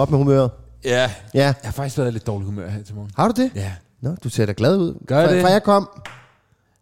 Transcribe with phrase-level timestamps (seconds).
[0.00, 0.50] Op med humøret.
[0.84, 0.90] Ja,
[1.34, 1.40] Ja.
[1.40, 3.10] jeg har faktisk været lidt dårlig humør her til morgen.
[3.16, 3.50] Har du det?
[3.54, 3.72] Ja.
[4.00, 4.94] Nå, du ser da glad ud.
[5.06, 5.42] Gør fra, det?
[5.42, 5.88] Fra jeg kom.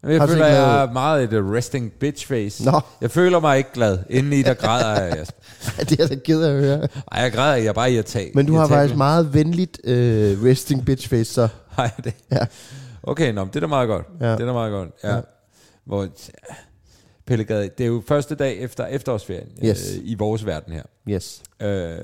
[0.03, 2.65] Jeg Har føler, jeg er meget et uh, resting bitch face.
[2.65, 2.81] Nå.
[3.01, 3.99] Jeg føler mig ikke glad.
[4.11, 5.27] Indeni der græder jeg,
[5.79, 6.89] det er jeg da ked af at høre.
[7.13, 7.57] Ej, jeg græder.
[7.57, 8.31] Jeg er bare irritat.
[8.35, 8.79] Men du har irritabel.
[8.81, 11.49] faktisk meget venligt øh, resting bitch face, så.
[11.71, 12.15] Har jeg det?
[12.33, 12.47] Ja.
[13.03, 14.07] Okay, nå, det er da meget godt.
[14.21, 14.33] Ja.
[14.33, 14.89] Det er da meget godt.
[15.05, 15.15] Ja.
[15.15, 15.21] Ja.
[15.87, 16.07] Hvor,
[17.29, 19.95] Pelle Gade, det er jo første dag efter efterårsferien Yes.
[19.97, 20.83] øh, i vores verden her.
[21.09, 21.43] Yes.
[21.63, 21.97] Øh,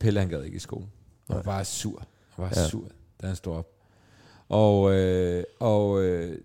[0.00, 0.84] Pelle han gad ikke i skole.
[1.28, 2.02] Han var bare sur.
[2.36, 2.60] Han var Ja.
[2.62, 2.68] ja.
[2.68, 2.84] sur,
[3.22, 3.66] da han stod op.
[4.48, 6.36] Og, øh, og øh,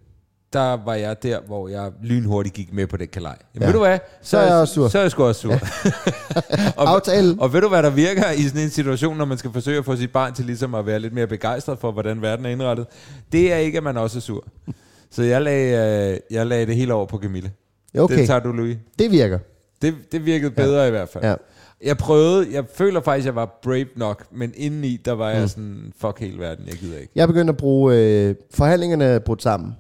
[0.54, 3.38] der var jeg der, hvor jeg lynhurtigt gik med på det kalej.
[3.56, 3.66] Jamen, Ja.
[3.68, 4.00] ved du hvad?
[4.22, 4.88] Så er jeg også sur.
[4.88, 5.54] Så er jeg sgu også sur.
[6.82, 7.36] og, Aftale.
[7.40, 9.86] og ved du, hvad der virker i sådan en situation, når man skal forsøge at
[9.86, 12.86] få sit barn til ligesom at være lidt mere begejstret for, hvordan verden er indrettet?
[13.32, 14.48] Det er ikke, at man også er sur.
[15.12, 17.52] Så jeg lagde, øh, jeg lagde det hele over på Camille.
[17.98, 18.78] Okay, Det tager du, Louis.
[19.00, 19.40] det virker.
[19.82, 20.88] Det, det virkede bedre ja.
[20.88, 21.24] i hvert fald.
[21.24, 21.36] Ja.
[21.84, 25.48] Jeg prøvede, jeg føler faktisk, jeg var brave nok, men indeni, der var jeg mm.
[25.48, 27.12] sådan, fuck hele verden, jeg gider ikke.
[27.16, 27.96] Jeg er begyndt at bruge...
[27.98, 29.76] Øh, forhandlingerne er brudt sammen.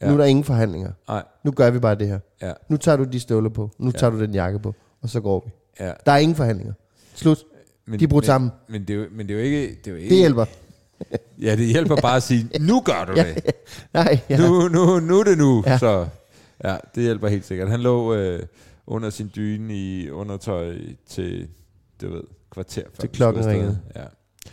[0.00, 0.06] Ja.
[0.06, 0.10] Ja.
[0.10, 0.90] Nu er der ingen forhandlinger.
[1.08, 2.18] Nej, Nu gør vi bare det her.
[2.42, 3.70] ja, Nu tager du de støvler på.
[3.78, 4.74] Nu tager du den jakke på.
[5.02, 5.50] Og så går vi.
[5.84, 5.92] ja.
[6.06, 6.72] Der er ingen forhandlinger.
[7.14, 7.38] Slut.
[7.86, 8.50] Men, De er brudt men, sammen.
[8.68, 9.60] Men det, er jo, men det er jo ikke...
[9.60, 10.44] Det, er jo ikke Det hjælper.
[11.42, 13.44] Ja, det hjælper bare at sige, nu gør du det.
[13.94, 14.36] Nej, ja.
[14.36, 15.62] Nu, nu, nu er det nu.
[15.66, 15.72] Ja.
[15.72, 15.78] Ja.
[15.78, 16.06] Så
[16.64, 17.70] ja, det hjælper helt sikkert.
[17.70, 18.42] Han lå øh,
[18.86, 20.76] under sin dyne i undertøj
[21.06, 21.48] til,
[22.00, 23.00] det ved, kvarter før.
[23.00, 23.80] Til klokken ringede.
[23.96, 24.04] Ja.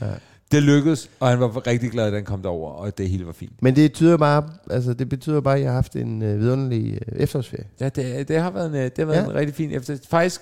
[0.02, 0.14] Ja.
[0.52, 3.32] Det lykkedes, og han var rigtig glad, da han kom derover, og det hele var
[3.32, 3.62] fint.
[3.62, 6.94] Men det betyder bare, altså det betyder bare, at jeg har haft en øh, vidunderlig
[6.94, 7.68] øh, efterårsferie.
[7.80, 9.24] Ja, det, det har været en, øh, det har været Ja.
[9.26, 9.98] en rigtig fin efter.
[10.10, 10.42] Faktisk,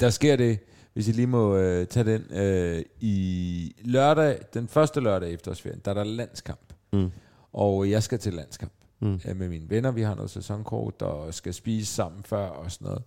[0.00, 0.58] der sker det,
[0.92, 5.80] hvis jeg lige må øh, tage den, øh, i lørdag, den første lørdag i efterårsferien,
[5.84, 6.60] der er der landskamp.
[6.92, 7.10] Mm.
[7.52, 8.72] Og jeg skal til landskamp
[9.02, 9.20] Mm.
[9.28, 9.90] øh, med mine venner.
[9.90, 13.02] Vi har noget sæsonkort og skal spise sammen før og sådan noget.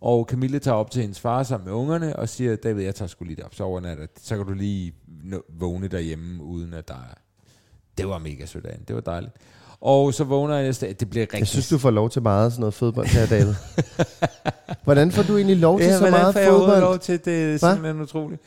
[0.00, 3.06] Og Camille tager op til hendes far sammen med ungerne og siger, David, jeg tager
[3.08, 4.06] sgu lige op, så overnatter.
[4.22, 4.92] Så kan du lige
[5.58, 7.14] vågne derhjemme, uden at der er...
[7.98, 8.78] Det var mega sødt af.
[8.88, 9.32] Det var dejligt.
[9.80, 10.96] Og så vågner jeg næste dag.
[11.00, 11.38] Det bliver rigtig...
[11.38, 13.54] Jeg synes, du får lov til meget sådan noget fodbold her, David.
[14.84, 16.92] Hvordan får du egentlig lov til ja, så hvordan meget får jeg overhovedet fodbold?
[16.92, 17.54] lov til det?
[17.54, 17.72] er Hva?
[17.72, 18.42] simpelthen utroligt.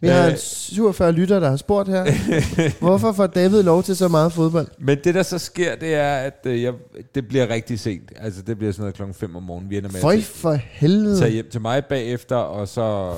[0.00, 2.04] Vi har Øh, en 47 lytter, der har spurgt her.
[2.84, 4.68] Hvorfor får David lov til så meget fodbold?
[4.78, 6.74] Men det, der så sker, det er, at øh, jeg,
[7.14, 8.12] det bliver rigtig sent.
[8.16, 9.70] Altså, det bliver sådan noget klokken 5 om morgenen.
[9.70, 11.28] Vi ender med Føj at for tage helvede.
[11.28, 13.14] hjem til mig bagefter, og så...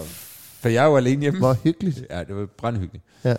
[0.61, 1.39] For jeg er jo alene hjemme.
[1.41, 2.07] Hvor hyggeligt.
[2.11, 3.05] Ja, det var brandhyggeligt.
[3.25, 3.35] Ja.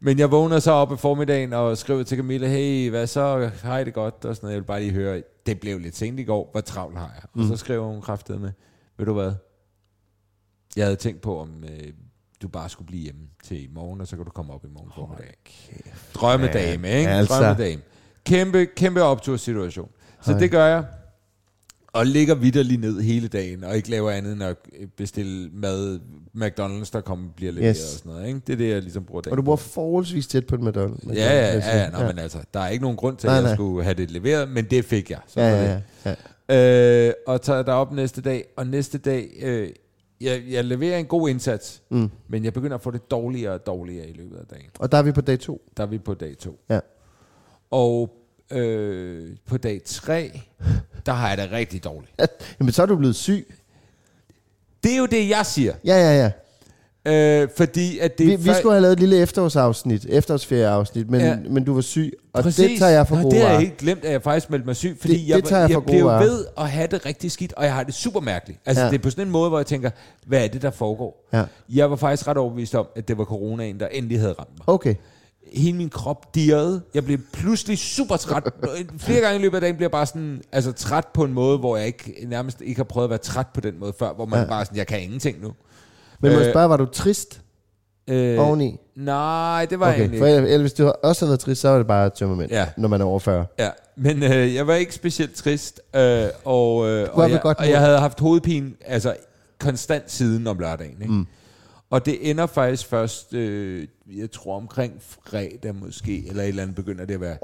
[0.00, 3.50] Men jeg vågner så op i formiddagen og skriver til Camilla, hey, hvad så?
[3.62, 4.24] Hej det godt?
[4.24, 4.54] Og sådan noget.
[4.54, 6.48] Jeg vil bare lige høre, det blev lidt sent i går.
[6.52, 7.22] Hvor travlt har jeg?
[7.34, 7.40] Mm.
[7.42, 8.50] Og så skriver hun kraftet med,
[8.98, 9.32] ved du hvad?
[10.76, 11.92] Jeg havde tænkt på, om øh,
[12.42, 14.68] du bare skulle blive hjemme til i morgen, og så kan du komme op i
[14.74, 15.34] morgen formiddag.
[16.14, 17.10] Drømmedame, ikke?
[17.10, 17.34] Altså.
[17.34, 17.82] Drømmedame.
[18.26, 19.88] Kæmpe, kæmpe optursituation.
[20.22, 20.38] Så Ej.
[20.38, 20.84] det gør jeg.
[21.92, 24.56] Og ligger videre lige ned hele dagen, og ikke laver andet end at
[24.96, 26.00] bestille mad.
[26.36, 27.82] McDonald's, der kommer bliver leveret Yes.
[27.94, 28.26] og sådan noget.
[28.28, 28.40] Ikke?
[28.46, 31.12] Det er det, jeg ligesom bruger dagen Og du bor forholdsvis tæt på en McDonald's.
[31.14, 33.42] Ja, ja, ja, ja, nå, men altså, der er ikke nogen grund til, Nej, at
[33.42, 33.54] jeg nej.
[33.56, 35.18] skulle have det leveret, men det fik jeg.
[35.26, 36.14] Så ja, ja, ja,
[36.48, 37.06] ja.
[37.08, 39.68] Øh, og tager derop næste dag, og næste dag, øh,
[40.20, 42.10] jeg, jeg leverer en god indsats, Mm.
[42.28, 44.70] men jeg begynder at få det dårligere og dårligere i løbet af dagen.
[44.78, 45.62] Og der er vi på dag to.
[45.76, 46.58] Der er vi på dag to.
[46.70, 46.80] Ja.
[47.70, 48.10] Og
[48.52, 50.40] øh, på dag tre,
[51.06, 52.12] der har jeg det rigtig dårligt.
[52.60, 53.54] Jamen, så er du blevet syg.
[54.82, 55.74] Det er jo det, jeg siger.
[55.84, 56.30] Ja, ja, ja.
[57.08, 61.36] Øh, fordi at det Vi, vi skulle have lavet et lille efterårsafsnit, efterårsferieafsnit, men, Ja.
[61.50, 62.70] men du var syg, og Præcis.
[62.70, 64.66] det tager jeg for Nå, gode Det har jeg helt glemt, at jeg faktisk meldte
[64.66, 67.06] mig syg, fordi Det- jeg, det tager jeg jeg, jeg blev ved at have det
[67.06, 68.60] rigtig skidt, og jeg har det super mærkeligt.
[68.66, 68.90] Altså, ja.
[68.90, 69.90] Det er på sådan en måde, hvor jeg tænker,
[70.26, 71.28] hvad er det, der foregår?
[71.32, 71.44] Ja.
[71.68, 74.68] Jeg var faktisk ret overbevist om, at det var coronaen, der endelig havde ramt mig.
[74.68, 74.94] Okay.
[75.52, 76.80] Hele min krop dirrede.
[76.94, 78.42] Jeg blev pludselig super træt.
[78.98, 81.58] Flere gange i løbet af dagen bliver jeg bare sådan, altså træt på en måde,
[81.58, 84.26] hvor jeg ikke, nærmest ikke har prøvet at være træt på den måde før, hvor
[84.26, 84.46] man ja.
[84.48, 85.52] Bare sådan, jeg kan ingenting nu.
[86.20, 87.40] Men må jeg Øh, spørge, var du trist
[88.10, 88.76] Øh, oveni?
[88.96, 90.36] Nej, det var jeg Okay, egentlig for ikke.
[90.38, 92.66] ellers, hvis du også havde været trist, så var det bare tømmermænd, Ja.
[92.76, 93.46] når man er over 40.
[93.58, 96.00] Ja, men øh, jeg var ikke specielt trist, øh,
[96.44, 99.16] og, øh, og, jeg, godt og jeg havde haft hovedpine altså
[99.58, 100.96] konstant siden om lørdagen.
[101.02, 101.12] Ikke?
[101.14, 101.26] Mm.
[101.90, 103.86] Og det ender faktisk først, øh,
[104.16, 107.36] jeg tror omkring fredag måske, eller et eller andet begynder det at være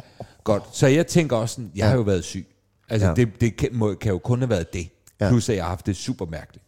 [0.45, 0.63] godt.
[0.73, 2.47] Så jeg tænker også sådan, jeg har jo været syg.
[2.89, 3.15] Altså Ja.
[3.15, 4.89] det, det kan, må, kan jo kun have været det.
[5.21, 5.29] Ja.
[5.29, 6.64] Plus at jeg har haft det super mærkeligt.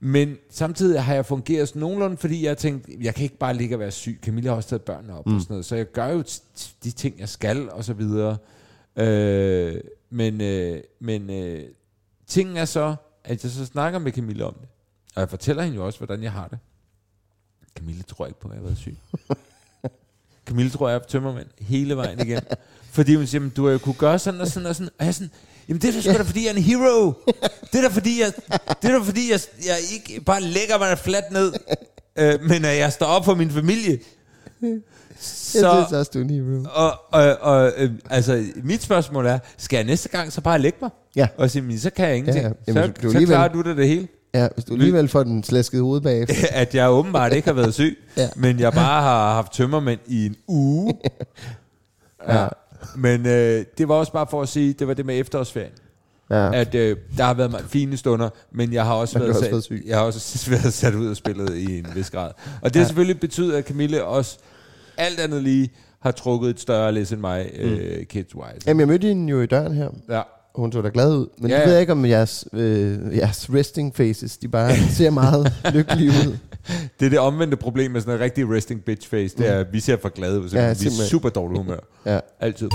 [0.00, 3.54] Men samtidig har jeg fungeret sådan nogenlunde, fordi jeg har tænkt, jeg kan ikke bare
[3.54, 4.18] ligge og være syg.
[4.22, 5.34] Camilla har også taget børnene op mm.
[5.34, 5.64] og sådan noget.
[5.64, 6.24] Så jeg gør jo
[6.84, 8.36] de ting, jeg skal, og så videre.
[8.96, 11.64] Øh, men øh, men øh,
[12.26, 12.94] tingen er så,
[13.24, 14.68] at jeg så snakker med Camilla om det.
[15.14, 16.58] Og jeg fortæller hende jo også, hvordan jeg har det.
[17.78, 18.96] Camille tror ikke på, at jeg har været syg.
[20.46, 22.40] Camille tror, jeg er på tømmermænd hele vejen igen.
[22.82, 24.90] Fordi hun siger, "Men du har jo kunne gøre sådan og sådan og sådan.
[24.98, 25.30] Og jeg er sådan,
[25.68, 27.12] jamen det er da sgu da, fordi jeg er en hero.
[27.72, 28.32] Det er da fordi, jeg,
[28.82, 31.52] det er da, fordi jeg, jeg ikke bare lægger mig fladt ned,
[32.18, 33.98] øh, men at jeg står op for min familie.
[35.20, 36.64] Så, jeg synes også, du er en hero.
[36.74, 40.78] Og, og, og øh, altså, mit spørgsmål er, skal jeg næste gang så bare lægge
[40.82, 40.90] mig?
[41.16, 41.28] Ja.
[41.38, 42.44] Og sige, "Men så kan jeg ingenting.
[42.44, 42.72] Ja, Ja, ja.
[42.72, 42.80] ja.
[42.80, 44.08] Jamen, så, du så klarer du det, det hele.
[44.34, 46.34] Ja, hvis du alligevel får den slæskede hoved bagefter.
[46.62, 48.22] at jeg åbenbart ikke har været syg, Ja.
[48.22, 48.28] ja.
[48.36, 50.94] men jeg bare har haft tømmermænd i en uge.
[52.28, 52.46] ja.
[52.96, 55.72] Men øh, det var også bare for at sige, det var det med efterårsferien.
[56.30, 56.54] Ja.
[56.60, 59.64] At øh, der har været fine stunder, men jeg har også, været, også sat, været
[59.64, 59.84] syg.
[59.86, 62.30] jeg har også været sat ud og spillet i en vis grad.
[62.62, 64.38] Og det har selvfølgelig betydet, at Camille også
[64.96, 68.58] alt andet lige har trukket et større læs end mig, øh, kids-wise.
[68.66, 69.88] Jamen, jeg mødte hende jo i døren her.
[70.08, 70.22] Ja.
[70.54, 71.26] Hun så da glad ud.
[71.38, 71.64] Men ja, Ja, ja.
[71.64, 71.72] ved ja.
[71.74, 76.36] jeg ikke, om jeres, øh, jeres resting faces, de bare ser meget lykkelige ud.
[77.00, 79.66] Det er det omvendte problem med sådan en rigtig resting bitch face, det er, at
[79.72, 81.06] vi ser for glade ud, Ja, ja, vi er simpelthen.
[81.06, 81.78] super dårlig humør.
[82.06, 82.20] Ja.
[82.40, 82.68] Altid.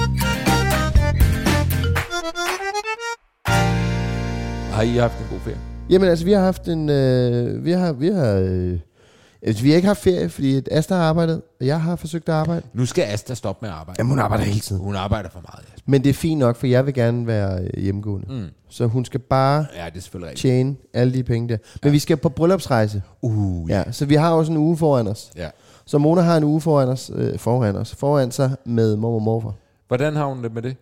[4.72, 5.58] Har I haft en god ferie?
[5.90, 6.90] Jamen altså, vi har haft en...
[6.90, 7.94] Øh, vi har...
[7.94, 8.80] Vi har øh,
[9.42, 12.62] vi har ikke haft ferie, fordi Asta har arbejdet, og jeg har forsøgt at arbejde.
[12.74, 13.96] Nu skal Asta stoppe med at arbejde.
[14.00, 14.82] Jamen, hun arbejder hele tiden.
[14.82, 15.92] Hun arbejder for meget, Jasper.
[15.92, 18.34] Men det er fint nok, for jeg vil gerne være øh, hjemmegående.
[18.34, 18.46] Mm.
[18.70, 20.42] Så hun skal bare Ja, det er selvfølgelig rigtigt.
[20.42, 21.58] tjene alle de penge der.
[21.84, 23.02] Men vi skal på bryllupsrejse.
[23.22, 25.32] Uh, Ja, så vi har også en uge foran os.
[25.38, 25.50] ja.
[25.86, 29.22] Så Mona har en uge foran os, øh, foran os, foran sig med mor og
[29.22, 29.54] morfar.
[29.88, 30.76] Hvordan har hun det med det?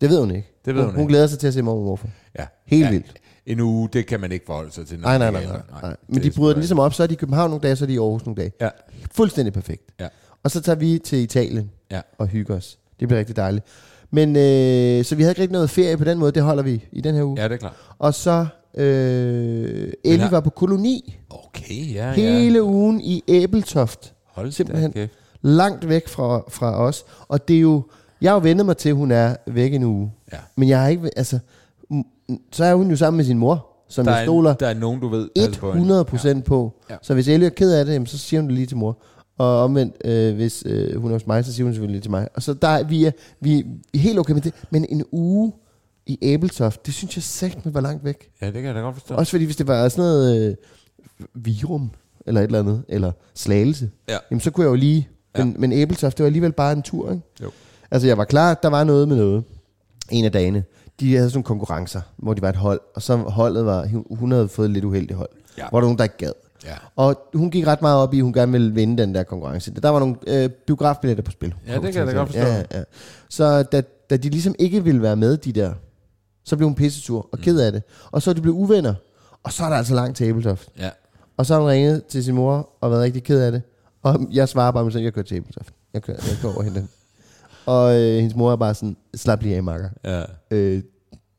[0.00, 0.48] Det ved hun ikke.
[0.64, 1.08] Det ved hun hun ikke.
[1.08, 2.08] glæder sig til at se mor og morfar.
[2.38, 2.44] Ja.
[2.66, 3.14] Helt ja, vildt.
[3.46, 4.98] En uge, det kan man ikke forholde sig til.
[5.00, 5.96] Nej, nej, nej, nej, nej.
[6.08, 7.84] Men de er bryder den ligesom op, så er de i København nogle dage, så
[7.84, 8.52] er de i Aarhus nogle dage.
[8.60, 8.68] Ja,
[9.12, 9.82] Fuldstændig perfekt.
[10.00, 10.08] ja,
[10.44, 12.00] Og så tager vi til Italien ja.
[12.18, 12.78] og hygger os.
[13.00, 13.64] Det bliver rigtig dejligt.
[14.10, 16.84] Men øh, så vi havde ikke rigtig noget ferie på den måde, det holder vi
[16.92, 17.40] i den her uge.
[17.40, 17.72] Ja, det er klart.
[17.98, 18.46] Og så
[18.76, 22.62] øh, Ellie har- var på koloni Okay, ja, hele ja.
[22.64, 24.14] ugen i Æbeltoft.
[24.26, 24.82] Hold simpelthen.
[24.92, 25.08] simpelthen.
[25.08, 25.18] kæft.
[25.42, 27.04] Langt væk fra, fra os.
[27.28, 27.82] Og det er jo,
[28.20, 30.12] jeg har jo vendet mig til, at hun er væk en uge.
[30.32, 30.38] Ja.
[30.56, 31.38] Men jeg har ikke, altså,
[32.52, 34.74] så er hun jo sammen med sin mor, som Der jeg er, stoler der er
[34.74, 35.28] nogen, du ved.
[35.36, 35.76] passer på hende.
[35.80, 36.72] 100 procent på.
[36.90, 36.96] Ja.
[37.02, 38.98] Så hvis Ellie er ked af det, jamen, så siger hun det lige til mor.
[39.38, 42.10] Og omvendt, øh, hvis øh, hun er hos mig, så siger hun selvfølgelig lige til
[42.10, 42.28] mig.
[42.34, 43.58] Og så der er, vi, er, vi
[43.94, 44.54] er helt okay med det.
[44.70, 45.52] Men en uge
[46.06, 48.30] i Æbeltoft, det synes jeg sagt var langt væk.
[48.42, 49.14] Ja, det kan jeg da godt forstå.
[49.14, 50.56] Også fordi hvis det var sådan noget øh,
[51.34, 51.90] virum,
[52.26, 54.16] eller et eller andet, eller slagelse, Ja.
[54.30, 55.08] jamen så kunne jeg jo lige...
[55.38, 55.44] Ja.
[55.44, 57.22] Men, men Æbeltoft, det var alligevel bare en tur, ikke?
[57.42, 57.50] Jo.
[57.90, 59.44] Altså jeg var klar, der var noget med noget.
[60.10, 60.64] En af dagene.
[61.00, 64.32] De havde sådan nogle konkurrencer, hvor de var et hold, og så holdet var, hun
[64.32, 65.28] havde fået et lidt uheldigt hold.
[65.58, 65.68] Ja.
[65.68, 66.32] Hvor der var nogen, der ikke gad.
[66.64, 66.74] Ja.
[66.96, 69.70] Og hun gik ret meget op i, at hun gerne ville vinde den der konkurrence.
[69.70, 71.54] Der var nogle øh, biografbilletter på spil.
[71.66, 72.46] Ja, det kan jeg da godt forstå.
[72.46, 72.82] Ja, ja.
[73.28, 75.72] Så da, da de ligesom ikke ville være med, de der,
[76.44, 77.82] så blev hun pissesur og ked af det.
[78.10, 78.94] Og så er de blevet uvenner.
[79.42, 80.68] Og så er der altså langt til Æbeltoft.
[80.78, 80.90] Ja.
[81.36, 83.62] Og så har hun ringet til sin mor og været rigtig ked af det.
[84.02, 85.74] Og jeg svarer bare med sådan, jeg kører til Æbeltoft.
[85.94, 86.78] Jeg kører, jeg kører over hende.
[86.80, 86.88] den.
[87.66, 89.88] Og øh, hendes mor er bare sådan, slap lige af, makker.
[90.04, 90.22] Ja.
[90.50, 90.82] Øh,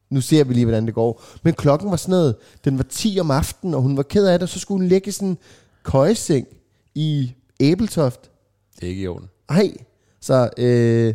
[0.10, 1.24] nu ser vi lige, hvordan det går.
[1.44, 4.40] Men klokken var sådan noget, den var 10 om aftenen, og hun var ked af
[4.40, 5.38] det, og så skulle hun ligge i sådan en
[5.84, 6.48] køjeseng
[6.96, 8.32] i Æbeltoft.
[8.76, 9.28] Det er ikke i orden.
[9.50, 9.74] Ej,
[10.22, 11.14] så øh,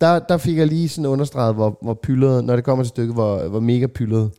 [0.00, 3.14] der, der fik jeg lige sådan understreget, hvor, hvor pyldret, når det kommer til stykket,
[3.14, 4.30] hvor, hvor mega pyldret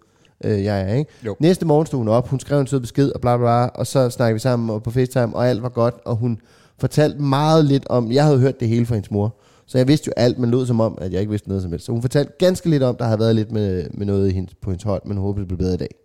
[0.43, 0.93] øh, jeg er.
[0.93, 1.11] Ikke?
[1.25, 1.35] Jo.
[1.39, 3.87] Næste morgen stod hun op, hun skrev en sød besked, og bla bla bla, og
[3.87, 6.39] så snakkede vi sammen og på FaceTime, og alt var godt, og hun
[6.77, 9.35] fortalte meget lidt om, jeg havde hørt det hele fra hendes mor,
[9.65, 11.71] så jeg vidste jo alt, men lød som om, at jeg ikke vidste noget som
[11.71, 11.85] helst.
[11.85, 14.53] Så hun fortalte ganske lidt om, der havde været lidt med, med noget i hendes,
[14.61, 15.95] på hendes hold, men hun håbede, det blev bedre i dag.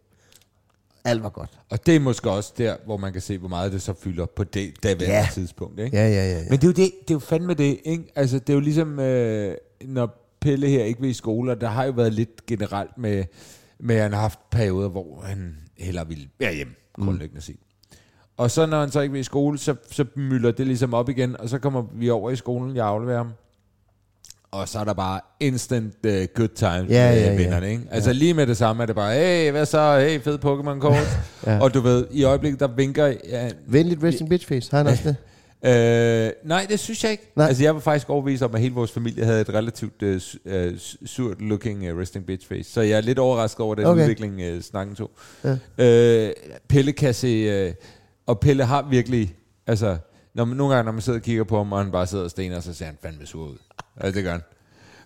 [1.04, 1.50] Alt var godt.
[1.70, 4.26] Og det er måske også der, hvor man kan se, hvor meget det så fylder
[4.26, 5.26] på det daværende Ja.
[5.32, 5.80] tidspunkt.
[5.80, 5.96] Ikke?
[5.96, 6.38] Ja, ja, ja.
[6.38, 6.42] ja.
[6.50, 8.04] Men det er jo det, det er jo fandme det, ikke?
[8.16, 11.68] Altså, det er jo ligesom, øh, når Pelle her ikke vil i skole, og der
[11.68, 13.24] har jo været lidt generelt med,
[13.78, 17.56] med at han har haft perioder, hvor han hellere ville være hjemme, grundlæggende set.
[18.36, 21.08] Og så når han så ikke vil i skole, så, så mylder det ligesom op
[21.08, 23.30] igen, og så kommer vi over i skolen, jeg afleverer ham.
[24.52, 27.36] Og så er der bare instant uh, good times Ja, med ja, ja.
[27.36, 27.82] vennerne, ikke?
[27.90, 29.98] Altså lige med det samme er det bare, hey, hvad så?
[29.98, 31.18] Hey, fed Pokémon-kort.
[31.46, 31.58] Ja.
[31.60, 33.06] Og du ved, i øjeblikket, der vinker...
[33.28, 34.70] Ja, Venligt resting bitch face.
[34.70, 35.16] Har han også det?
[35.64, 37.32] Øh, nej, det synes jeg ikke.
[37.36, 37.46] Nej.
[37.46, 40.08] Altså, jeg var faktisk overbevist om, at hele vores familie havde et relativt uh,
[40.54, 40.72] uh,
[41.06, 42.72] surt looking uh, resting bitch face.
[42.72, 44.02] Så jeg er lidt overrasket over den Okay.
[44.02, 45.10] udvikling, uh, snakken tog.
[45.44, 45.56] Ja.
[45.78, 46.32] Øh,
[46.68, 47.66] Pelle kan se...
[47.68, 47.74] Uh,
[48.26, 49.34] og Pelle har virkelig...
[49.66, 49.96] Altså,
[50.34, 52.24] når man, nogle gange, når man sidder og kigger på ham, og han bare sidder
[52.24, 53.56] og stener, så ser han fandme sur ud.
[54.00, 54.40] Altså, det gør han.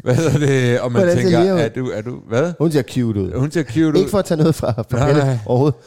[0.04, 0.80] Hvad er det?
[0.80, 2.20] Og man Hvordan tænker, Lea er du, er du...
[2.28, 2.52] Hvad?
[2.58, 3.32] Hun ser cute ud.
[3.38, 4.08] Hun ser cute Ikke ud.
[4.10, 5.38] for at tage noget fra, fra nej.
[5.46, 5.78] overhovedet.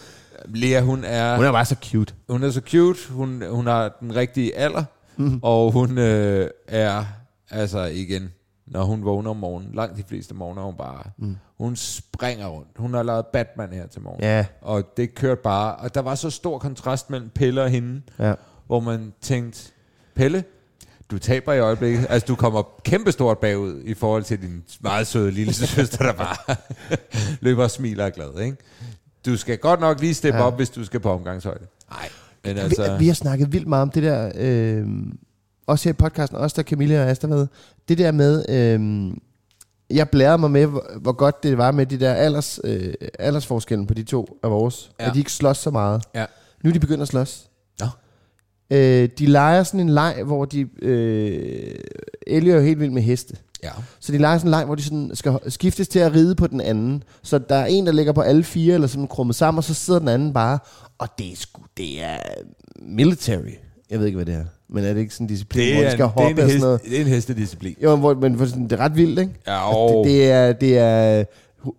[0.45, 1.35] Lea, hun er...
[1.35, 2.13] Hun er bare så cute.
[2.29, 4.83] Hun er så cute, hun, hun har den rigtige alder,
[5.17, 5.39] mm.
[5.43, 7.03] og hun øh, er,
[7.51, 8.29] altså igen,
[8.67, 11.35] når hun vågner om morgenen, langt de fleste morgener er hun bare, mm.
[11.57, 12.67] hun springer rundt.
[12.75, 14.23] Hun har lavet Batman her til morgen.
[14.23, 14.45] Ja.
[14.61, 18.33] Og det kørte bare, og der var så stor kontrast mellem Pelle og hende, Ja.
[18.67, 19.71] hvor man tænkte,
[20.15, 20.43] Pelle,
[21.11, 22.07] du taber i øjeblikket.
[22.09, 26.55] Altså, du kommer kæmpestort bagud i forhold til din meget søde lille søster, der bare
[27.45, 28.57] løber og smiler og er glad, ikke?
[29.25, 30.43] Du skal godt nok lige steppe Ja.
[30.43, 30.47] ja.
[30.47, 31.65] op, hvis du skal på omgangshøjde.
[31.91, 32.09] Nej,
[32.45, 34.87] men Altså, vi, vi har snakket vildt meget om det der, øh,
[35.67, 37.47] også her i podcasten, også der Camilla og Asta med,
[37.87, 39.11] det der med, øh,
[39.97, 40.65] jeg blærede mig med,
[41.01, 44.91] hvor, godt det var med de der alders, øh, aldersforskellen på de to af vores,
[44.99, 45.03] ja.
[45.03, 45.09] Ja.
[45.09, 46.03] at de ikke slås så meget.
[46.15, 46.25] Ja.
[46.63, 47.49] Nu er de begyndt at slås.
[47.79, 47.87] Nå.
[48.71, 51.75] Øh, de leger sådan en leg, hvor de, øh,
[52.27, 53.36] Ellie er jo helt vild med heste.
[53.63, 53.69] Ja.
[54.00, 56.47] Så de leger sådan en leg, hvor de sådan skal skiftes til at ride på
[56.47, 57.03] den anden.
[57.24, 59.74] Så der er en, der ligger på alle fire, eller sådan krummet sammen, og så
[59.74, 60.59] sidder den anden bare.
[60.97, 62.17] Og det er sgu, det er
[62.81, 63.53] military.
[63.89, 64.45] Jeg ved ikke, hvad det er.
[64.69, 66.43] Men er det ikke sådan en disciplin, hvor de skal det, er hoppe en og
[66.43, 66.81] hest, sådan noget?
[66.89, 67.75] det er en hestedisciplin.
[67.83, 69.31] Jo, hvor, men hvor sådan, det er ret vildt, ikke?
[69.47, 71.24] Ja, Altså, og, det, det, er, det er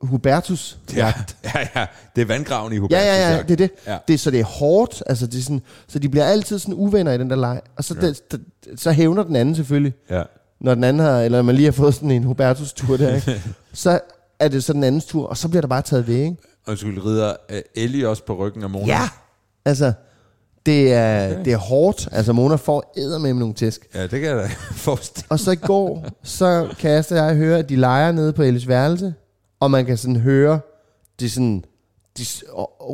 [0.01, 0.79] Hubertus.
[0.97, 1.13] ja,
[1.45, 3.03] ja, ja, det er vandgraven i Ja, Hubertus.
[3.05, 3.71] ja, ja, det er det.
[3.87, 3.93] Ja.
[3.93, 3.99] Ja.
[4.09, 7.13] det så det er hårdt, altså det er sådan, så de bliver altid sådan uvenner
[7.13, 7.61] i den der leg.
[7.77, 8.07] Og så, ja.
[8.07, 8.41] det, det,
[8.81, 10.23] så hævner den anden selvfølgelig, Ja.
[10.61, 13.43] når den anden har, eller man lige har fået sådan en Hubertus-tur der, ikke?
[13.73, 14.01] så
[14.41, 16.37] er det så den andens tur, og så bliver der bare taget ved, ikke?
[16.69, 18.87] Undskyld, rider uh, Ellie også på ryggen af Mona?
[18.87, 19.09] Ja!
[19.65, 19.93] Altså,
[20.67, 21.45] det er, okay.
[21.45, 22.09] det er hårdt.
[22.13, 23.87] Altså, Mona får æder med nogle tæsk.
[23.95, 24.49] Ja, det kan jeg da
[24.87, 25.27] forestille.
[25.29, 28.69] Og så i går, så kan og jeg høre, at de leger nede på Ellis
[28.69, 29.15] værelse,
[29.61, 30.61] og man kan sådan høre,
[31.21, 31.65] de sådan,
[32.19, 32.25] de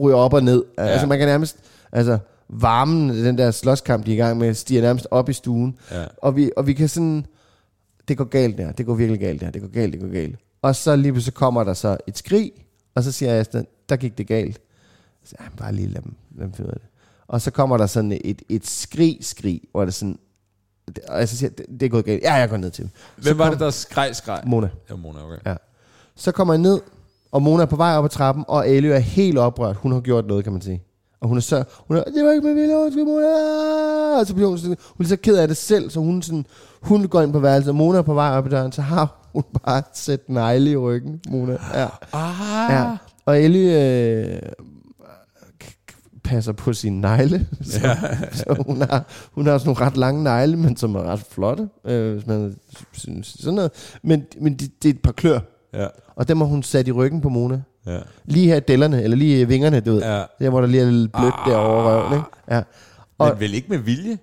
[0.01, 0.65] ryger op og ned.
[0.79, 0.83] Ja.
[0.83, 1.57] Altså, man kan nærmest,
[1.93, 2.19] altså,
[2.49, 5.79] varmen, den der slåskamp, de er i gang med, stiger nærmest op i stuen.
[5.91, 6.05] Ja.
[6.17, 7.27] Og, vi, og vi kan sådan,
[8.09, 10.37] det går galt der, det går virkelig galt der, det går galt, det går galt.
[10.63, 12.53] Og så lige pludselig kommer der så et skrig,
[12.95, 14.61] og så siger Asta, der gik det galt.
[15.25, 16.79] Så jeg, bare lige lad dem, lad dem det.
[17.27, 20.19] Og så kommer der sådan et, et skrig, skrig, hvor det sådan,
[21.09, 22.23] og jeg så siger, det, det er gået galt.
[22.23, 22.91] Ja, jeg går ned til dem.
[23.17, 24.43] Hvem var kom- det, der skreg, skreg?
[24.47, 24.69] Mona.
[24.91, 25.37] Ja, Mona, okay.
[25.47, 25.55] Ja.
[26.17, 26.81] Så kommer jeg ned,
[27.33, 29.77] og Mona er på vej op ad trappen, og Elio er helt oprørt.
[29.77, 30.83] Hun har gjort noget, kan man sige.
[31.21, 34.19] Og hun er så, hun er, det var ikke med vilje, undskyld, Mona.
[34.21, 36.47] Og så bliver hun, sådan, hun er så ked af det selv, så hun, sådan,
[36.83, 39.29] hun går ind på værelset, og Mona er på vej op ad døren, så har
[39.33, 41.59] hun bare sat negle i ryggen, Mona.
[41.75, 41.89] Ja.
[42.13, 42.73] Ah.
[42.73, 42.97] ja.
[43.27, 44.43] Og Ellie øh,
[46.25, 47.97] passer på sin negle, så, ja.
[48.33, 51.69] så hun, har, hun har sådan nogle ret lange negle, men som er ret flotte,
[51.85, 52.57] øh, hvis man
[52.93, 53.71] synes sådan noget.
[54.03, 55.41] Men, men det, det er et par klør,
[55.75, 57.63] Ja, og dem har hun sat i ryggen på Mona.
[57.87, 57.99] ja.
[58.25, 60.03] Lige her i dellerne, eller lige i vingerne, du ved.
[60.03, 60.25] Ja.
[60.39, 61.51] Der, hvor der lige er lidt blødt ah.
[61.51, 62.27] derovre røven, ikke?
[62.51, 62.63] Ja.
[63.19, 64.19] Og, Men vel ikke med vilje?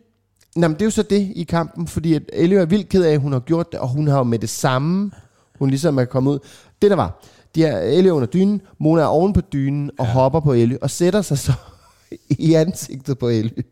[0.55, 3.03] Nå, men det er jo så det i kampen, fordi at Ellie er vildt ked
[3.03, 5.12] af, at hun har gjort det, og hun har jo med det samme,
[5.60, 6.39] hun ligesom er kommet ud.
[6.81, 7.24] Det der var,
[7.55, 10.12] de er er under dynen, Mona er oven på dynen og ja.
[10.12, 11.53] hopper på Ellie, og sætter sig så
[12.29, 13.63] i ansigtet på Ellie.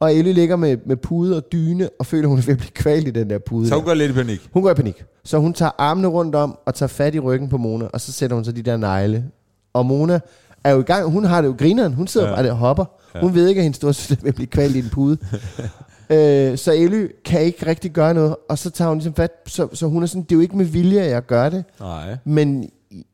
[0.00, 2.70] Og Ellie ligger med, med pude og dyne, og føler, hun er ved at blive
[2.70, 3.68] kvalt i den der pude.
[3.68, 3.86] Så hun der.
[3.88, 4.48] går lidt i panik.
[4.52, 5.04] Hun går i panik.
[5.24, 8.12] Så hun tager armene rundt om og tager fat i ryggen på Mona, og så
[8.12, 9.24] sætter hun så de der negle.
[9.72, 10.20] Og Mona
[10.64, 11.10] er jo i gang.
[11.10, 11.94] Hun har det jo grineren.
[11.94, 12.34] Hun sidder ja.
[12.34, 12.84] Bare der og hopper.
[13.14, 13.20] Ja.
[13.20, 15.18] Hun ved ikke, at hendes storsøster vil blive kvalt i en pude.
[16.10, 18.36] øh, så Elly kan ikke rigtig gøre noget.
[18.48, 19.30] Og så tager hun ligesom fat.
[19.46, 21.64] Så, så hun er sådan, det er jo ikke med vilje, at jeg gør det.
[21.80, 22.16] Nej.
[22.24, 22.70] Men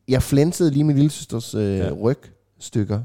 [0.07, 1.77] jeg flænsede lige min lille søsters øh.
[1.77, 1.89] Ja.
[1.91, 2.99] rygstykker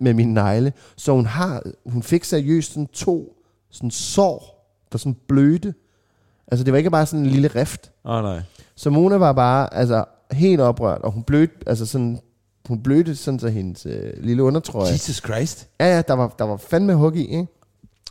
[0.00, 0.72] med min negle.
[0.96, 3.34] Så hun har, hun fik seriøst sådan to
[3.70, 5.74] sådan sår, der sådan blødte.
[6.48, 7.90] Altså det var ikke bare sådan en lille rift.
[8.04, 8.42] Oh, nej.
[8.74, 12.18] Så Mona var bare altså, helt oprørt, og hun blødte, altså sådan,
[12.68, 14.92] hun blødte sådan så hendes øh, lille undertrøje.
[14.92, 15.68] Jesus Christ.
[15.80, 17.46] Ja, ja, der var, der var fandme hug i, ikke?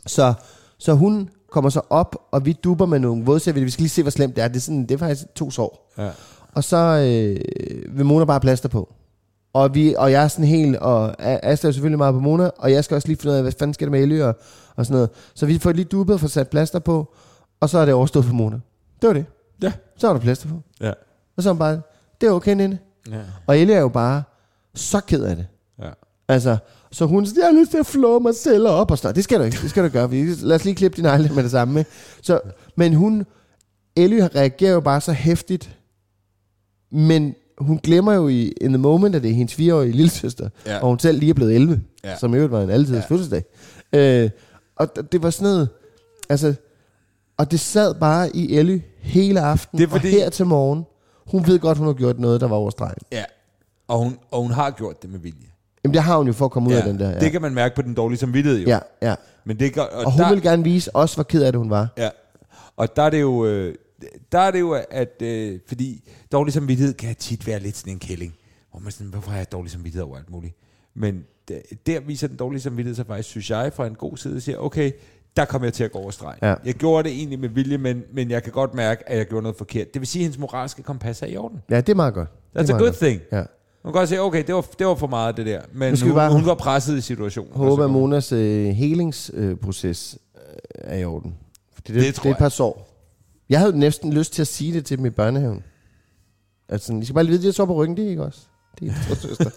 [0.06, 0.34] Så,
[0.78, 3.64] så hun kommer så op, og vi duber med nogle vådservietter.
[3.64, 4.48] Vi skal lige se, hvor slemt det er.
[4.48, 5.92] Det er, sådan, det er faktisk to sår.
[5.98, 6.10] Ja.
[6.52, 8.94] Og så øh, vil Mona bare plaster på.
[9.52, 12.50] Og, vi, og jeg er sådan helt, og Asta er jo selvfølgelig meget på Mona,
[12.58, 14.36] og jeg skal også lige finde ud af, hvad fanden skal der med Ellie og,
[14.76, 15.10] og sådan noget.
[15.34, 17.14] Så vi får lige dubbet og får sat plaster på,
[17.60, 18.60] og så er det overstået for Mona.
[19.02, 19.26] Det var det.
[19.62, 19.72] Ja.
[19.96, 20.54] Så var der plaster på.
[20.80, 20.92] Ja.
[21.36, 21.80] Og så er bare,
[22.20, 22.78] det er okay, Ninde.
[23.10, 23.20] Ja.
[23.46, 24.22] Og Ellie er jo bare
[24.74, 25.46] så ked af det.
[25.82, 25.90] Ja.
[26.28, 26.56] Altså,
[26.92, 29.14] så hun siger, jeg har lyst til at flå mig selv op og sådan.
[29.16, 30.10] Det skal du ikke, det skal du gøre.
[30.10, 31.78] Vi- Lad os lige klippe din negle med det samme.
[31.80, 31.90] Ikke?
[32.22, 32.40] Så,
[32.76, 33.26] men hun,
[33.96, 35.76] Ellie reagerer jo bare så hæftigt,
[36.90, 40.78] men hun glemmer jo i in the moment, at det er hendes fireårige lillesøster, Ja.
[40.78, 42.16] og hun selv lige er blevet 11, Ja.
[42.16, 43.14] som i øvrigt var en altidens ja.
[43.14, 43.44] fødselsdag.
[43.92, 44.30] Øh,
[44.76, 45.68] og det var sådan noget,
[46.28, 46.54] altså,
[47.36, 50.84] og det sad bare i Ellie hele aftenen, Det er fordi- og her til morgen,
[51.26, 52.98] hun ved godt, hun har gjort noget, der var over stregen.
[53.12, 53.24] ja.
[53.88, 55.46] Og hun, og hun har gjort det med vilje.
[55.84, 56.80] Jamen det har hun jo for at komme ud ja.
[56.80, 57.10] af den der.
[57.10, 58.68] Ja, Det kan man mærke på den dårlige samvittighed jo.
[58.68, 59.14] ja, ja.
[59.44, 61.58] Men det gør, og, Og hun der, vil gerne vise os, hvor ked af det
[61.58, 61.88] hun var.
[61.96, 62.08] Ja,
[62.76, 63.74] og der er det jo, øh,
[64.32, 67.98] der er det jo at, øh, fordi dårlig samvittighed kan tit være lidt sådan en
[67.98, 68.34] kælling,
[68.70, 70.54] hvor man sådan, hvorfor har jeg dårlig samvittighed over alt muligt?
[70.94, 74.36] Men der, der viser den dårlige samvittighed sig faktisk, synes jeg, fra en god side,
[74.36, 74.92] og siger, okay,
[75.36, 76.38] der kommer jeg til at gå over stregen.
[76.42, 76.54] Ja.
[76.64, 79.42] Jeg gjorde det egentlig med vilje, men, men jeg kan godt mærke, at jeg gjorde
[79.42, 79.94] noget forkert.
[79.94, 81.58] Det vil sige, at hendes moralske kompas er i orden.
[81.70, 82.28] Ja, det er meget godt.
[82.28, 82.96] That's det er a good godt.
[82.98, 83.20] thing.
[83.32, 83.36] Ja.
[83.36, 83.46] Man
[83.84, 86.32] kan godt sige, okay, det var, det var for meget det der, men hun, bare-
[86.32, 87.52] hun var presset i situationen.
[87.54, 90.40] Håber, Og at Monas øh, helingsproces øh,
[90.74, 91.34] er i orden.
[91.74, 92.87] Fordi det, Det det, det er et par sår.
[93.48, 95.62] Jeg havde næsten lyst til at sige det til dem i børnehaven.
[96.68, 98.40] Altså, I skal bare lige vide, at jeg så på ryggen, det er ikke også.
[98.80, 99.50] Det er to søster.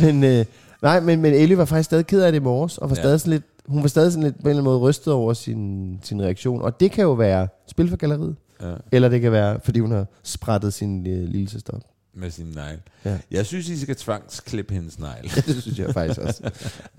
[0.04, 0.44] men, øh,
[0.82, 3.02] nej, men, men Ellie var faktisk stadig ked af det i morges, og var Ja.
[3.02, 5.32] stadig sådan lidt, hun var stadig sådan lidt på en eller anden måde rystet over
[5.34, 6.62] sin, sin reaktion.
[6.62, 9.90] Og det kan jo være spil for galleriet, Ja, eller det kan være, fordi hun
[9.90, 11.82] har sprættet sin øh, lille søster op.
[12.14, 12.80] med sin negl.
[13.04, 13.18] Ja.
[13.30, 15.22] Jeg synes, I skal tvangsklippe hendes negl.
[15.46, 16.50] det synes jeg faktisk også.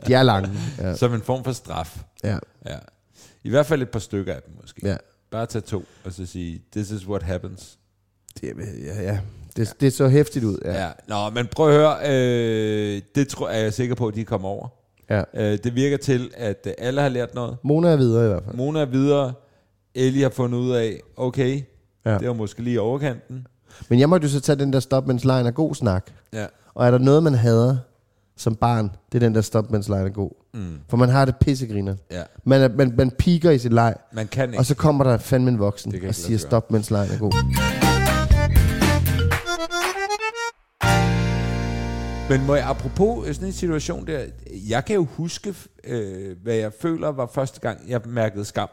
[0.07, 0.49] De er lange.
[0.77, 0.95] Ja.
[0.95, 2.03] Som en form for straf.
[2.23, 2.37] ja.
[2.65, 2.77] Ja.
[3.43, 4.87] I hvert fald et par stykker af dem måske.
[4.87, 4.95] ja.
[5.31, 7.77] Bare tage to, og så sige, this is what happens.
[8.41, 8.53] Det,
[8.85, 9.19] ja, ja.
[9.55, 10.57] Det, det så hæftigt ud.
[10.65, 10.71] Ja.
[10.73, 10.85] Ja.
[10.85, 10.91] ja.
[11.07, 14.25] Nå, men prøv at høre, øh, det tror jeg, jeg er sikker på, at de
[14.25, 14.67] kommer over.
[15.09, 15.23] ja.
[15.33, 17.57] Øh, det virker til, at øh, alle har lært noget.
[17.63, 18.55] Mona er videre i hvert fald.
[18.55, 19.33] Mona er videre.
[19.95, 21.61] Ellie har fundet ud af, okay,
[22.05, 22.11] Ja.
[22.11, 22.17] ja.
[22.17, 23.47] det var måske lige overkanten.
[23.89, 26.11] Men jeg måtte jo så tage den der stop, mens lejen er god snak.
[26.33, 26.45] Ja.
[26.73, 27.77] Og er der noget, man hader
[28.37, 30.31] som barn, det er den der stop, mens lejen er god.
[30.53, 30.77] Mm.
[30.89, 31.95] For man har det pissegriner.
[32.11, 32.23] ja.
[32.45, 34.59] Man, er, man, man piker i sit leg, Man kan ikke.
[34.59, 37.31] og så kommer der fandme en voksen og siger stop, mens lejen er god.
[42.29, 44.25] Men må jeg, apropos øh, sådan en situation der,
[44.69, 48.69] jeg kan jo huske, øh, hvad jeg føler var første gang, jeg mærkede skam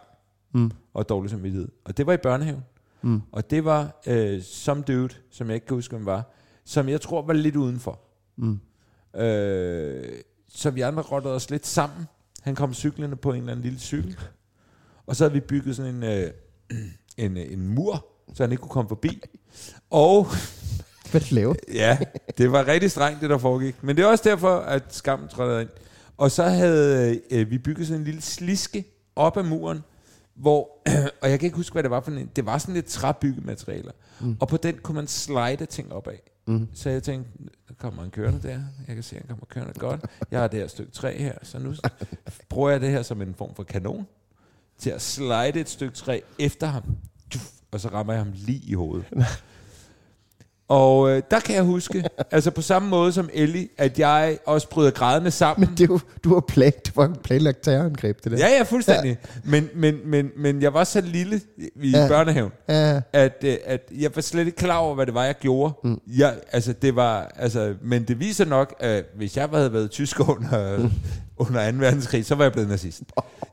[0.55, 0.71] Mm.
[0.95, 1.69] og dårlig samvittighed.
[1.85, 2.65] Og det var i børnehaven.
[3.03, 3.21] Mm.
[3.33, 6.33] Og det var øh, some dude, som jeg ikke kan huske, hvem var,
[6.65, 8.01] som jeg tror var lidt udenfor.
[8.39, 8.61] Mm.
[9.19, 12.07] Øh, så vi andre rottede os lidt sammen.
[12.43, 14.17] Han kom cyklende på en eller anden lille cykel.
[15.07, 16.31] Og så havde vi bygget sådan en, øh,
[17.25, 19.23] en, øh, en mur, så han ikke kunne komme forbi.
[19.91, 20.27] Og
[21.11, 21.99] Hvad laver Ja,
[22.39, 23.77] det var rigtig strengt, det der foregik.
[23.83, 25.69] Men det er også derfor, at skammen trådte ind.
[26.17, 28.85] Og så havde øh, vi bygget sådan en lille sliske
[29.17, 29.85] op ad muren,
[30.35, 30.83] hvor,
[31.23, 33.93] og jeg kan ikke huske, hvad det var for en, det var sådan lidt træbyggematerialer.
[34.21, 34.37] Mm.
[34.41, 36.23] Og på den kunne man slide ting op af.
[36.49, 36.69] Mm.
[36.75, 37.31] Så jeg tænkte,
[37.69, 38.61] der kommer en kørende der.
[38.87, 40.05] Jeg kan se, at han kommer kørende godt.
[40.31, 41.75] Jeg har det her stykke træ her, så nu
[42.49, 44.07] bruger jeg det her som en form for kanon
[44.79, 46.97] til at slide et stykke træ efter ham.
[47.71, 49.07] Og så rammer jeg ham lige i hovedet.
[50.69, 54.69] Og øh, der kan jeg huske, altså på samme måde som Ellie, at jeg også
[54.69, 55.69] bryder grædende sammen.
[55.69, 58.39] Men det er jo, du har plan, det var en planlagt terrorangreb, det der.
[58.39, 59.09] Ja, ja, fuldstændig.
[59.11, 59.41] Ja.
[59.45, 61.41] Men, men, men, men jeg var så lille
[61.83, 61.99] i Ja.
[62.03, 62.09] ja.
[62.09, 63.01] børnehaven, Ja.
[63.13, 65.75] at, øh, at jeg var slet ikke klar over, hvad det var, jeg gjorde.
[65.85, 66.01] Mm.
[66.19, 70.29] Jeg, altså, det var, altså, men det viser nok, at hvis jeg havde været tysk
[70.29, 70.91] under, mm.
[71.47, 71.79] under 2.
[71.79, 73.03] verdenskrig, så var jeg blevet nazist.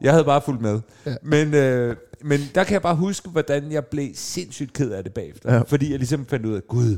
[0.02, 0.80] Jeg havde bare fulgt med.
[1.06, 1.16] Ja.
[1.24, 5.14] Men, øh, men der kan jeg bare huske, hvordan jeg blev sindssygt ked af det
[5.14, 5.54] bagefter.
[5.54, 5.62] Ja.
[5.62, 6.98] Fordi jeg ligesom fandt ud af, gud,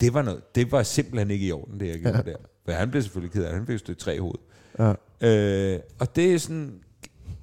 [0.00, 2.22] det var, noget, det var simpelthen ikke i orden, det jeg gjorde ja.
[2.22, 2.36] der.
[2.64, 3.66] For han blev selvfølgelig ked af det.
[3.68, 4.40] Han fik træ i hovedet.
[4.78, 4.92] Ja.
[5.20, 6.80] Øh, og det er sådan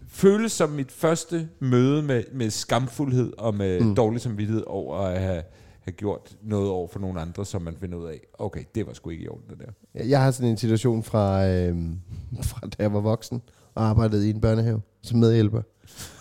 [0.08, 3.96] føles som mit første møde med, med skamfuldhed og med mm.
[3.96, 5.44] dårlig samvittighed over at have,
[5.82, 8.94] have gjort noget over for nogle andre, som man finder ud af, okay, det var
[8.94, 10.04] sgu ikke i orden, det der.
[10.04, 11.76] Jeg har sådan en situation fra, øh,
[12.50, 13.42] fra da jeg var voksen
[13.76, 15.62] og arbejdede i en børnehave som medhjælper,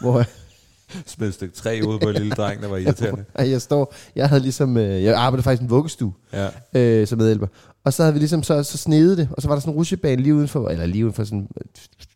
[0.00, 0.24] hvor
[1.06, 3.24] Smed et stykke træ ud på en lille dreng, der var irriterende.
[3.38, 6.48] jeg står, jeg havde ligesom, øh, jeg arbejdede faktisk i en vuggestue Ja.
[6.74, 7.46] øh, som medhjælper,
[7.84, 9.76] og så havde vi ligesom så, så snedet det, og så var der sådan en
[9.76, 11.64] rutsjebane lige udenfor, eller lige udenfor sådan øh,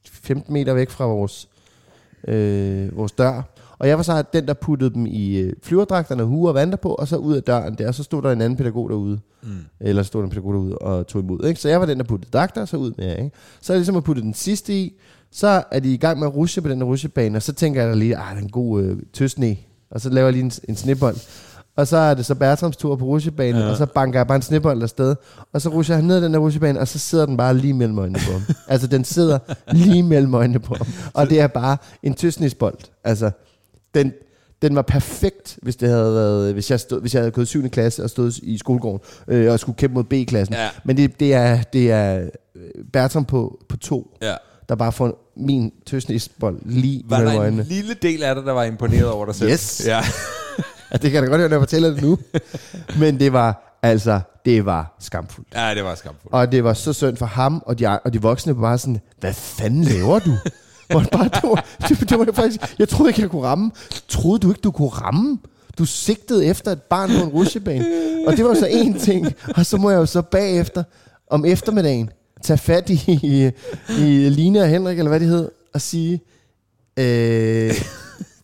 [0.05, 1.49] 15 meter væk fra vores,
[2.29, 3.43] øh, vores dør.
[3.79, 6.95] Og jeg var så den, der puttede dem i øh, flyverdragterne, huer og vanter på,
[6.95, 9.19] og så ud af døren der, og så stod der en anden pædagog derude.
[9.43, 9.49] Mm.
[9.81, 11.45] Eller stod der en pædagog derude og tog imod.
[11.45, 11.61] Ikke?
[11.61, 13.17] Så jeg var den, der puttede dragter, og så ud med jer.
[13.17, 13.31] Ikke?
[13.61, 14.93] Så er jeg ligesom at putte den sidste i,
[15.33, 17.81] så er de i gang med at rushe på den der rushebane, og så tænker
[17.81, 19.57] jeg da lige, ah, det er en god øh, tøsne.
[19.91, 21.17] Og så laver jeg lige en, en snebold.
[21.77, 23.71] Og så er det så Bertrams tur på rusjebanen, ja.
[23.71, 25.17] og så banker jeg bare en snibbold afsted.
[25.53, 27.99] Og så rusher han ned den der rusjebane, og så sidder den bare lige mellem
[27.99, 28.43] øjnene på ham.
[28.69, 29.39] altså, den sidder
[29.73, 30.87] lige mellem øjnene på ham.
[31.15, 32.79] Og det er bare en tøsnisbold.
[33.05, 33.31] Altså,
[33.95, 34.13] den,
[34.63, 37.49] den var perfekt, hvis det havde været, hvis jeg, stod, hvis jeg havde gået i
[37.49, 37.69] 7.
[37.69, 40.55] klasse og stod i skolegården øh, og skulle kæmpe mod B-klassen.
[40.55, 40.69] Ja.
[40.85, 42.29] Men det, det, er, det er
[42.93, 44.35] Bertram på, på to, Ja.
[44.71, 47.63] Der bare får min tøsnisbold lige Var mellem der en øjnene.
[47.63, 49.51] lille del af dig, der var imponeret over dig selv?
[49.51, 49.83] Yes.
[49.87, 50.01] Ja.
[50.93, 52.19] Ja, det kan jeg da godt høre, når jeg fortæller det nu.
[52.99, 55.49] Men det var, altså, det var skamfuldt.
[55.55, 56.35] ja, det var skamfuldt.
[56.35, 59.01] Og det var så synd for ham, og de, og de voksne var bare sådan,
[59.21, 60.31] hvad fanden laver du?
[60.91, 63.71] Hvor det bare, det var, det, det var faktisk, jeg troede ikke, jeg kunne ramme.
[64.09, 65.39] Troede du ikke, du kunne ramme?
[65.79, 67.87] Du sigtede efter et barn på en rutsjebane.
[68.27, 69.27] Og det var så en ting.
[69.57, 70.83] Og så må jeg jo så bagefter,
[71.31, 72.11] om eftermiddagen,
[72.43, 73.51] tage fat i, i,
[73.89, 76.21] i Line og Henrik, eller hvad det hed, og sige,
[76.97, 77.75] øh,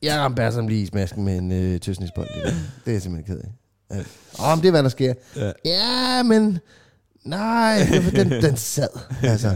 [0.02, 2.28] jeg ramte bare som lige i smasken med en øh, tøsningsbold.
[2.44, 2.54] Det,
[2.86, 3.50] er jeg simpelthen ked af.
[3.96, 4.00] Ja.
[4.44, 5.14] Åh, men det er, hvad der sker.
[5.36, 5.52] Ja.
[5.64, 6.58] Ja, men
[7.24, 7.78] nej,
[8.16, 8.88] den, den sad.
[9.22, 9.54] Altså.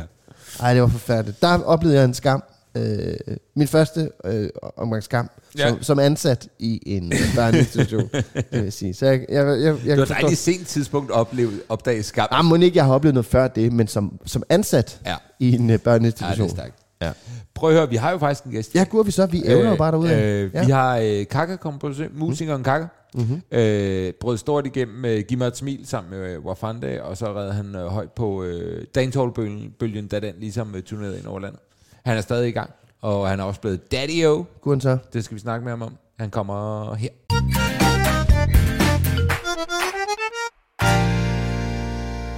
[0.61, 1.43] Ej, det var forfærdeligt.
[1.43, 2.43] Der oplevede jeg en skam.
[2.77, 3.15] Øh,
[3.57, 5.69] min første øh, omgang skam, Ja.
[5.69, 8.95] som, som ansat i en øh, børneinstitution, det vil jeg sige.
[8.95, 12.29] Så jeg, jeg, jeg, jeg, Det var et rigtig sent tidspunkt at opleve, opdage skam.
[12.31, 15.17] Ah, må ikke, jeg har oplevet noget før det, men som, som ansat Ja.
[15.41, 16.47] i en øh, Ja, det børneinstitution.
[16.47, 16.75] er stærkt.
[17.03, 17.13] Ja.
[17.55, 18.75] Prøv at høre, vi har jo faktisk en gæst.
[18.75, 19.27] Ja, gud, vi så.
[19.27, 20.15] Vi ævler jo bare derude.
[20.15, 20.65] Øh, ja.
[20.65, 22.87] Vi har øh, Kaka kommet på besøg, musikeren Kaka.
[23.15, 23.41] Mm-hmm.
[23.53, 27.35] Øh, brød stort igennem med Giv mig et smil sammen med øh, Wafanda, og så
[27.35, 31.61] redde han øh, højt på øh, dancehall-bølgen, da den ligesom øh, turnerede ind over landet.
[32.05, 34.45] Han er stadig i gang, og han er også blevet daddy-o.
[34.61, 34.99] Gud, så.
[35.13, 35.97] Det skal vi snakke med ham om.
[36.19, 37.60] Han kommer her.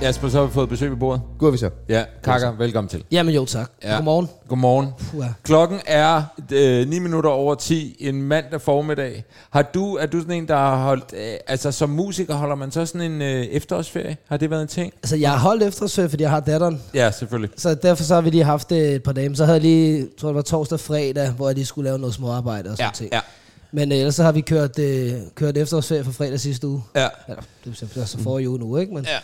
[0.02, 1.22] Jasper, så har vi fået besøg ved bordet.
[1.38, 1.70] Gud, vi så.
[1.88, 3.04] Ja, Kaka, velkommen til.
[3.10, 3.70] Jamen jo, tak.
[3.82, 3.88] Ja.
[3.90, 3.94] Ja.
[3.96, 4.28] Godmorgen.
[4.48, 4.88] Godmorgen.
[5.10, 5.28] Puha.
[5.42, 9.24] Klokken er øh, 9 minutter over 10 en mandag formiddag.
[9.50, 11.04] Har du, er du sådan en, der har holdt...
[11.16, 14.16] Øh, altså som musiker holder man så sådan en øh, efterårsferie?
[14.28, 14.92] Har det været en ting?
[15.02, 16.82] Altså, jeg har holdt efterårsferie, fordi jeg har datteren.
[16.94, 17.50] Ja, selvfølgelig.
[17.56, 19.28] Så derfor så har vi lige haft det et par dage.
[19.28, 21.84] Men Så havde jeg lige, tror det var torsdag og fredag, hvor jeg lige skulle
[21.88, 23.10] lave noget småarbejde og sådan Ja, ting.
[23.12, 23.20] ja,
[23.72, 26.82] Men øh, ellers så har vi kørt, øh, kørt efterårsferie fra fredag sidste uge.
[26.96, 27.08] ja.
[27.28, 28.94] Eller, det er så forrige uge nu, ikke?
[28.94, 29.18] Men Ja.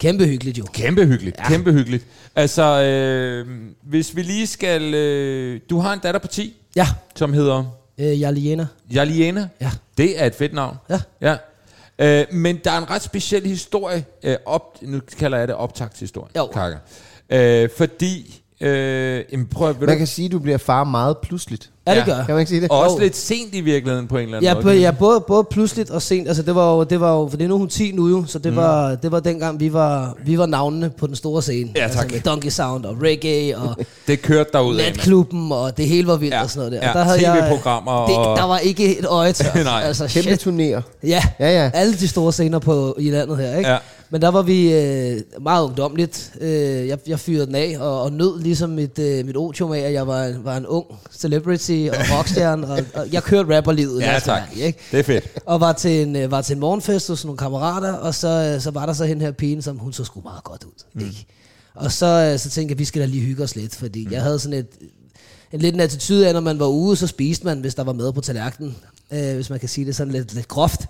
[0.00, 0.64] Kæmpe hyggeligt jo.
[0.72, 1.48] Kæmpe hyggeligt, ja.
[1.48, 2.06] kæmpe hyggeligt.
[2.36, 3.46] Altså, øh,
[3.82, 4.94] hvis vi lige skal...
[4.94, 6.86] Øh, du har en datter på 10, Ja,
[7.16, 7.64] som hedder
[7.98, 8.66] øh, jeg er Liena.
[8.94, 9.48] Jaliena.
[9.60, 9.70] Ja.
[9.96, 10.76] Det er et fedt navn.
[10.90, 11.00] Ja.
[11.20, 11.36] Ja.
[11.98, 16.30] Øh, men der er en ret speciel historie, øh, op, nu kalder jeg det optagtshistorie,
[16.36, 16.46] Jo.
[16.46, 16.76] Kaka.
[17.30, 20.84] Øh, fordi, øh, jamen prøv at, ved Man du, kan sige, at du bliver far
[20.84, 21.70] meget pludseligt.
[21.92, 22.24] Ja, det gør jeg.
[22.26, 22.70] Kan man ikke sige det?
[22.70, 24.62] og også lidt sent i virkeligheden på en eller anden Ja, måde.
[24.64, 26.28] på, ja både, både pludseligt og sent.
[26.28, 28.24] Altså, det var jo, det var jo, for det er nu hun 10 nu jo,
[28.26, 28.56] så det, mm.
[28.56, 31.70] var, det var dengang, vi var, vi var navnene på den store scene.
[31.76, 32.12] Ja, Altså tak.
[32.12, 33.76] med Donkey Sound og reggae og
[34.06, 34.84] Det kørte derud af.
[34.92, 36.42] natklubben, og det hele var vildt Ja.
[36.42, 36.88] og sådan noget der.
[36.88, 39.54] Ja, Og der havde jeg, TV-programmer det, og- Der var ikke et øje tørt.
[39.64, 39.82] Nej.
[39.84, 40.82] altså, Kæmpe turnéer.
[41.06, 41.70] Ja, Ja, ja.
[41.74, 43.70] alle de store scener på, i landet her, ikke?
[43.70, 43.76] Ja.
[44.12, 46.32] Men der var vi øh, meget ungdomligt.
[46.40, 49.78] Øh, jeg, jeg fyrede den af og, og nød ligesom mit, øh, mit otium af,
[49.78, 52.66] at jeg var, var en ung celebrity og rockstjerne.
[52.66, 54.00] og, og jeg kørte rapperlivet.
[54.00, 54.42] Ja, tak.
[54.42, 54.78] ærlige, Ikke?
[54.90, 55.24] Det er fedt.
[55.46, 58.60] Og var til, en, øh, var til en morgenfest hos nogle kammerater, og så, øh,
[58.60, 60.84] så var der så hende her pigen, som hun så sgu meget godt ud.
[60.94, 61.00] Mm.
[61.00, 61.26] Ikke?
[61.74, 64.06] Og så, øh, så tænkte jeg, at vi skal da lige hygge os lidt, fordi
[64.06, 64.12] mm.
[64.12, 64.68] jeg havde sådan et,
[65.52, 67.92] en lidt en attitude af, når man var ude, så spiste man, hvis der var
[67.92, 68.76] mad på tallerkenen.
[69.12, 70.80] Øh, hvis man kan sige det sådan lidt, lidt groft.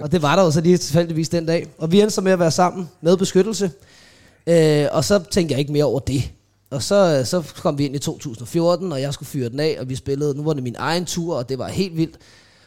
[0.00, 1.68] Og det var der jo så lige tilfældigvis den dag.
[1.78, 3.70] Og vi endte så med at være sammen med beskyttelse.
[4.46, 6.30] Øh, og så tænkte jeg ikke mere over det.
[6.70, 9.76] Og så, øh, så kom vi ind i 2014, og jeg skulle fyre den af,
[9.80, 12.16] og vi spillede, nu var det min egen tur, og det var helt vildt.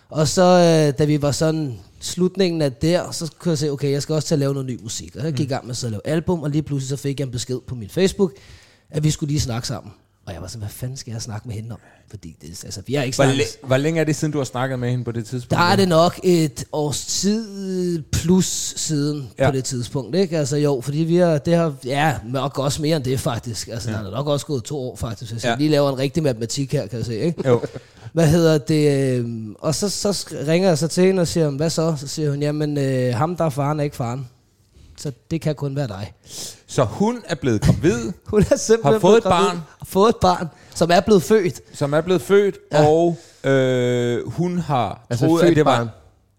[0.09, 3.91] Og så, øh, da vi var sådan slutningen af der, så kunne jeg se, okay,
[3.91, 5.15] jeg skal også til at lave noget ny musik.
[5.15, 7.25] Og jeg gik i gang med at lave album, og lige pludselig så fik jeg
[7.25, 8.33] en besked på min Facebook,
[8.89, 9.93] at vi skulle lige snakke sammen.
[10.25, 11.79] Og jeg var sådan, hvad fanden skal jeg snakke med hende om?
[12.09, 13.37] Fordi det, altså, vi har ikke Hvor, snakket.
[13.37, 15.51] læ- hvor længe er det siden, du har snakket med hende på det tidspunkt?
[15.51, 19.49] Der er det nok et års tid plus siden Ja.
[19.49, 20.37] på det tidspunkt, ikke?
[20.37, 23.67] Altså jo, fordi vi har, det har, ja, nok også mere end det faktisk.
[23.67, 23.97] Altså ja.
[23.97, 25.49] der er nok også gået to år faktisk, hvis Ja.
[25.49, 27.47] jeg lige laver en rigtig matematik her, kan jeg se, ikke?
[27.49, 27.61] Jo.
[28.13, 29.17] Hvad hedder det?
[29.19, 31.95] øhm, Og så, så ringer jeg så til hende og siger, hvad så?
[31.99, 34.29] Så siger hun, jamen øh, ham der er faren er ikke faren.
[34.97, 36.13] Så det kan kun være dig.
[36.73, 39.57] Så hun er blevet gravid, Hun er simpelthen Har fået et gravid barn.
[39.79, 41.61] og fået et barn, som er blevet født.
[41.73, 42.87] som er blevet født, ja.
[42.87, 45.77] Og øh, hun har Altså troet, et at det var...
[45.77, 45.89] barn.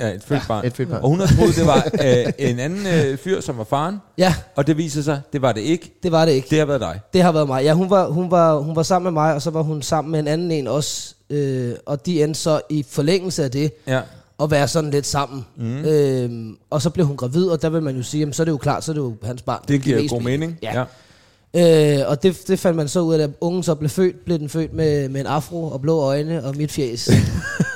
[0.01, 0.67] Ja, et født Ja, barn.
[0.67, 1.03] et født barn.
[1.03, 4.35] Og hun har troet, det var øh, en anden øh, fyr, som var faren, Ja,
[4.57, 5.99] og det viser sig, det var det ikke.
[6.03, 6.49] det var det ikke.
[6.51, 7.01] Det har været dig.
[7.13, 7.65] Det har været mig.
[7.65, 10.13] Ja, hun var, hun, var, hun var sammen med mig, og så var hun sammen
[10.13, 11.15] med en anden en også.
[11.31, 14.01] Øh, og de endte så i forlængelse af det Ja.
[14.43, 15.47] At være sådan lidt sammen.
[15.57, 15.85] Mm.
[15.85, 18.45] Øh, og så blev hun gravid, og der vil man jo sige, jamen, så er
[18.45, 19.63] det jo klart, så er det jo hans barn.
[19.69, 20.59] Det giver god mening.
[20.63, 20.79] Ja.
[20.79, 22.01] ja.
[22.01, 24.39] Øh, og det, det fandt man så ud af, at ungen så blev født, blev
[24.39, 27.09] den født med, med en afro og blå øjne og mit fjes.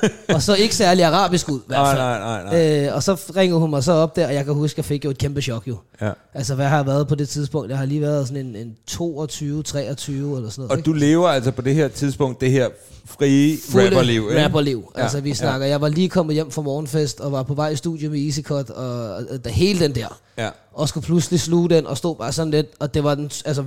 [0.34, 2.02] og så ikke særlig arabisk ud, i hvert Nej, fald.
[2.02, 2.86] nej, nej, nej.
[2.86, 4.84] Øh, og så ringede hun mig så op der, og jeg kan huske, at jeg
[4.84, 5.76] fik jo et kæmpe chok jo.
[6.00, 6.10] Ja.
[6.34, 7.70] Altså, hvad har jeg været på det tidspunkt?
[7.70, 10.70] Jeg har lige været sådan en, en 22, 23 eller sådan noget.
[10.70, 10.86] Og ikke?
[10.86, 12.68] du lever altså på det her tidspunkt, det her
[13.06, 14.44] frie Fulde rapperliv, ikke?
[14.44, 14.92] rapperliv.
[14.96, 17.68] Ja, Altså, vi snakker, jeg var lige kommet hjem fra morgenfest, og var på vej
[17.68, 20.18] i studiet med EasyCut, og, og, og hele den der.
[20.38, 20.48] Ja.
[20.72, 23.64] Og skulle pludselig sluge den, og stod bare sådan lidt, og det var den, altså,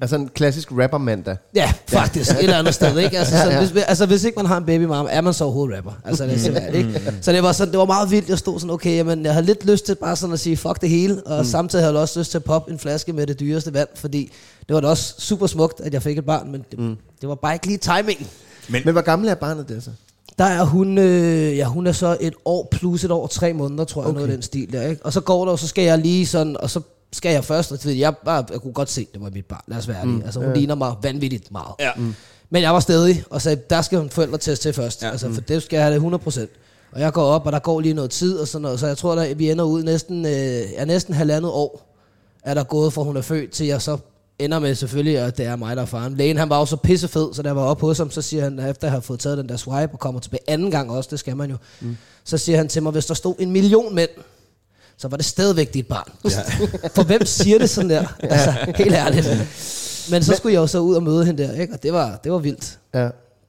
[0.00, 1.36] Altså en klassisk rapper mandag.
[1.54, 2.30] Ja, faktisk.
[2.30, 3.18] Et eller andet sted, ikke?
[3.18, 3.58] Altså, Ja, så, ja.
[3.66, 5.92] hvis, altså, hvis ikke man har en baby mama, er man så overhovedet rapper.
[6.04, 7.14] Altså, det er simpelthen, ikke?
[7.20, 8.28] Så det var, sådan, det var meget vildt.
[8.28, 10.80] Jeg stod sådan, okay, jamen, jeg havde lidt lyst til bare sådan at sige, fuck
[10.80, 11.22] det hele.
[11.26, 11.44] Og mm.
[11.44, 14.32] samtidig havde jeg også lyst til at poppe en flaske med det dyreste vand, fordi
[14.68, 16.96] det var da også super smukt, at jeg fik et barn, men det, mm.
[17.20, 18.26] det var bare ikke lige timingen.
[18.68, 19.90] Men hvor gammel er barnet der så?
[20.38, 23.84] Der er hun, øh, ja, hun er så et år plus et år, tre måneder,
[23.84, 24.14] tror jeg, okay.
[24.14, 25.04] Noget af den stil der, ikke?
[25.06, 26.80] Og så går der, og så skal jeg lige sådan, og så
[27.12, 29.60] skal jeg først, og ved, jeg, bare, jeg kunne godt se, det var mit barn,
[29.66, 30.24] lad os være ærlige.
[30.24, 30.54] Altså, hun ja.
[30.54, 31.74] ligner mig vanvittigt meget.
[31.80, 31.90] Ja.
[31.96, 32.14] Mm.
[32.50, 35.10] Men jeg var stadig, og sagde, der skal hun forældretest til først, Ja.
[35.10, 36.46] altså, for det skal jeg have det 100%.
[36.92, 38.96] Og jeg går op, og der går lige noget tid, og sådan noget, så jeg
[38.98, 40.32] tror, at vi ender ud næsten, øh,
[40.72, 41.88] ja, næsten halvandet år,
[42.42, 43.98] er der gået fra hun er født, til jeg så
[44.44, 46.16] ender med selvfølgelig, at det er mig, der er faren.
[46.16, 48.42] Lægen, han var jo så pissefed, så da jeg var oppe hos ham, så siger
[48.42, 51.08] han, efter jeg har fået taget den der swipe, og kommer tilbage anden gang også,
[51.10, 51.96] det skal man jo, mm.
[52.24, 54.10] så siger han til mig, hvis der stod en million mænd,
[54.96, 56.12] så var det stadigvæk dit barn.
[56.24, 56.28] Ja.
[56.94, 58.06] For hvem siger det sådan der?
[58.20, 59.28] Altså, helt ærligt.
[60.10, 61.74] Men så skulle jeg jo så ud og møde hende der, ikke?
[61.74, 62.78] og det var, det var vildt.
[62.94, 63.00] Ja.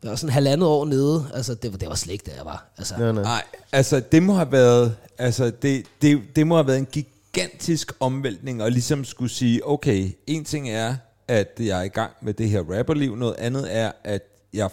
[0.03, 2.45] Jeg var sådan halvandet år nede, altså det var, det var slet ikke der, jeg
[2.45, 2.65] var.
[2.77, 3.12] Altså, nej.
[3.12, 6.88] Nej, altså det må have været, altså det, det, det må have været en
[7.33, 10.95] gigantisk omvæltning, og ligesom skulle sige, okay, en ting er,
[11.27, 14.21] at jeg er i gang med det her rapperliv, noget andet er, at
[14.53, 14.69] jeg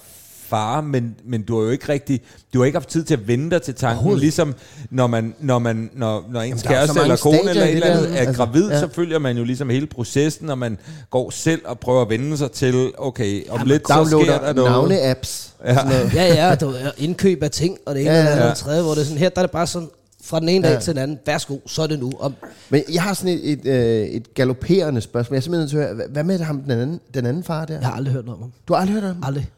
[0.50, 2.20] far, men, men du har jo ikke rigtig,
[2.54, 4.54] du har ikke haft tid til at vende dig til tanken, ligesom
[4.90, 7.74] når man, når man, når, når ens så kæreste eller kone eller i et det
[7.74, 8.80] eller andet er altså, gravid, ja.
[8.80, 10.78] så følger man jo ligesom hele processen, og man
[11.10, 14.70] går selv og prøver at vende sig til, okay, om lidt så sker der noget.
[14.70, 15.50] navne-apps.
[15.64, 15.78] Ja.
[16.14, 18.44] ja, ja, du, indkøb af ting, og det ene Ja, ja, ja, ja, ja.
[18.44, 18.50] ja.
[18.50, 19.88] og tredje, hvor det er sådan, her der er det bare sådan,
[20.30, 20.80] fra den ene dag Ja.
[20.80, 22.12] til den anden, værsgo, så er det nu.
[22.18, 22.32] Og,
[22.70, 25.34] Men jeg har sådan et, et, øh, et galopperende spørgsmål.
[25.34, 27.44] Jeg er simpelthen nødt til at høre, hvad- hvad med ham, den anden, den anden
[27.44, 27.74] far der?
[27.74, 28.52] jeg har aldrig hørt noget om ham.
[28.68, 29.24] Du har aldrig hørt om ham?
[29.26, 29.50] Aldrig.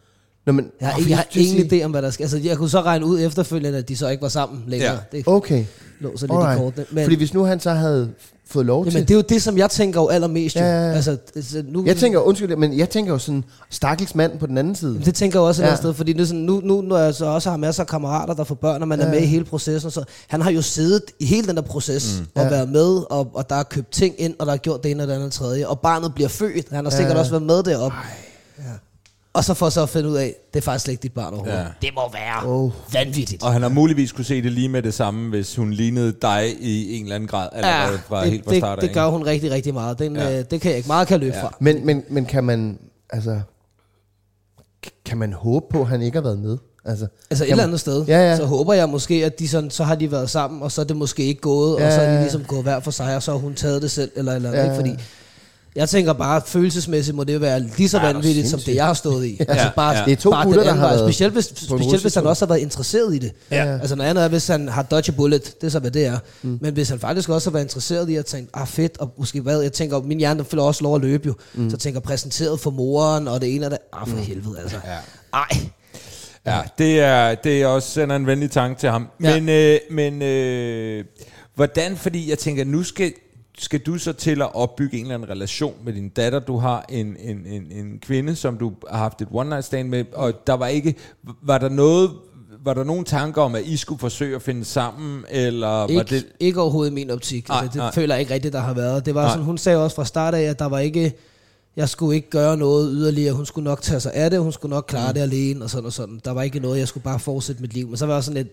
[0.46, 2.24] Nå, men, Jeg har, ikke, jeg har ingen idé om, hvad der skal.
[2.24, 4.92] Altså, jeg kunne så regne ud efterfølgende, at de så ikke var sammen længere.
[4.92, 4.98] Ja.
[5.18, 5.64] Det Okay.
[6.00, 6.58] lå så lidt i Alright.
[6.60, 6.86] kortene.
[6.90, 8.10] Men, Fordi hvis nu han så havde
[8.46, 9.00] fået lov jamen, til...
[9.08, 10.56] det er jo det, som jeg tænker jo allermest.
[10.56, 10.60] Jo.
[10.60, 10.92] Ja, ja, ja.
[10.94, 14.58] Altså, altså, nu, Jeg tænker, undskyld, men jeg tænker jo sådan, stakkels mand på den
[14.58, 15.00] anden side.
[15.04, 15.70] Det tænker jeg også et Ja.
[15.70, 15.76] ja.
[15.76, 18.34] sted, fordi det er sådan, nu, nu, når jeg så også har masser af kammerater,
[18.34, 19.06] der får børn, og man ja.
[19.06, 22.20] er med i hele processen, så han har jo siddet i hele den der proces,
[22.20, 22.26] mm.
[22.34, 22.48] og Ja.
[22.48, 25.02] været med, og, og der er købt ting ind, og der er gjort det ene
[25.02, 27.18] og det andet og tredje, og barnet bliver født, han har sikkert Ja.
[27.20, 27.96] også været med deroppe.
[29.34, 31.32] Og så får så at finde ud af, det er faktisk slet ikke dit barn
[31.34, 31.58] overhovedet.
[31.58, 31.62] Ja.
[31.62, 31.68] Ja.
[31.82, 32.70] Det må være Oh.
[32.92, 33.42] vanvittigt.
[33.42, 36.54] Og han har muligvis kunne se det lige med det samme, hvis hun lignede dig
[36.60, 38.82] i en eller anden grad, allerede fra, det, helt fra det, start af.
[38.84, 39.98] det gør hun rigtig, rigtig meget.
[39.98, 40.28] Den, Ja.
[40.30, 40.38] ja.
[40.38, 41.38] øh, det kan jeg ikke meget kan løbe Ja.
[41.40, 41.44] ja.
[41.46, 41.56] fra.
[41.60, 42.78] Men, men, men kan man,
[43.10, 43.40] altså,
[45.04, 46.58] kan man håbe på, at han ikke har været med?
[46.84, 48.36] Altså, Altså et eller andet sted, Ja, ja.
[48.36, 50.84] så håber jeg måske, at de sådan, så har de været sammen, og så er
[50.84, 52.20] det måske ikke gået, Ja, og så er ja, de ja.
[52.22, 54.62] ligesom gået hver for sig, og så har hun taget det selv, eller eller Ja,
[54.64, 54.74] ikke?
[54.74, 54.90] fordi
[55.76, 58.94] jeg tænker bare, følelsesmæssigt må det være lige så Ja, vanvittigt, som det jeg har
[58.94, 59.36] stået i.
[59.40, 60.04] Altså Ja, bare, ja.
[60.04, 62.54] Det er to bare gutter, der har været Specielt hvis, specielt hvis han også har
[62.54, 63.32] været interesseret i det.
[63.50, 63.78] Ja.
[63.78, 66.18] Altså noget andet er, hvis han har dodge bullet, det er så, hvad det er.
[66.42, 66.58] Mm.
[66.60, 69.40] Men hvis han faktisk også har været interesseret i at tænke, ah fedt, og måske
[69.40, 71.34] hvad, jeg tænker, min hjerne der følger også lov at løbe jo.
[71.54, 71.70] Mm.
[71.70, 74.76] Så jeg tænker, præsenteret for moren, og det ene og det, ah for helvede altså.
[74.84, 74.96] Ja.
[75.34, 75.48] Ej,
[76.46, 79.06] Ja, det er, det er også sender en venlig tanke til ham.
[79.22, 79.40] Ja.
[79.40, 81.04] Men, øh, men øh,
[81.54, 83.12] hvordan, fordi jeg tænker, nu skal,
[83.58, 86.38] skal du så til at opbygge en eller anden relation med din datter.
[86.38, 89.88] Du har en, en, en, en kvinde, som du har haft et one night stand
[89.88, 90.94] med, og der var ikke,
[91.42, 92.10] var der noget,
[92.64, 96.04] var der nogen tanker om, at I skulle forsøge at finde sammen, eller var Ikke,
[96.14, 96.26] det...
[96.40, 97.48] ikke overhovedet i min optik.
[97.48, 97.92] Nej, altså, det nej.
[97.92, 99.06] føler jeg ikke rigtigt, der har været.
[99.06, 99.30] Det var Nej.
[99.30, 101.12] sådan, hun sagde også fra start af, at der var ikke,
[101.76, 103.34] jeg skulle ikke gøre noget yderligere.
[103.34, 105.14] Hun skulle nok tage sig af det, hun skulle nok klare mm.
[105.14, 106.20] det alene, og sådan og sådan.
[106.24, 107.88] Der var ikke noget, jeg skulle bare fortsætte mit liv.
[107.88, 108.48] Men så var jeg sådan lidt,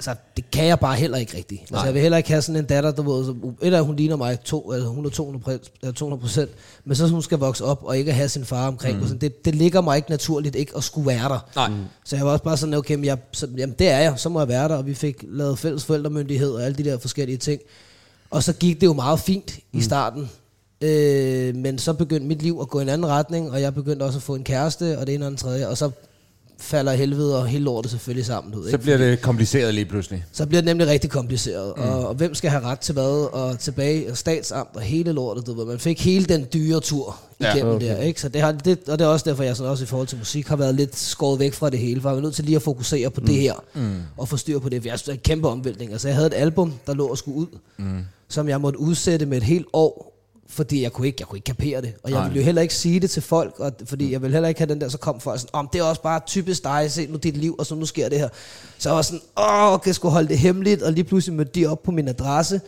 [0.00, 1.60] altså det kan jeg bare heller ikke rigtigt.
[1.60, 3.96] Altså jeg vil heller ikke have sådan en datter, der ved, som, et af hun
[3.96, 6.50] ligner mig, to, altså, hun er 200 eller 200 procent,
[6.84, 8.96] men så hun skal vokse op og ikke have sin far omkring.
[8.96, 9.02] Mm.
[9.02, 11.48] Og sådan, det, det ligger mig ikke naturligt ikke at skulle være der.
[11.56, 11.70] Nej.
[12.04, 14.28] Så jeg var også bare sådan, okay, men jeg, så, jamen det er jeg, så
[14.28, 17.38] må jeg være der, og vi fik lavet fælles forældremyndighed og alle de der forskellige
[17.38, 17.60] ting.
[18.30, 20.30] Og så gik det jo meget fint i starten,
[20.80, 24.02] øh, men så begyndte mit liv at gå i en anden retning, og jeg begyndte
[24.02, 25.90] også at få en kæreste, og det ene og det tredje, og så
[26.60, 28.52] falder helvede og hele lortet selvfølgelig sammen.
[28.52, 28.82] Du, ved, Så ikke?
[28.82, 30.24] bliver det kompliceret lige pludselig.
[30.32, 31.72] så bliver det nemlig rigtig kompliceret.
[31.76, 31.82] Mm.
[31.82, 35.46] Og, og hvem skal have ret til hvad, og tilbage og statsamt og hele lortet,
[35.46, 35.64] du ved.
[35.66, 37.54] Man fik hele den dyre tur Ja.
[37.54, 37.86] igennem Okay.
[37.86, 38.20] der, ikke?
[38.20, 40.18] Så det har, det, og det er også derfor, jeg sådan også i forhold til
[40.18, 42.56] musik har været lidt skåret væk fra det hele, for jeg var nødt til lige
[42.56, 43.26] at fokusere på mm.
[43.26, 43.94] det her, mm.
[44.16, 44.82] og få styr på det.
[44.82, 45.92] For Jeg er en kæmpe omvæltning.
[45.92, 47.46] Altså, jeg havde et album, der lå og skulle ud,
[47.78, 47.98] mm.
[48.28, 50.09] som jeg måtte udsætte med et helt år,
[50.50, 51.94] fordi jeg kunne ikke, jeg kunne ikke kapere det.
[52.02, 54.48] Og jeg ville jo heller ikke sige det til folk, og, fordi jeg ville heller
[54.48, 56.90] ikke have den der, så kom folk sådan, om det er også bare typisk dig,
[56.90, 58.28] se nu dit liv, og så nu sker det her.
[58.78, 61.52] Så jeg var sådan, åh, okay, jeg skulle holde det hemmeligt, og lige pludselig mødte
[61.60, 62.60] de op på min adresse,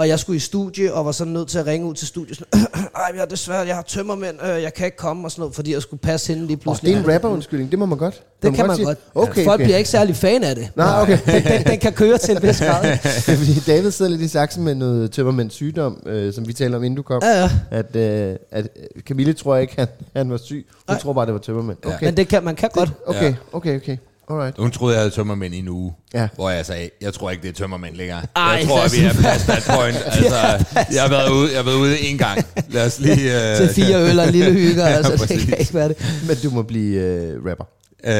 [0.00, 2.36] og jeg skulle i studie, og var så nødt til at ringe ud til studiet.
[2.38, 5.40] Sådan, Ej, jeg er desværre, jeg har tømmermænd, øh, jeg kan ikke komme, og sådan
[5.40, 6.94] noget, fordi jeg skulle passe hende lige Og pludselig.
[6.94, 8.22] det er en rapper-undskyldning, det må man godt.
[8.42, 8.86] Det kan man sige.
[8.86, 8.98] godt.
[9.14, 9.64] Okay, Folk okay.
[9.64, 10.68] bliver ikke særlig fan af det.
[10.76, 11.18] Nej, okay.
[11.26, 12.82] Den, den, den kan køre til en vis grad.
[13.26, 16.76] Det fordi David sidder lidt i saksen med noget tømmermænds sygdom, øh, som vi talte
[16.76, 17.22] om, inden du kom.
[17.24, 17.50] Ja, ja.
[17.70, 20.66] At, øh, at øh, Camille tror ikke, han, han var syg.
[20.88, 20.98] Hun Nej.
[21.00, 21.78] tror bare, det var tømmermænd.
[21.86, 22.92] Okay, Men det kan, man kan godt.
[23.06, 23.34] okay, Ja.
[23.52, 23.96] okay, okay.
[24.30, 24.56] Alright.
[24.58, 25.92] Hun troede, jeg havde tømmermænd i en uge.
[26.14, 26.28] Ja.
[26.34, 28.22] Hvor jeg sagde, jeg tror ikke, det er tømmermænd længere.
[28.36, 29.96] Ej, jeg tror, at vi er past that point.
[30.06, 32.44] Altså, jeg, har været ude, jeg har været ude en gang.
[32.68, 33.12] Lad os lige...
[33.14, 35.44] Uh, Til fire øl og en lille hygge, Ja, altså, det præcis.
[35.44, 35.96] kan ikke være det.
[36.28, 37.64] Men du må blive øh, rapper.
[38.04, 38.10] Uh,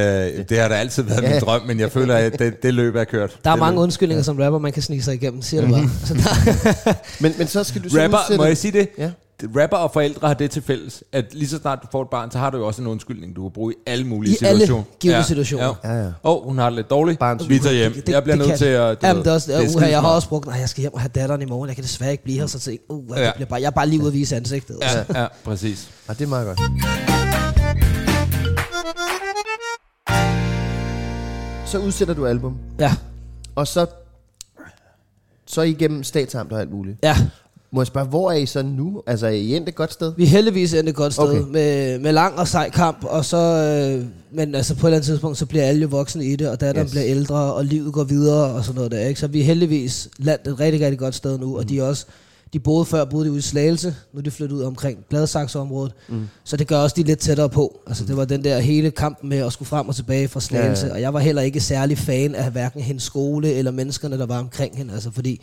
[0.49, 1.39] det har da altid været min Ja.
[1.39, 3.39] drøm, men jeg føler, at det, det løb er kørt.
[3.45, 3.83] Der er det mange løb.
[3.83, 5.91] undskyldninger som rapper, man kan snige sig igennem, siger det bare.
[6.05, 8.89] Så der, Men, men så skal du så Rapper, udsætte- må jeg sige det?
[8.99, 9.11] Ja.
[9.45, 12.31] Rapper og forældre har det til fælles, at lige så snart du får et barn,
[12.31, 14.61] så har du jo også en undskyldning, du kan bruge i alle mulige I alle
[14.61, 14.85] situationer.
[15.01, 15.75] givne situationer.
[15.85, 16.07] Ja, ja.
[16.07, 17.23] Åh, oh, hun har det lidt dårligt.
[17.23, 17.95] Barns- Vi tager hjem.
[18.09, 19.03] jeg bliver nødt kan- til at...
[19.03, 20.69] du Jamen, ved, det er også, er uh, uha, jeg har også brugt, nej, jeg
[20.69, 22.81] skal hjem og have datteren i morgen, jeg kan desværre ikke blive her, så tænk,
[22.89, 23.33] uh, jeg, Ja.
[23.35, 24.79] bliver bare, jeg er bare lige ude at vise ansigtet.
[24.83, 25.05] Altså.
[25.15, 25.91] Ja, ja, præcis.
[26.09, 26.61] Ah, det er meget godt.
[31.67, 32.93] Så udsætter du album, Ja,
[33.55, 33.87] og så,
[35.47, 36.99] så er I igennem statsamt og alt muligt.
[37.03, 37.17] ja.
[37.73, 39.03] Må jeg spørge, hvor er I så nu?
[39.07, 40.13] Altså, er I endt et godt sted?
[40.17, 41.43] Vi er heldigvis endt et godt sted Okay.
[41.51, 45.07] med, med lang og sej kamp, og så, øh, men altså på et eller andet
[45.07, 46.91] tidspunkt, så bliver alle jo voksne i det, og datteren Yes.
[46.91, 49.21] bliver ældre, og livet går videre, og sådan noget der, ikke?
[49.21, 52.07] Så vi er heldigvis landet et rigtig, rigtig godt sted nu, og de er også,
[52.53, 55.93] de boede før, boede de ude i Slagelse, nu er de flyttet ud omkring Gladsaxe-området,
[56.09, 56.29] mm.
[56.45, 57.81] så det gør også de lidt tættere på.
[57.87, 60.83] Altså det var den der hele kampen med at skulle frem og tilbage fra Slagelse,
[60.87, 60.95] Ja, ja.
[60.95, 64.39] og jeg var heller ikke særlig fan af hverken hendes skole, eller menneskerne, der var
[64.39, 65.41] omkring hende, altså fordi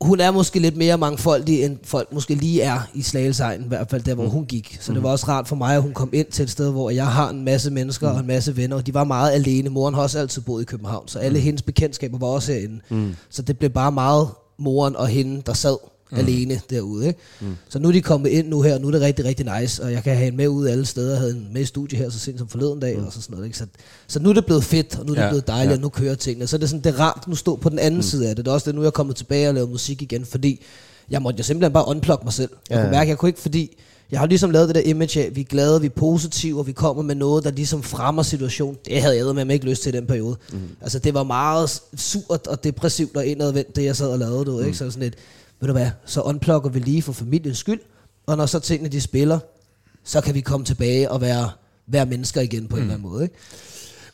[0.00, 3.90] hun er måske lidt mere mangfoldig, end folk måske lige er i Slagelsegnen, i hvert
[3.90, 4.30] fald der, hvor Mm.
[4.30, 4.78] hun gik.
[4.80, 6.90] Så det var også rart for mig, at hun kom ind til et sted, hvor
[6.90, 8.14] jeg har en masse mennesker Mm.
[8.14, 9.68] og en masse venner, og de var meget alene.
[9.70, 12.80] Moren har også altid boet i København, så alle hendes bekendtskaber var også herinde.
[12.90, 13.14] Mm.
[13.30, 15.76] Så det blev bare meget moren og hende, der sad
[16.12, 16.18] mm.
[16.18, 17.06] alene derude.
[17.06, 17.18] Ikke?
[17.40, 17.56] Mm.
[17.68, 19.82] Så nu er de kommet ind nu her, og nu er det rigtig, rigtig nice,
[19.82, 21.10] og jeg kan have hende med ud alle steder.
[21.10, 23.04] Jeg havde hende med i studie her så sent som forleden dag, mm.
[23.04, 23.46] og så sådan noget.
[23.46, 23.58] Ikke?
[23.58, 23.66] Så,
[24.06, 25.76] så nu er det blevet fedt, og nu er det Ja, blevet dejligt, ja.
[25.76, 26.46] og nu kører tingene.
[26.46, 28.02] Så er det sådan, det er rart nu stå på den anden mm.
[28.02, 28.44] side af det.
[28.44, 30.62] Det er også det, nu er jeg kommet tilbage og lavet musik igen, fordi
[31.10, 32.50] jeg måtte jo simpelthen bare unplugge mig selv.
[32.70, 33.76] Jeg Ja, kunne mærke, jeg kunne ikke, fordi
[34.10, 36.66] jeg har ligesom lavet det der image af, vi er glade, vi er positive, og
[36.66, 38.76] vi kommer med noget, der ligesom fremmer situationen.
[38.86, 40.36] Det havde jeg med ikke lyst til i den periode.
[40.52, 40.58] Mm.
[40.80, 44.44] Altså det var meget surt og depressivt og indadvendt, det jeg sad og lavede.
[44.44, 44.66] Du, mm.
[44.66, 44.78] ikke?
[44.78, 45.14] Så sådan lidt,
[45.60, 47.80] ved du hvad, så unplugger vi lige for familiens skyld,
[48.26, 49.38] og når så tingene de spiller,
[50.04, 51.50] så kan vi komme tilbage og være,
[51.86, 52.82] være mennesker igen på mm.
[52.82, 53.22] en eller anden måde.
[53.24, 53.34] Ikke?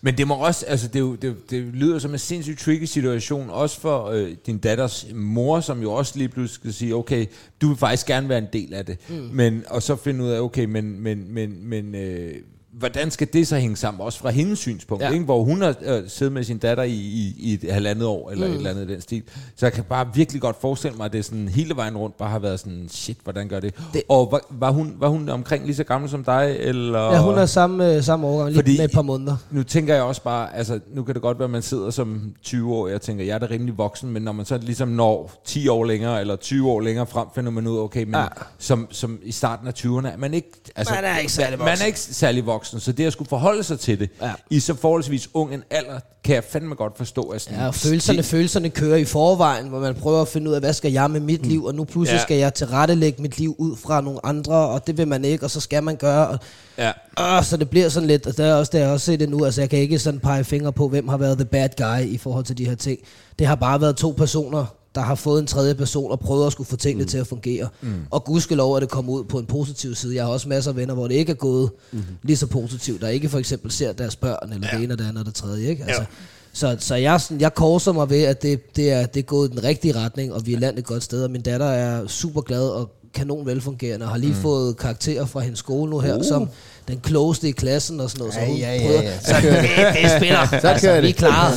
[0.05, 3.51] Men det må også, altså det, jo, det, det lyder som en sindssygt tricky situation,
[3.51, 7.27] også for øh, din datters mor, som jo også lige pludselig skal sige, okay,
[7.61, 9.15] du vil faktisk gerne være en del af det, mm.
[9.15, 12.35] men, og så finde ud af, okay, men, men, men, men øh,
[12.79, 15.11] hvordan skal det så hænge sammen, også fra hendes synspunkt, ja.
[15.11, 15.25] Ikke?
[15.25, 18.47] hvor hun har øh, siddet med sin datter i, i, i et halvandet år, eller
[18.47, 18.53] mm.
[18.53, 19.23] et eller andet den stil.
[19.57, 22.31] Så jeg kan bare virkelig godt forestille mig, at det sådan hele vejen rundt bare
[22.31, 23.75] har været sådan, shit, hvordan gør det?
[23.93, 27.13] det og var, var, hun, var hun omkring lige så gammel som dig, eller?
[27.13, 29.37] Ja, hun er samme, øh, samme årgang, lige Fordi- med et par måneder.
[29.51, 32.35] Nu tænker jeg også bare, altså nu kan det godt være, at man sidder som
[32.43, 35.31] 20 år, jeg tænker, jeg er da rimelig voksen, men når man så ligesom når
[35.45, 38.27] 10 år længere, eller 20 år længere frem, finder man ud okay, men ja.
[38.59, 41.69] Som, som i starten af 20'erne, er man ikke, altså, Man er ikke særlig Man
[41.69, 41.87] er voksen.
[41.87, 44.33] ikke særlig voksen, så det at skulle forholde sig til det, Ja.
[44.51, 47.75] i så forholdsvis ung en alder, kan jeg fandme godt forstå, at sådan, Ja, og
[47.75, 50.93] følelserne, det, følelserne kører i forvejen, hvor man prøver at finde ud af, hvad skal
[50.93, 52.23] jeg med mit liv, og nu pludselig Ja.
[52.23, 55.51] skal jeg tilrettelægge mit liv ud fra nogle andre, og det vil man ikke, og
[55.51, 56.39] så skal man gøre, og,
[56.79, 56.93] ja,
[57.39, 59.29] øh, så det bliver sådan lidt, og det er også jeg har også set det
[59.29, 62.07] nu, altså jeg kan ikke sådan pege fingre på, hvem har været the bad guy
[62.07, 62.99] i forhold til de her ting.
[63.39, 66.53] Det har bare været to personer, der har fået en tredje person og prøvet at
[66.53, 67.09] skulle få tingene mm.
[67.09, 67.69] til at fungere.
[67.83, 67.95] Mm.
[68.11, 70.15] Og gudskelov er det kommet ud på en positiv side.
[70.15, 72.03] Jeg har også masser af venner, hvor det ikke er gået mm.
[72.23, 74.77] lige så positivt, der ikke for eksempel ser deres børn, eller ja.
[74.77, 75.69] det ene og det andet og det tredje.
[75.69, 75.85] Ikke?
[75.85, 76.05] Altså,
[76.53, 79.49] så, så jeg, sådan- jeg korser mig ved, at det, det, er, det er gået
[79.49, 82.07] i den rigtige retning, og vi er landet et godt sted, og min datter er
[82.07, 84.39] super glad og kanon velfungerende, og har lige mm.
[84.39, 86.25] fået karakterer fra hendes skole nu her, uh.
[86.25, 86.49] som
[86.89, 88.35] den klogeste i klassen og sådan noget.
[88.35, 89.19] Så Ja, ja, ja, prøver- ja.
[89.19, 90.47] Så Så det, det spiller.
[90.61, 91.15] Så altså, kører vi det.
[91.15, 91.51] er klar.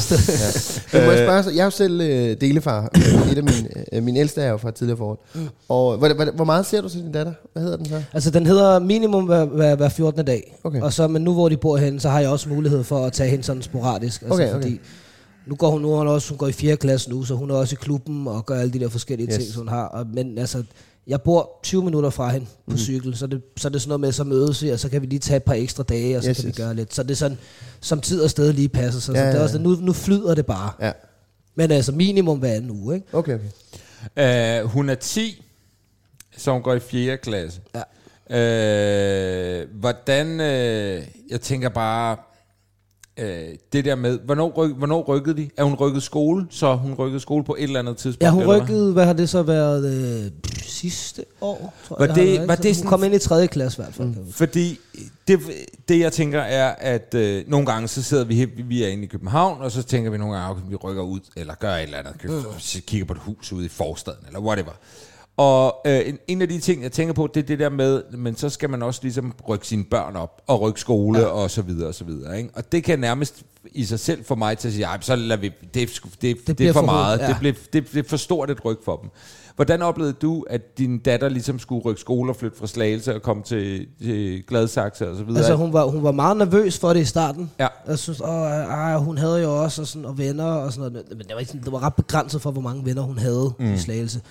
[0.98, 2.90] Men må jeg spørge, så, jeg er jo selv øh, delefar.
[3.32, 5.18] Et af mine, øh, min ældste er jo fra tidligere forhold.
[5.36, 5.48] Mm.
[5.70, 7.34] Og hvor, hvor, hvor meget ser du til din datter?
[7.54, 8.04] Hvad hedder den så?
[8.14, 10.26] Altså, den hedder minimum hver, hver, hver 14.
[10.26, 10.56] dag.
[10.64, 10.82] Okay.
[10.82, 13.14] Og så, men nu hvor de bor henne, så har jeg også mulighed for at
[13.14, 14.22] tage hende sådan sporadisk.
[14.22, 14.54] Altså, Okay, okay.
[14.62, 14.80] Fordi
[15.48, 16.78] nu går hun, nu hun også, hun går i 4.
[16.78, 19.36] klasse nu, så hun er også i klubben og gør alle de der forskellige yes.
[19.38, 19.86] ting, som hun har.
[19.86, 20.64] Og, men altså,
[21.08, 22.78] jeg bor 20 minutter fra hende på mm.
[22.78, 25.02] cykel, så, det, så er det sådan noget med, så mødes vi, og så kan
[25.02, 26.58] vi lige tage et par ekstra dage, og så Yes, kan yes.
[26.58, 26.94] vi gøre lidt.
[26.94, 27.38] Så det er sådan,
[27.82, 29.14] som tid og sted lige passer sig.
[29.14, 30.72] Ja, så det ja, er også, nu, nu flyder det bare.
[30.82, 30.92] Ja.
[31.56, 33.08] Men altså minimum hver anden uge, ikke?
[33.14, 33.40] Okay,
[34.16, 34.64] okay.
[34.64, 35.44] Uh, hun er 10.
[36.38, 37.18] Så hun går i 4.
[37.18, 37.62] klasse.
[37.76, 37.82] Ja.
[39.62, 42.18] Øh, hvordan, øh, jeg tænker bare,
[43.18, 43.40] øh,
[43.74, 45.50] det der med, hvornår, ryk, hvornår rykkede de?
[45.58, 46.46] Er hun rykket skole?
[46.50, 48.24] Så hun rykkede skole på et eller andet tidspunkt?
[48.24, 48.62] Ja, hun eller hvad?
[48.62, 49.86] rykkede, hvad har det så været,
[50.26, 50.32] øh,
[50.64, 52.16] sidste år, tror Var jeg.
[52.16, 52.48] det- været.
[52.48, 53.48] var det sådan- kom ind i 3.
[53.48, 54.08] klasse i hvert fald.
[54.08, 54.32] Mm.
[54.32, 54.80] Fordi
[55.28, 55.40] det,
[55.90, 59.04] det jeg tænker er, at øh, nogle gange så sidder vi her, vi er inde
[59.04, 61.84] i København, og så tænker vi nogle gange, at vi rykker ud, eller gør et
[61.84, 62.82] eller andet, køb, mm.
[62.88, 64.72] kigger på et hus ude i forstaden, eller whatever.
[65.38, 68.04] Og øh, en, en af de ting, jeg tænker på, det er det der med,
[68.18, 71.26] men så skal man også ligesom rykke sine børn op, og rykke skole, ja.
[71.26, 72.38] og så videre, og så videre.
[72.38, 72.50] Ikke?
[72.56, 75.42] Og det kan nærmest i sig selv få mig til at sige, "Ej, så lader
[75.42, 77.28] vi, det, det, det, det er for for meget, ja.
[77.28, 79.10] det, bliver, det, det er for stort et ryg for dem.
[79.56, 83.22] Hvordan oplevede du, at din datter ligesom skulle rykke skole og flytte fra Slagelse og
[83.22, 85.38] komme til, til Gladsaxe og så videre?
[85.40, 87.52] Altså, hun var, hun var meget nervøs for det i starten.
[87.60, 87.68] Ja.
[87.88, 91.08] Jeg synes, åh, ej, hun havde jo også og sådan, og venner og sådan noget.
[91.10, 93.74] Men det var, ikke det var ret begrænset for, hvor mange venner hun havde mm.
[93.74, 94.22] i Slagelse.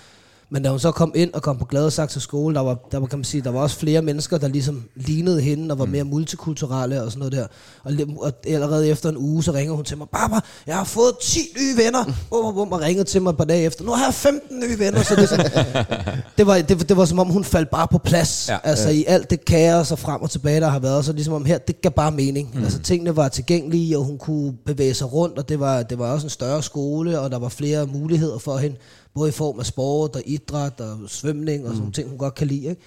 [0.50, 3.06] Men da hun så kom ind og kom på Gladsaxe skole, der var, der var,
[3.06, 5.90] kan man sige, der var også flere mennesker, der ligesom lignede hende og var mm.
[5.90, 7.46] mere multikulturelle og sådan noget der.
[7.84, 11.12] Og, og allerede efter en uge, så ringer hun til mig, Barbara, jeg har fået
[11.22, 12.04] 10 nye venner.
[12.30, 13.84] Bum, bum, bum, og ringede til mig et par dage efter.
[13.84, 15.02] Nu har jeg 15 nye venner.
[15.02, 15.50] Så det, sådan,
[16.38, 18.48] det, var, det, det var som om, hun faldt bare på plads.
[18.48, 18.58] Ja.
[18.64, 21.44] Altså i alt det kaos og frem og tilbage, der har været, så ligesom om
[21.44, 22.50] her, det gav bare mening.
[22.54, 22.62] Mm.
[22.62, 26.12] Altså tingene var tilgængelige, og hun kunne bevæge sig rundt, og det var, det var
[26.12, 28.76] også en større skole, og der var flere muligheder for hende,
[29.16, 32.34] både i form af sport og idræt og svømning og sådan nogle ting, hun godt
[32.34, 32.66] kan lide.
[32.66, 32.82] Ikke?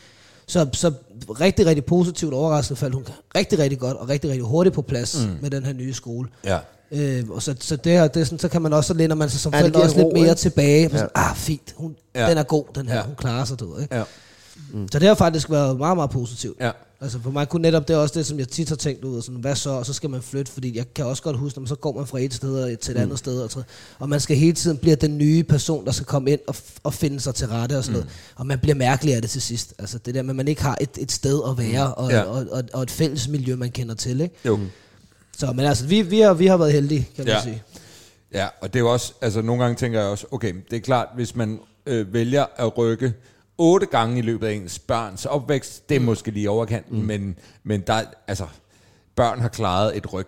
[0.48, 0.92] Så, så
[1.40, 3.06] rigtig, rigtig positivt overrasket faldt hun
[3.36, 5.38] rigtig, rigtig godt og rigtig, rigtig hurtigt på plads mm.
[5.42, 6.30] med den her nye skole.
[6.46, 6.60] Ja.
[6.92, 9.16] Øh, og så, så, det her, det er sådan, så kan man også, så læner
[9.16, 10.36] man sig som Ja, forældre også en lidt ro, mere ikke?
[10.36, 10.82] tilbage.
[10.82, 10.90] Ja.
[10.90, 12.30] Sådan, ah, fint, hun, Ja.
[12.30, 13.04] den er god, den her, ja.
[13.04, 13.96] hun klarer sig, du ved, ikke?
[13.96, 14.04] Ja.
[14.74, 14.88] Mm.
[14.92, 16.60] Så det har faktisk været meget, meget positivt.
[16.60, 16.72] Ja.
[17.02, 19.18] Altså for mig kunne netop det er også det, som jeg tit har tænkt ud,
[19.18, 21.58] og sådan, hvad så, og så skal man flytte, fordi jeg kan også godt huske,
[21.58, 23.62] når man så går man fra et sted til et andet sted, og, så,
[24.00, 26.94] og man skal hele tiden blive den nye person, der skal komme ind og, og
[26.94, 29.74] finde sig til rette og sådan noget, og man bliver mærkelig af det til sidst.
[29.80, 32.18] Altså det der med, at man ikke har et, et sted at være, og, Ja.
[32.18, 32.24] ja.
[32.24, 34.36] og, og, og et fælles miljø, man kender til, ikke?
[34.46, 34.60] Jo.
[35.38, 37.42] Så, men altså, vi, vi, har, vi har været heldige, kan man Ja.
[37.44, 37.64] sige.
[38.34, 40.82] Ja, og det er jo også, altså nogle gange tænker jeg også, okay, det er
[40.82, 43.14] klart, hvis man øh, vælger at rykke
[43.60, 47.06] otte gange i løbet af ens børns opvækst, det er måske lige overkanten, mm.
[47.06, 48.46] men, men der, altså,
[49.16, 50.28] børn har klaret et ryg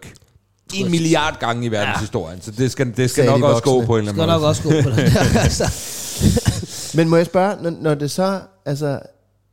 [0.73, 3.85] en milliard gange i verdenshistorien, så det skal, det skal Sagde nok de også gå
[3.85, 4.49] på en eller Skal anden nok måde.
[4.49, 5.17] også gå på det.
[5.45, 8.99] altså, Men må jeg spørge, når, når det så, altså,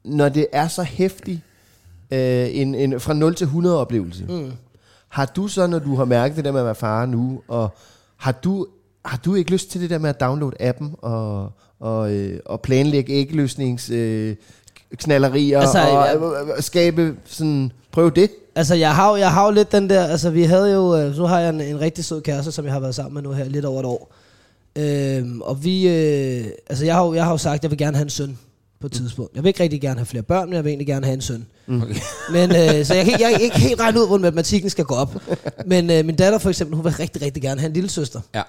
[0.05, 1.41] når det er så hæftigt,
[2.11, 4.53] øh, en, en, fra 0 til 100 oplevelse, mm.
[5.09, 7.77] har du så, når du har mærket det der med at være far nu, og
[8.17, 8.67] har du,
[9.05, 12.61] har du ikke lyst til det der med at downloade appen, og, og, øh, og
[12.61, 13.91] planlægge ægløsnings...
[13.91, 14.37] Øh,
[14.97, 19.51] knallerier Altså, og øh, skabe sådan prøv det Altså, jeg har, jo- jeg har jo
[19.51, 22.21] lidt den der, altså vi havde jo, øh, nu har jeg en, en rigtig sød
[22.23, 24.13] kæreste, som jeg har været sammen med nu her lidt over et år.
[24.77, 27.79] Øhm, og vi, øh, altså jeg har, jo, jeg har jo sagt, at jeg vil
[27.79, 28.39] gerne have en søn
[28.81, 29.35] på et tidspunkt.
[29.35, 31.21] Jeg vil ikke rigtig gerne have flere børn, men jeg vil egentlig gerne have en
[31.21, 31.47] søn.
[31.69, 31.95] Okay.
[32.37, 34.95] Men, øh, så jeg kan, jeg kan ikke helt regne ud, hvordan matematikken skal gå
[34.95, 35.15] op.
[35.67, 38.21] Men øh, min datter for eksempel, hun vil rigtig, rigtig gerne have en lille søster.
[38.35, 38.43] Ja.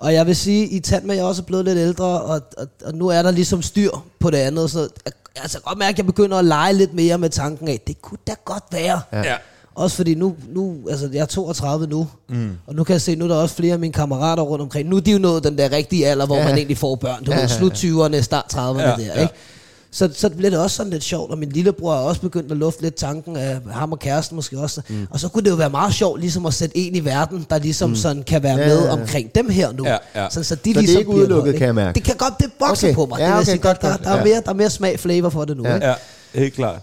[0.00, 2.42] Og jeg vil sige, i tand med, at jeg også er blevet lidt ældre, og,
[2.56, 4.70] og, og nu er der ligesom styr på det andet.
[4.70, 7.30] Så jeg, altså, jeg kan godt mærke, at jeg begynder at lege lidt mere med
[7.30, 9.00] tanken af, det kunne da godt være.
[9.12, 9.18] Ja.
[9.22, 9.34] ja.
[9.74, 12.50] Også fordi nu, nu altså jeg er 32 nu, mm.
[12.66, 14.88] og nu kan jeg se, nu er der også flere af mine kammerater rundt omkring.
[14.88, 16.40] Nu er de jo nået den der rigtige alder, hvor Ja.
[16.42, 16.48] ja.
[16.48, 17.24] man egentlig får børn.
[17.24, 19.20] Du ved, slut 20'erne, start 30'erne Ja, ja, der, ja.
[19.20, 19.34] ikke?
[19.92, 22.56] Så, så bliver det også sådan lidt sjovt, og min lillebror er også begyndt at
[22.58, 24.80] lufte lidt tanken af ham og kæresten måske også.
[24.88, 25.06] Mm.
[25.10, 27.58] Og så kunne det jo være meget sjovt ligesom at sætte en i verden, der
[27.58, 27.96] ligesom mm.
[27.96, 28.92] sådan kan være Ja, med ja, ja.
[28.92, 29.86] omkring dem her nu.
[29.86, 30.26] Ja, ja.
[30.30, 31.94] Sådan, så de Så det er ligesom ikke udelukket, noget, kan jeg mærke?
[31.94, 32.94] Det kan godt, det vokser Okay.
[32.94, 33.18] på mig.
[33.18, 35.28] Ja, det vil okay, sige godt, der, der, er mere, der er mere smag flavor
[35.28, 35.66] for det nu.
[35.68, 35.74] Ja.
[35.74, 35.86] Ikke?
[35.86, 35.94] Ja,
[36.34, 36.80] helt klart.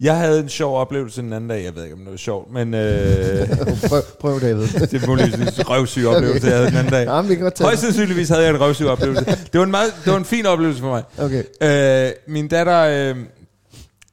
[0.00, 1.64] Jeg havde en sjov oplevelse den anden dag.
[1.64, 3.48] Jeg ved ikke, om det var sjovt, men øh,
[3.88, 7.06] prøv, prøv David det er muligvis en røvsyg oplevelse, jeg havde den anden dag.
[7.06, 9.24] Ja, vi godt Højst sandsynligvis havde jeg en røvsyg oplevelse.
[9.24, 11.02] Det var en, meget, det var en fin oplevelse for mig.
[11.18, 12.06] Okay.
[12.06, 13.16] Øh, min datter, øh,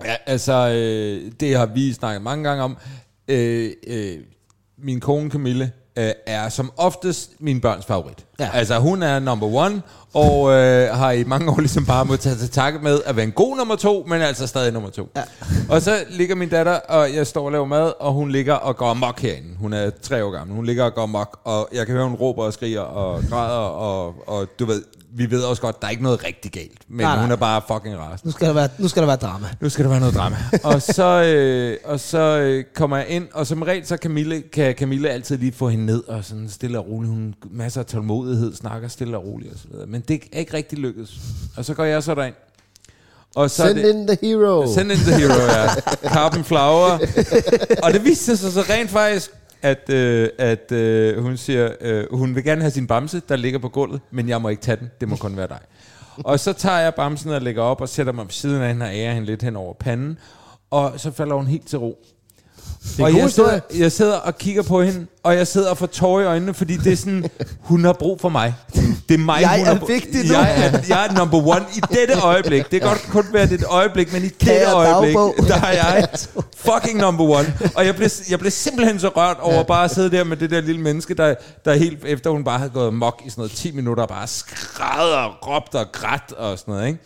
[0.06, 2.78] ja, altså, øh, det har vi snakket mange gange om.
[3.28, 4.18] Øh, øh,
[4.78, 8.26] min kone Camille øh, er som oftest min børns favorit.
[8.40, 8.50] Ja.
[8.54, 9.82] Altså, hun er number one,
[10.14, 13.32] og øh, har i mange år ligesom bare tage til takke med at være en
[13.32, 15.10] god nummer to, men altså stadig nummer to.
[15.16, 15.24] Ja.
[15.70, 18.78] Og så ligger min datter, og jeg står og laver mad, og hun ligger og
[18.78, 19.58] går amok herinde.
[19.60, 20.56] Hun er tre år gammel.
[20.56, 23.60] Hun ligger og går amok, og jeg kan høre, hun råber og skriger og græder,
[23.60, 24.84] og, og du ved,
[25.18, 27.22] vi ved også godt, der er ikke noget rigtig galt, men Nej, nej.
[27.24, 28.28] hun er bare fucking rasende.
[28.28, 29.48] Nu, skal der være, nu skal der være drama.
[29.62, 30.36] Nu skal der være noget drama.
[30.64, 34.74] og så, øh, og så øh, kommer jeg ind, og som regel, så Camille, kan
[34.76, 37.14] Camille altid lige få hende ned, og sådan stille og roligt.
[37.14, 39.88] Hun masser af tålmodighed, snakker stille og roligt og så videre.
[39.88, 41.18] Men det er ikke rigtig lykkedes.
[41.58, 42.36] Og så går jeg så derind.
[43.36, 45.68] Og så Send det, in the hero Send in the hero, ja.
[46.14, 47.00] Carbon flower.
[47.84, 49.32] og det viste sig så rent faktisk,
[49.62, 53.60] at, øh, at øh, hun siger, øh, hun vil gerne have sin bamse, der ligger
[53.60, 54.92] på gulvet, men jeg må ikke tage den.
[55.02, 55.60] Det må kun være dig.
[56.18, 58.86] Og så tager jeg bamsen og lægger op og sætter mig ved siden af hende
[58.86, 60.20] og ærer hende lidt hen over panden.
[60.70, 62.06] Og så falder hun helt til ro
[63.00, 65.86] en og jeg sidder, jeg sidder og kigger på hende, og jeg sidder og får
[65.86, 67.30] tårer i øjnene, fordi det er sådan,
[67.60, 68.54] hun har brug for mig.
[69.10, 70.34] Det er mig, Jeg hun er har vigtig nu.
[70.34, 72.72] Jeg er, jeg er number one i dette øjeblik.
[72.72, 75.36] Det kan godt kun være det øjeblik, men i dette Kære øjeblik, dagbog.
[75.48, 76.08] der er jeg
[76.58, 77.54] fucking number one.
[77.76, 80.50] Og jeg blev, jeg blev simpelthen så rørt over bare at sidde der med det
[80.50, 81.36] der lille menneske, der,
[81.66, 85.12] der helt efter hun bare havde gået mok i sådan noget 10 minutter, bare skræd
[85.14, 86.88] og råbt og grædt og sådan noget.
[86.88, 87.00] Ikke?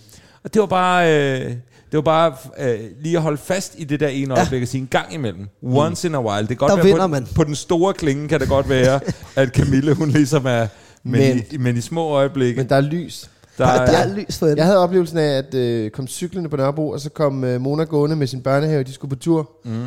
[0.44, 1.14] Og det var bare...
[1.42, 1.52] Øh,
[1.92, 4.82] det var bare øh, lige at holde fast i det der ene øjeblik og sige
[4.82, 5.48] en gang imellem.
[5.64, 6.40] Once in a while.
[6.40, 7.28] Det kan godt Der være vinder på, man.
[7.36, 9.00] på den store klinge kan det godt være,
[9.36, 10.68] at Camille hun ligesom er...
[11.04, 13.30] Men, Men- i, men i små øjeblikke, Men der er lys.
[13.58, 14.48] der, Der er, er lys for.
[14.48, 17.84] Jeg havde oplevelsen af, at øh, kom cyklerne på Nørrebro, og så kom øh, Mona
[17.84, 19.50] gående med sin børnehave, de skulle på tur.
[19.66, 19.86] Mm.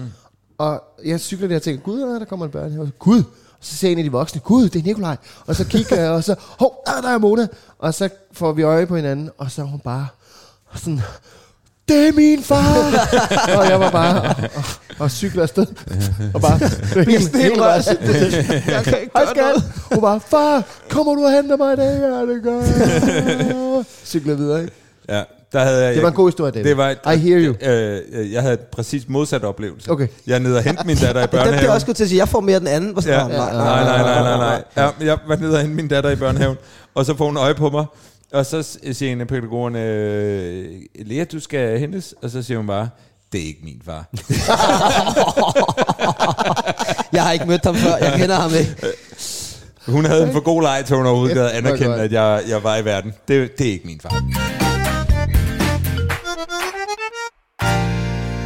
[0.59, 2.91] Og jeg cykler der og tænker, gud, ja, der kommer en børnehave.
[2.99, 3.19] Gud!
[3.53, 5.17] Og så ser en af de voksne, gud, det er Nikolaj.
[5.47, 7.47] Og så kigger jeg, og så, hov, der, der er Mona.
[7.79, 10.07] Og så får vi øje på hinanden, og så er hun bare
[10.75, 11.01] sådan,
[11.89, 12.75] det er min far!
[13.59, 14.65] og jeg var bare og, og,
[14.99, 15.67] og cykler afsted.
[16.35, 17.87] og bare, det var helt, helt rørt.
[17.87, 19.63] Jeg kan ikke Hej gøre noget.
[19.63, 19.73] skat.
[19.93, 22.01] Hun bare, far, kommer du og henter mig i dag?
[22.01, 23.85] Ja, det gør jeg.
[24.05, 24.73] Cykler videre, ikke?
[25.09, 25.23] ja,
[25.53, 26.65] der havde jeg, Det var en god historie, David.
[26.69, 27.55] Det var, I hear you.
[27.71, 29.91] Øh, øh, jeg havde præcis modsat oplevelse.
[29.91, 30.09] Okay.
[30.27, 31.63] Jeg er nede og hente min datter i børnehaven.
[31.65, 32.97] jeg også godt til at sige, jeg får mere den anden.
[33.07, 33.19] Ja.
[33.19, 33.53] nej, nej.
[33.53, 34.63] Nej, nej, nej, nej.
[34.77, 36.57] Ja, jeg var nede og hente min datter i børnehaven,
[36.95, 37.85] og så får hun øje på mig,
[38.35, 40.65] og så siger en af pædagogerne, øh,
[40.99, 42.89] Lea, du skal hentes, og så siger hun bare,
[43.33, 44.05] det er ikke min far.
[47.13, 48.77] Jeg har ikke mødt ham før, jeg kender ham ikke.
[49.87, 52.01] Hun havde en for god leg, til hun overhovedet anerkende, godt.
[52.01, 53.13] at jeg, jeg var i verden.
[53.29, 54.25] Det, det er ikke min far.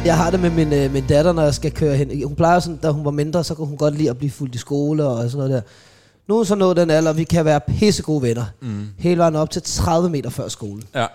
[0.05, 2.23] Jeg har det med min, øh, min datter, når jeg skal køre hen.
[2.23, 4.55] Hun plejer sådan, da hun var mindre, så kunne hun godt lide at blive fuldt
[4.55, 5.61] i skole og sådan noget der.
[6.29, 8.45] Nu er så nået den alder, vi kan være pissegode venner.
[8.61, 8.87] Mm.
[8.97, 10.83] Hele vejen op til 30 meter før skolen.
[10.95, 11.05] Ja.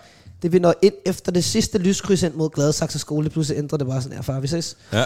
[0.43, 3.87] Det vi når ind efter det sidste lyskryds ind mod Gladsaxe skole, pludselig ændrer det
[3.87, 4.77] bare sådan her, far, vi ses.
[4.93, 5.05] Ja.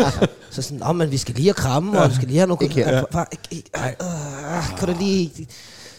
[0.50, 2.64] så sådan, nå, men vi skal lige have kramme, og vi skal lige have nogle...
[2.64, 2.80] Ikke.
[2.80, 3.02] Ja.
[3.12, 5.48] Far, ikke, ikke, øh, kan du lige...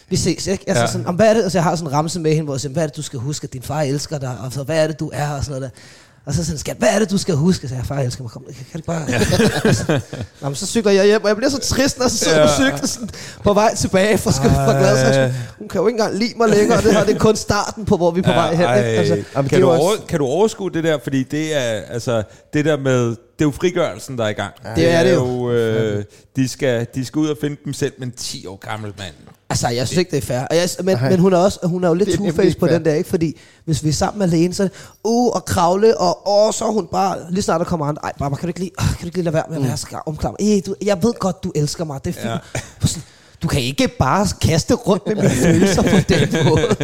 [0.08, 0.64] Vi ses, ikke?
[0.66, 0.86] Altså, Ja.
[0.86, 0.92] ja.
[0.92, 1.42] sådan, om, hvad er det?
[1.42, 3.02] Altså, jeg har sådan en ramse med hende, hvor jeg siger, hvad er det, du
[3.02, 5.44] skal huske, at din far elsker dig, og så, hvad er det, du er, og
[5.44, 5.80] sådan noget der.
[6.26, 7.68] Og så sådan, skat, hvad er det, du skal huske?
[7.68, 9.02] Så jeg, far elsker mig, kom, kan, kan du bare...
[9.08, 9.18] Ja.
[10.40, 12.38] Nå, men så cykler jeg hjem, og jeg bliver så trist, når jeg så sidder
[12.40, 12.46] Ja.
[12.46, 13.08] på cyklen sådan,
[13.44, 15.34] på vej tilbage fra, sk- fra Gladsaxe.
[15.58, 17.84] Hun kan jo ikke engang lide mig længere, og det her det er kun starten
[17.84, 18.64] på, hvor vi er på vej hen.
[18.64, 18.78] ej.
[18.78, 18.98] Ikke?
[18.98, 20.98] Altså, Jamen, det kan, er du jo også- over, kan du overskue det der?
[21.02, 24.54] Fordi det er, altså, det der med, det er jo frigørelsen, der er i gang.
[24.76, 25.50] Det er det jo.
[25.50, 26.04] øh,
[26.36, 29.14] de, skal, de skal ud og finde dem selv, men 10 år gammel mand.
[29.52, 30.40] Altså, jeg synes ikke, det er fair.
[30.40, 31.10] Og jeg, men, Nej.
[31.10, 32.76] men hun er, også, hun er jo lidt Det er two-faced på fair.
[32.78, 33.10] den der, ikke?
[33.10, 36.64] Fordi hvis vi er sammen alene, så er det, uh, og kravle, og åh, så
[36.64, 38.86] er hun bare, lige snart der kommer andre, ej, Barbara, kan du ikke lige, øh,
[38.86, 40.36] kan du ikke lige lade være med at være så omklam?
[40.40, 42.94] Ej, du, jeg ved godt, du elsker mig, det er fint.
[42.94, 43.00] Ja.
[43.42, 46.76] Du kan ikke bare kaste rundt med mine følelser på den måde.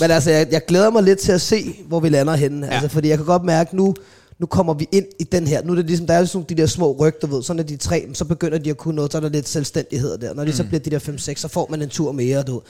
[0.00, 2.66] Men altså, jeg, jeg glæder mig lidt til at se, hvor vi lander henne.
[2.66, 2.72] Ja.
[2.72, 3.94] Altså, fordi jeg kan godt mærke nu,
[4.38, 5.62] nu kommer vi ind i den her.
[5.62, 7.42] Nu er det ligesom, der er sådan de der små ryg, du ved.
[7.42, 9.48] Så når de er tre, så begynder de at kunne noget, så er der lidt
[9.48, 10.34] selvstændighed der.
[10.34, 10.56] Når de mm.
[10.56, 12.62] så bliver de der 5-6, så får man en tur mere, du.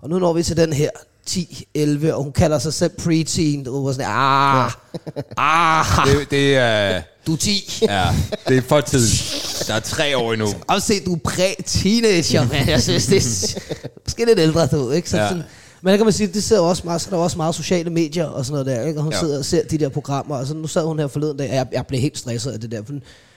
[0.00, 0.90] Og nu når vi til den her
[1.30, 4.70] 10-11, og hun kalder sig selv preteen, du ved, sådan, ah,
[5.36, 7.02] ah, Det, det er...
[7.26, 7.78] du er 10.
[7.82, 8.06] Ja,
[8.48, 9.64] det er for tidligt.
[9.68, 10.48] Der er tre år endnu.
[10.68, 13.60] Og se, du er præ-teenager, men jeg synes, det er
[14.06, 15.10] måske lidt ældre, du ikke?
[15.10, 15.28] Så Ja.
[15.28, 15.42] sådan,
[15.82, 17.90] men der kan man sige, det sidder også meget, så er der også meget sociale
[17.90, 19.00] medier og sådan noget der, ikke?
[19.00, 19.18] Og hun Ja.
[19.18, 21.54] sidder og ser de der programmer, og så nu sad hun her forleden dag, og
[21.56, 22.82] jeg, jeg blev helt stresset af det der.
[22.84, 22.92] For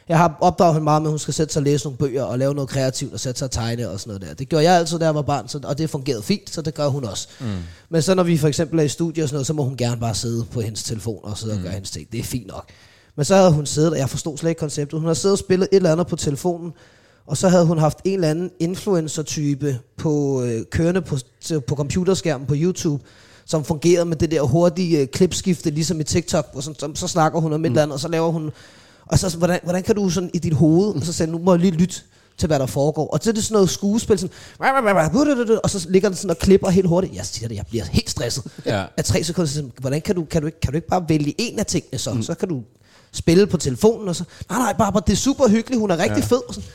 [0.09, 2.23] jeg har opdaget hende meget med, at hun skal sætte sig og læse nogle bøger
[2.23, 4.33] og lave noget kreativt og sætte sig og tegne og sådan noget der.
[4.35, 6.73] Det gjorde jeg altid, da jeg var barn, så, og det fungerede fint, så det
[6.73, 7.27] gør hun også.
[7.39, 7.45] Mm.
[7.89, 9.77] Men så når vi for eksempel er i studie og sådan noget, så må hun
[9.77, 11.59] gerne bare sidde på hendes telefon og sidde mm.
[11.59, 12.11] og gøre hendes ting.
[12.11, 12.65] Det er fint nok.
[13.15, 14.99] Men så havde hun siddet, og jeg forstod slet ikke konceptet.
[14.99, 16.73] Hun har siddet og spillet et eller andet på telefonen,
[17.27, 21.75] og så havde hun haft en eller anden influencer-type på, øh, kørende på, til, på
[21.75, 23.03] computerskærmen på YouTube,
[23.45, 27.07] som fungerede med det der hurtige øh, klipskifte, ligesom i TikTok, og så, så, så
[27.07, 28.51] snakker hun om et eller andet, og så laver hun...
[29.05, 31.53] Og så, hvordan, hvordan kan du sådan i dit hoved, og så sagde nu må
[31.53, 31.95] jeg lige lytte
[32.37, 33.07] til, hvad der foregår.
[33.07, 34.35] Og så er det sådan noget skuespil, sådan,
[35.63, 37.15] og så ligger den sådan og klipper helt hurtigt.
[37.15, 38.43] Jeg siger det, jeg bliver helt stresset.
[38.65, 38.85] Ja.
[38.97, 41.05] Af tre sekunder, så sådan, hvordan kan du, kan, du ikke, kan du ikke bare
[41.09, 42.13] vælge en af tingene så?
[42.13, 42.23] Mm.
[42.23, 42.63] Så kan du
[43.11, 46.17] spille på telefonen, og så, nej, nej, bare, det er super hyggeligt, hun er rigtig
[46.17, 46.25] ja.
[46.25, 46.41] fed.
[46.47, 46.69] Og sådan.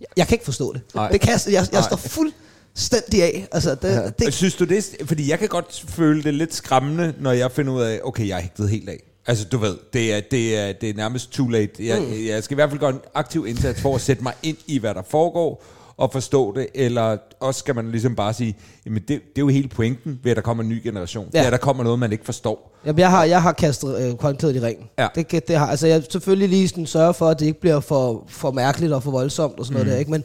[0.00, 0.80] Jeg, jeg kan ikke forstå det.
[0.94, 1.10] Nej.
[1.10, 3.48] Det kan jeg, jeg, står fuldstændig af.
[3.52, 4.18] Altså, det, Det.
[4.18, 4.96] det, Synes du det?
[5.04, 8.36] Fordi jeg kan godt føle det lidt skræmmende, når jeg finder ud af, okay, jeg
[8.36, 8.98] er hægtet helt af.
[9.26, 11.86] Altså, du ved, det er, det er, det er nærmest too late.
[11.86, 12.26] Jeg, mm.
[12.26, 14.78] jeg skal i hvert fald gøre en aktiv indsats for at sætte mig ind i,
[14.78, 15.64] hvad der foregår,
[16.02, 19.48] at forstå det, eller også skal man ligesom bare sige, jamen det, det er jo
[19.48, 21.24] hele pointen ved, at der kommer en ny generation.
[21.24, 21.38] Ja.
[21.38, 21.38] Ja.
[21.38, 22.78] Det er, at der kommer noget, man ikke forstår.
[22.86, 24.86] Jamen, jeg har, jeg har kastet øh, håndklædet i ringen.
[24.98, 25.08] Ja.
[25.14, 28.24] Det, det har, altså, jeg selvfølgelig lige sådan sørge for, at det ikke bliver for,
[28.28, 30.10] for mærkeligt og for voldsomt og sådan noget der, ikke?
[30.10, 30.24] Men,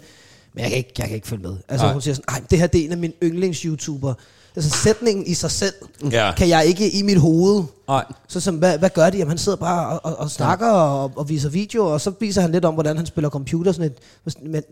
[0.53, 1.55] men jeg, kan ikke, jeg kan ikke følge med.
[1.69, 1.93] Altså, Nej.
[1.93, 4.13] hun siger sådan, det her det er en af mine yndlings-YouTuber.
[4.55, 5.73] Altså, sætningen i sig selv,
[6.11, 6.31] Ja.
[6.37, 7.63] kan jeg ikke i mit hoved.
[7.87, 8.05] Nej.
[8.27, 9.17] Så som, hvad, hvad gør de?
[9.17, 12.41] Jamen, han sidder bare og, og, og snakker og, og viser videoer, og så viser
[12.41, 13.71] han lidt om, hvordan han spiller computer.
[13.71, 13.97] Sådan et,
[14.43, 14.63] men,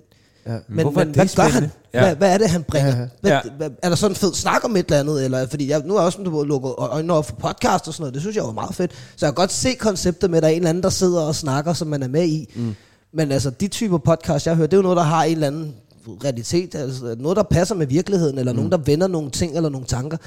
[0.48, 0.58] Ja.
[0.68, 1.72] men hvorfor er hvad, det hvad gør han?
[1.94, 2.00] Ja.
[2.02, 2.90] Hvad, hvad er det, han bringer?
[3.00, 3.08] Ja.
[3.22, 3.40] Hvad, Ja.
[3.58, 5.26] hvad, er der sådan en fed snak om et eller andet?
[5.26, 8.02] Eller, fordi jeg, nu er jeg også du lukket øjnene op for podcast og sådan
[8.02, 8.14] noget.
[8.14, 8.92] Det synes jeg var meget fedt.
[8.92, 11.22] Så jeg kan godt se konceptet med, at der er en eller anden, der sidder
[11.22, 12.54] og snakker, som man er med i.
[12.56, 12.76] Mm.
[13.14, 15.48] Men altså, de typer podcast, jeg hører, det er jo noget, der har en eller
[15.48, 15.76] anden
[16.24, 16.76] realitet.
[16.76, 18.56] Altså, noget, der passer med virkeligheden, eller mm.
[18.56, 20.18] nogen, der vender nogle ting eller nogle tanker.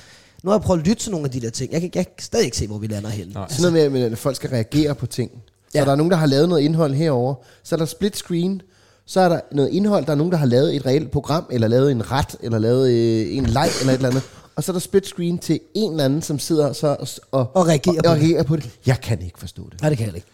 [0.43, 1.73] Nu har jeg prøvet at lytte til nogle af de der ting.
[1.73, 3.33] Jeg kan, jeg kan stadig ikke se, hvor vi lander henne.
[3.33, 3.47] Nej.
[3.49, 5.31] Sådan noget med, at folk skal reagere på ting.
[5.73, 5.85] Så Ja.
[5.85, 7.35] der er nogen, der har lavet noget indhold herover.
[7.63, 8.63] Så er der split screen.
[9.07, 11.69] Så er der noget indhold, der er nogen, der har lavet et reelt program, eller
[11.69, 14.23] lavet en ret, eller lavet øh, en leg, eller et eller andet.
[14.57, 17.51] Og så er der split screen til en eller anden, som sidder så og, og,
[17.57, 18.23] Og reagerer og, på og det.
[18.23, 18.71] reagerer på det.
[18.87, 19.81] Jeg kan ikke forstå det.
[19.81, 20.27] Nej, det kan jeg ikke.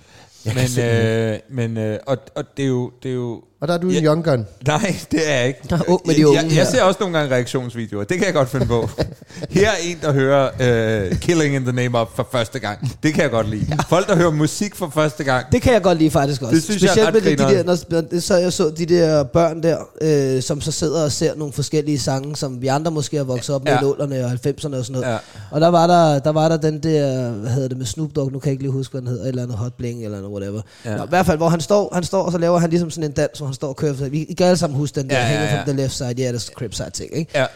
[0.45, 1.39] Jeg Men, øh,
[1.77, 2.91] men øh, og, og det er jo...
[3.03, 4.02] Det er jo og der er du en ja.
[4.02, 4.46] young gun.
[4.66, 5.61] Nej, det er jeg ikke.
[5.70, 8.04] Der er ung med de unge jeg, jeg, jeg ser også nogle gange reaktionsvideoer.
[8.04, 8.88] Det kan jeg godt finde på.
[9.50, 12.98] Her er en, der hører uh, Killing in the Name of for første gang.
[13.02, 13.66] Det kan jeg godt lide.
[13.88, 15.46] Folk, der hører musik for første gang.
[15.52, 16.54] Det kan jeg godt lide faktisk også.
[16.54, 17.64] Det synes jeg er Specielt med de, der,
[18.12, 21.52] når, så jeg så de der børn der, øh, som så sidder og ser nogle
[21.52, 23.80] forskellige sange, som vi andre måske har vokset op med Ja.
[23.80, 25.06] i 0'erne og 90'erne og sådan noget.
[25.12, 25.16] Ja.
[25.50, 28.32] Og der var der, der var der den der, hvad hedder det med Snoop Dogg,
[28.32, 30.20] nu kan jeg ikke lige huske, hvad den hedder, et eller andet Hot Bling eller
[30.20, 30.61] noget, whatever.
[30.84, 30.96] Ja.
[30.96, 33.11] Nå, I hvert fald, hvor han står, han står, og så laver han ligesom sådan
[33.11, 34.09] en dans, hvor han står og kører.
[34.09, 35.94] Vi I kan alle sammen huske den der, Ja, ja, ja, hanging from the left
[35.94, 37.30] side, yeah, that's crib side ting, ikke?
[37.34, 37.46] Ja.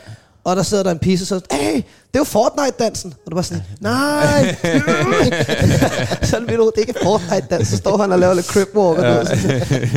[0.45, 1.84] Og der sidder der en pige, og så hey, det
[2.14, 3.14] er jo Fortnite-dansen.
[3.26, 4.57] Og du var sådan, nej,
[6.30, 7.68] sådan vil du, det er ikke Fortnite-dans.
[7.68, 8.99] Så står han og laver lidt crib walk.
[8.99, 9.24] Og ja.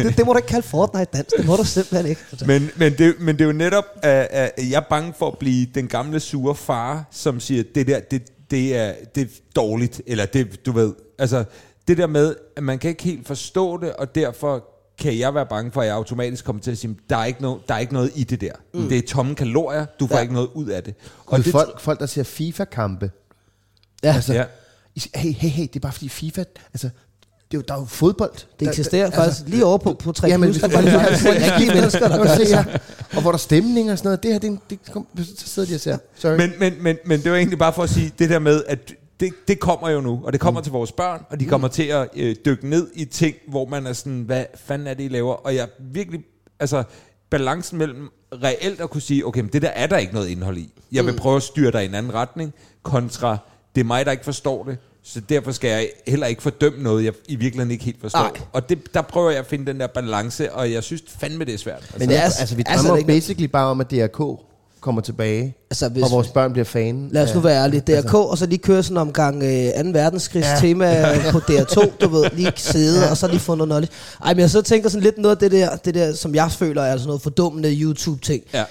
[0.03, 1.27] det, det, må du ikke kalde Fortnite-dans.
[1.37, 2.21] Det må du simpelthen ikke.
[2.45, 5.37] Men, men, det, men det er jo netop, at, at jeg er bange for at
[5.37, 8.21] blive den gamle sure far, som siger, det der, det,
[8.51, 11.43] det, er, det er dårligt, eller det, du ved, altså
[11.87, 14.63] det der med, at man kan ikke helt forstå det, og derfor
[14.99, 17.41] kan jeg være bange for, at jeg automatisk kommer til at sige, der er ikke,
[17.41, 18.51] noget, der er ikke noget i det der.
[18.73, 18.89] Mm.
[18.89, 20.21] Det er tomme kalorier, du får ja.
[20.21, 20.95] Ikke noget ud af det.
[21.25, 23.11] Og det, folk, folk, der ser FIFA-kampe.
[24.03, 24.43] Ja, Altså, Ja.
[25.15, 26.43] hey, hey, hey, det er bare fordi FIFA,
[26.73, 26.89] altså,
[27.51, 28.31] det er jo, der er jo fodbold.
[28.59, 30.61] det eksisterer der, faktisk lige over på, på 3 Ja, men plus.
[30.61, 32.49] Der var bare lige rigtige mennesker, der gør det.
[32.49, 32.65] ja.
[33.15, 34.23] Og hvor der er stemning og sådan noget.
[34.23, 35.97] Det her, det, det kom, så sidder de og ser.
[36.15, 36.37] Sorry.
[36.37, 38.93] Men, men, men, men det var egentlig bare for at sige, det der med, at
[39.19, 40.63] det, det kommer jo nu, og det kommer mm.
[40.63, 43.87] til vores børn, og de kommer til at øh, dykke ned i ting, hvor man
[43.87, 45.33] er sådan, hvad fanden er det, I laver?
[45.33, 46.19] Og jeg virkelig,
[46.59, 46.83] altså,
[47.29, 48.09] balancen mellem
[48.43, 50.73] reelt at kunne sige, okay, men det der er der ikke noget indhold i.
[50.91, 52.53] Jeg vil prøve at styre dig i en anden retning,
[52.83, 53.37] kontra,
[53.75, 57.03] det er mig, der ikke forstår det, så derfor skal jeg heller ikke fordømme noget,
[57.05, 58.19] jeg i virkeligheden ikke helt forstår.
[58.19, 58.31] Nej.
[58.53, 61.53] Og det, der prøver jeg at finde den der balance, og jeg synes fandme, det
[61.53, 61.77] er svært.
[61.81, 63.81] Altså, Men det er- altså, altså, vi altså, drømmer det er ikke- basically bare om,
[63.81, 64.19] at DRK
[64.81, 67.09] kommer tilbage, Altså, hvis, og vores børn bliver fan.
[67.11, 67.81] Lad os nu være ærlige.
[67.81, 69.89] DRK, og så lige køre sådan en omgang øh, 2.
[69.99, 70.57] verdenskrigs Ja.
[70.59, 73.93] tema på DR2, du ved, lige sidde, og så lige få noget knowledge.
[74.25, 76.51] Ej, men jeg så tænker sådan lidt noget af det der, det der, som jeg
[76.51, 78.43] føler er sådan noget fordummende YouTube-ting.
[78.53, 78.63] ja.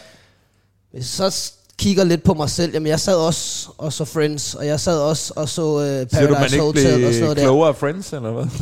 [0.92, 4.66] Hvis så kigger lidt på mig selv, jamen jeg sad også og så Friends, og
[4.66, 7.42] jeg sad også og så øh, Siger du, man Paradise Hotel og sådan noget der.
[7.42, 8.44] klogere af Friends, eller hvad?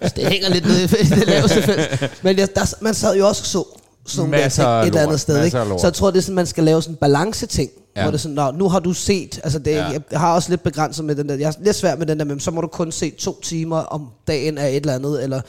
[0.00, 2.10] Altså, det hænger lidt nede i det laveste felt.
[2.22, 3.64] Men jeg, der, man sad jo også og så
[4.10, 5.44] sådan Masser ting et lort, andet sted.
[5.44, 5.58] Ikke?
[5.58, 7.70] Så jeg tror, det er sådan, man skal lave sådan en balance-ting.
[7.96, 8.02] Ja.
[8.02, 9.88] Hvor det er sådan, Nå, nu har du set, altså det, Ja.
[10.10, 12.24] jeg har også lidt begrænset med den der, jeg er lidt svært med den der,
[12.24, 15.40] men så må du kun se to timer om dagen af et eller andet, eller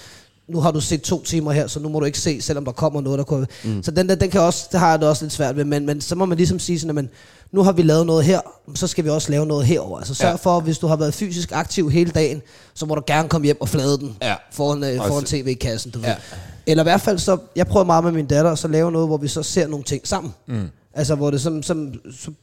[0.49, 2.71] nu har du set to timer her, så nu må du ikke se, selvom der
[2.71, 3.47] kommer noget, der kunne...
[3.63, 3.83] Mm.
[3.83, 5.85] Så den der, den kan også, det har jeg det også lidt svært ved, men,
[5.85, 7.09] men så må man ligesom sige sådan, at man,
[7.51, 8.39] nu har vi lavet noget her,
[8.75, 9.97] så skal vi også lave noget herover.
[9.99, 10.35] Altså sørg Ja.
[10.35, 12.41] for, hvis du har været fysisk aktiv hele dagen,
[12.73, 14.35] så må du gerne komme hjem og flade den Ja.
[14.51, 15.91] foran, øh, foran tv-kassen.
[15.91, 16.07] Du Ja.
[16.07, 16.15] ved.
[16.69, 19.07] Eller i hvert fald så, jeg prøver meget med min datter, at så lave noget,
[19.07, 20.33] hvor vi så ser nogle ting sammen.
[20.47, 20.67] Mm.
[20.93, 22.35] Altså hvor det som, som, som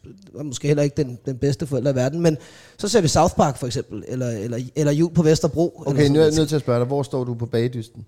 [0.44, 2.36] måske heller ikke den, den bedste forælder i verden, men
[2.78, 5.82] så ser vi South Park for eksempel, eller, eller, eller Jul på Vesterbro.
[5.86, 8.04] Okay, eller nu er jeg nødt til at spørge dig, hvor står du på bagdysten?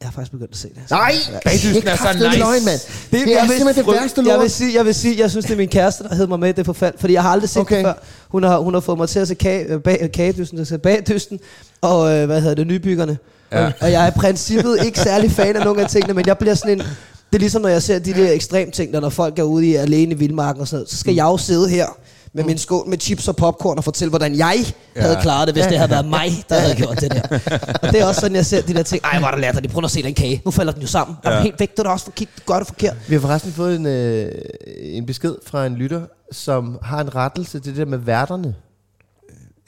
[0.00, 0.90] Jeg har faktisk begyndt at se det.
[0.90, 1.12] Nej,
[1.44, 2.38] Bagdysten er så nice.
[2.38, 2.80] løgn, mand.
[2.80, 4.40] Det, det er jeg vil- simpelthen det værste Jeg lort.
[4.42, 6.48] vil, sige, jeg vil sige, jeg synes, det er min kæreste, der hed mig med
[6.48, 7.76] i det forfald, fordi jeg har aldrig set Okay.
[7.76, 7.94] det før.
[8.28, 10.66] Hun har, hun har fået mig til at se kage, øh, bag, kagedysten, til at
[10.68, 11.40] se bagdysten,
[11.80, 13.18] og øh, hvad hedder det, nybyggerne.
[13.60, 13.72] Ja.
[13.80, 16.54] Og, jeg er i princippet ikke særlig fan af nogle af tingene, men jeg bliver
[16.54, 16.78] sådan en...
[16.78, 19.74] Det er ligesom, når jeg ser de der ekstrem ting, når folk er ude i
[19.74, 21.86] alene i vildmarken og sådan noget, så skal jeg jo sidde her
[22.34, 24.54] med min skål med chips og popcorn og fortælle, hvordan jeg
[24.96, 25.00] Ja.
[25.02, 27.38] havde klaret det, hvis det havde været mig, der havde gjort det der.
[27.82, 29.02] Og det er også sådan, jeg ser de der ting.
[29.04, 29.72] Ej, hvor er der latterligt.
[29.72, 30.42] Prøv at se den kage.
[30.44, 31.16] Nu falder den jo sammen.
[31.24, 31.30] Ja.
[31.30, 31.42] Ja.
[31.42, 31.70] helt væk.
[31.70, 32.28] Det er da også for kig.
[32.38, 32.94] Du gør det forkert.
[33.08, 34.32] Vi har forresten fået en, øh,
[34.80, 36.00] en besked fra en lytter,
[36.32, 38.54] som har en rettelse til det der med værterne.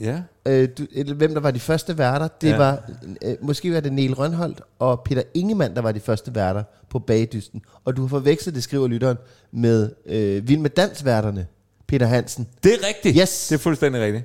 [0.01, 0.21] Ja.
[0.49, 2.29] øh, du, hvem der var de første værter.
[2.41, 2.57] Det Ja.
[2.57, 2.91] var,
[3.25, 6.99] øh, måske var det Niel Rønholdt og Peter Ingemann, der var de første værter på
[6.99, 7.63] Bagdysten.
[7.85, 9.17] Og du har forvekslet, det skriver lytteren,
[9.53, 11.47] med øh, Vild med Dansværterne,
[11.87, 12.47] Peter Hansen.
[12.65, 13.17] Det er rigtigt.
[13.21, 13.47] Yes.
[13.49, 14.25] Det er fuldstændig rigtigt.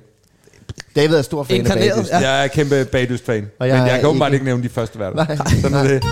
[0.96, 2.20] David er stor fan af Inkarneret, Bagdysten.
[2.20, 2.26] Ja.
[2.28, 2.30] Ja.
[2.32, 3.46] Jeg er kæmpe Bagdyst-fan.
[3.60, 5.16] Men jeg kan åbenbart ikke- ikke nævne de første værter.
[5.16, 5.36] Nej.
[5.62, 6.02] Sådan er det.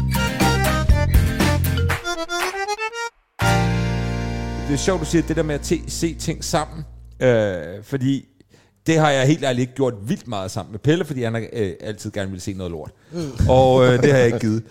[4.69, 6.85] Det er sjovt, du siger det der med at te- se ting sammen.
[7.21, 8.25] Øh, fordi
[8.87, 11.73] det har jeg helt ærligt ikke gjort vildt meget sammen med Pelle, fordi han øh,
[11.81, 12.91] altid gerne vil se noget lort.
[13.13, 13.31] Mm.
[13.49, 14.63] Og øh, det har jeg ikke givet.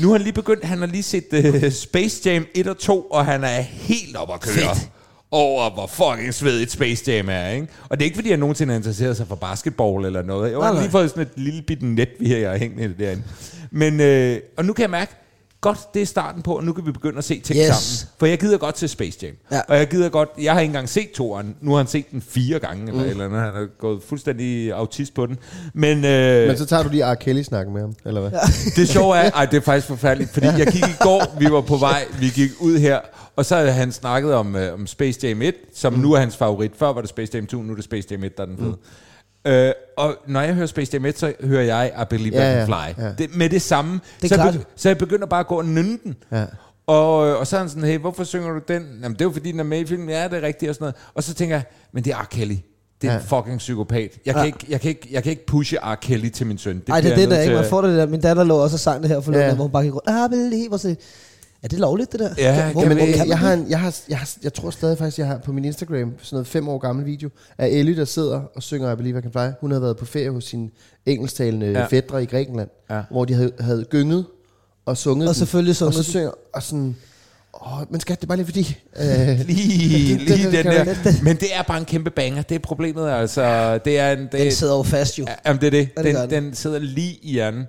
[0.00, 3.00] Nu har han lige begyndt, han har lige set øh, Space Jam 1 og 2,
[3.00, 4.54] og han er helt op at køre.
[4.54, 4.90] Fedt.
[5.30, 7.66] Over hvor fucking svedigt Space Jam er, ikke?
[7.88, 10.52] Og det er ikke, fordi jeg nogensinde har interesseret sig for basketball eller noget.
[10.52, 13.22] Jeg har lige fået sådan et lille bitte net, vi her, jeg har det derinde.
[13.70, 15.12] Men, øh, og nu kan jeg mærke,
[15.60, 17.66] godt, det er starten på, og nu kan vi begynde at se ting Yes.
[17.66, 18.14] sammen.
[18.18, 19.32] For jeg gider godt til Space Jam.
[19.52, 19.60] Ja.
[19.68, 21.56] Og jeg gider godt, jeg har ikke engang set toeren.
[21.60, 23.10] Nu har han set den fire gange, eller, mm.
[23.10, 23.40] eller andet.
[23.40, 25.38] Han er gået fuldstændig autist på den.
[25.74, 27.14] Men, øh, Men så tager du lige R.
[27.14, 28.30] Kelly-snakken med ham, eller hvad?
[28.30, 28.38] Ja.
[28.80, 31.60] det sjove er, ej, det er faktisk forfærdeligt, fordi jeg gik i går, vi var
[31.60, 32.98] på vej, vi gik ud her,
[33.36, 35.98] og så havde han snakket om, øh, om Space Jam 1, som mm.
[36.00, 36.72] nu er hans favorit.
[36.76, 38.56] Før var det Space Jam 2, nu er det Space Jam 1, der er den
[38.58, 38.68] fede.
[38.68, 38.76] Mm.
[39.44, 42.64] Øh, og når jeg hører Space Jam 1, så hører jeg I Believe I Ja,
[42.64, 43.02] Can ja, Fly.
[43.04, 43.12] ja.
[43.18, 44.00] Det, med det samme.
[44.22, 46.16] Det er så, jeg begy- så jeg begynder bare at gå og nynde den.
[46.32, 46.44] Ja.
[46.86, 48.82] Og, øh, og så er han sådan, hey, hvorfor synger du den?
[49.02, 50.08] Jamen, det er jo fordi, den er med i filmen.
[50.08, 50.94] Ja, det er rigtigt og sådan noget.
[51.14, 52.26] Og så tænker jeg, men det er R.
[52.30, 52.56] Kelly.
[53.02, 53.18] Det er Ja.
[53.18, 54.10] en fucking psykopat.
[54.26, 54.46] Jeg kan, Ja.
[54.46, 55.94] ikke, jeg, kan ikke, jeg kan ikke pushe R.
[55.94, 56.82] Kelly til min søn.
[56.88, 57.54] Nej, det er bliver det jeg der nødt ikke.
[57.60, 58.06] Man får det der.
[58.06, 59.54] Min datter lå også og sang det her forleden, Ja.
[59.54, 60.08] hvor hun bare gik rundt.
[60.08, 60.94] Ah, believe, og så,
[61.62, 62.28] er det lovligt, det der?
[62.38, 64.54] Ja, hvor, kan hvor, vi- kan man jeg, har en, jeg, har, jeg, har, jeg
[64.54, 67.28] tror stadig faktisk, jeg har på min Instagram sådan noget fem år gammel video
[67.58, 69.48] af Ellie, der sidder og synger I Believe I Can Fly.
[69.60, 70.70] Hun havde været på ferie hos sine
[71.06, 71.86] engelsktalende Ja.
[71.86, 73.00] fædre i Grækenland, Ja.
[73.10, 74.26] hvor de havde, havde gynget
[74.86, 75.38] og sunget Og den.
[75.38, 76.10] selvfølgelig Og sunget så den.
[76.10, 76.96] synger, og sådan,
[77.66, 78.76] åh, men skat, det er bare lige fordi...
[78.96, 81.22] Øh, Lige, det- lige det den der.
[81.22, 82.42] Men det er bare en kæmpe banger.
[82.42, 83.78] Det er problemet, altså.
[83.78, 85.24] Det er en, det, Den sidder jo fast jo.
[85.28, 85.88] Ja, Jamen, det er det.
[85.96, 86.44] Ja, det gør Den, den.
[86.44, 87.64] den sidder lige i hjernen.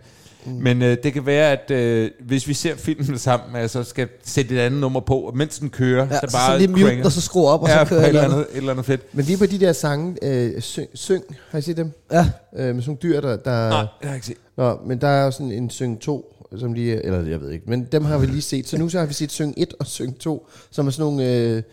[0.46, 0.52] Mm.
[0.52, 4.56] Men øh, det kan være, at øh, hvis vi ser filmen sammen, altså skal sætte
[4.56, 7.12] et andet nummer på, og mens den kører, Ja, så bare så lige mute, og
[7.12, 9.02] så skru op, og ja, så kører et eller andet, et eller andet fedt.
[9.16, 11.92] men lige på de der sange, øh, syng, syng, har I set dem?
[12.12, 13.36] Ja, Øh, med sådan nogle dyr, der...
[13.36, 14.38] der Nej, det har jeg ikke set.
[14.58, 17.70] Nå, men der er jo sådan en syng 2, som lige, eller jeg ved ikke,
[17.70, 18.68] men dem har vi lige set.
[18.68, 21.26] Så nu så har vi set syng 1 og syng 2, som er sådan nogle,
[21.26, 21.64] øh,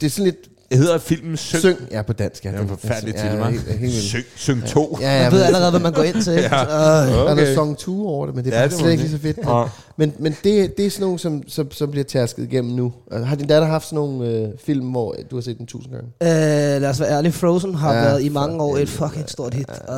[0.00, 1.60] det er sådan lidt Det hedder filmen Syng.
[1.60, 2.44] syng, ja på dansk.
[2.44, 3.50] Ja, Det er en forfærdelig titel, ja, hva'?
[3.50, 3.94] helt- helt vildt.
[4.04, 4.98] Syng, syng 2.
[5.00, 6.32] Ja, ja, man ved allerede, hvad man går ind til.
[6.42, 6.44] Ja.
[6.44, 7.34] Øh, Der er Okay.
[7.34, 9.36] noget song 2 over det, men det er Ja, slet ikke lige så fedt.
[9.46, 9.64] Ja.
[9.96, 12.92] Men, men det, det er sådan nogle, som, som, som bliver tærsket igennem nu.
[13.10, 15.92] Altså, har din datter haft sådan nogle øh, film, hvor du har set den tusind
[15.92, 16.08] gange?
[16.22, 19.30] Øh, lad os være ærlige, Frozen har Ja, været i mange år et helvede, fucking
[19.30, 19.68] stort hit.
[19.70, 19.94] Uh,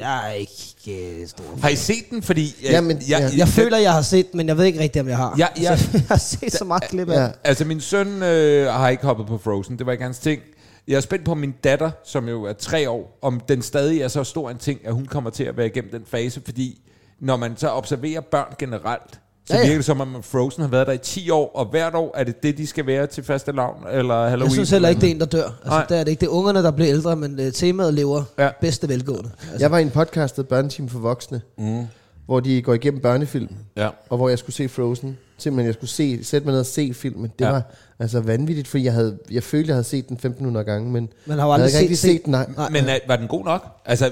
[0.00, 1.44] jeg er ikke øh, stor.
[1.62, 2.22] Har I set den?
[2.22, 2.54] Fordi...
[2.62, 3.18] Jeg, Jamen, ja.
[3.22, 5.34] Jeg den- føler, jeg har set men jeg ved ikke rigtigt, om jeg har.
[5.38, 5.70] Ja, ja.
[5.70, 7.30] Altså, jeg har set så meget klip af Ja.
[7.44, 9.78] Altså, min søn øh, har ikke hoppet på Frozen.
[9.78, 10.40] Det var ikke hans ting.
[10.88, 14.08] Jeg er spændt på min datter, som jo er tre år, om den stadig er
[14.08, 16.80] så stor en ting, at hun kommer til at være igennem den fase, fordi
[17.20, 20.62] når man så observerer børn generelt, så Ja, ja, virker det som om, at Frozen
[20.62, 23.06] har været der i 10 år, og hvert år er det det, de skal være
[23.06, 24.42] til faste lavn, eller Halloween.
[24.42, 25.44] Jeg synes heller ikke, det er en, der dør.
[25.44, 25.86] Altså, Nej.
[25.88, 26.20] der er det ikke.
[26.20, 28.48] Det er ungerne, der bliver ældre, men uh, temaet lever Ja.
[28.60, 29.30] bedste velgående.
[29.40, 31.84] Altså, Jeg var i en podcast, der Børneteam for Voksne, mm.
[32.26, 33.88] hvor de går igennem børnefilm, Ja.
[34.10, 35.18] og hvor jeg skulle se Frozen.
[35.38, 37.32] Simpelthen, jeg skulle se, sætte mig ned og se filmen.
[37.38, 37.50] Det ja.
[37.50, 37.62] var
[38.00, 41.38] altså vanvittigt, fordi jeg, havde, jeg følte, jeg havde set den 1500 gange, men Man
[41.38, 42.30] har jo jeg havde aldrig ikke rigtig set- set den.
[42.30, 42.46] Nej.
[42.56, 42.68] Nej.
[42.70, 43.66] Men er, var den god nok?
[43.84, 44.10] Altså,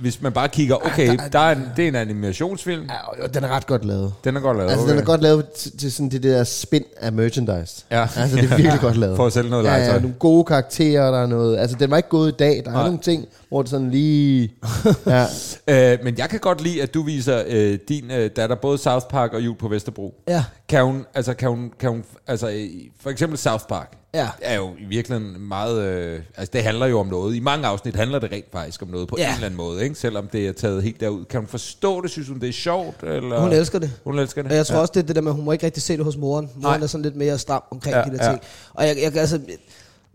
[0.00, 3.44] hvis man bare kigger, okay, der er en, det er en animationsfilm, Ja, og den
[3.44, 4.12] er ret godt lavet.
[4.24, 4.70] den er godt lavet.
[4.70, 4.92] Altså, okay.
[4.92, 7.84] den er godt lavet til, til sådan det der spin af merchandise.
[7.90, 8.08] Ja.
[8.16, 9.16] Altså, det er virkelig godt lavet.
[9.20, 10.00] For at sælge noget ja, ja, legetøj.
[10.00, 11.58] nogle gode karakterer, der er noget...
[11.58, 12.62] Altså, den var ikke gået i dag.
[12.64, 12.82] Der er Nej.
[12.84, 14.52] nogle ting, hvor det sådan lige...
[15.06, 15.24] ja.
[15.68, 19.06] Øh, men jeg kan godt lide, at du viser øh, din øh, datter både South
[19.10, 20.14] Park og Jul på Vesterbro.
[20.28, 20.44] Ja.
[20.68, 24.28] Kan hun, altså, kan hun, kan hun, altså, i- for eksempel South Park, Ja.
[24.42, 27.34] er jo i virkeligheden meget, øh, altså det handler jo om noget.
[27.36, 29.28] I mange afsnit handler det rent faktisk om noget på Ja.
[29.28, 29.94] en eller anden måde, ikke?
[29.94, 31.24] selvom det er taget helt derud.
[31.24, 32.10] Kan hun forstå det?
[32.10, 33.02] Synes hun, det er sjovt?
[33.02, 33.40] Eller?
[33.40, 33.90] Hun elsker det.
[34.04, 34.50] Hun elsker det?
[34.50, 34.80] Og jeg tror ja.
[34.80, 36.50] også, det er det der med, at hun må ikke rigtig se det hos moren.
[36.54, 36.84] Moren Nej.
[36.84, 38.30] er sådan lidt mere stram omkring Ja, de der ja.
[38.30, 38.42] ting.
[38.74, 39.40] Og jeg, jeg, altså,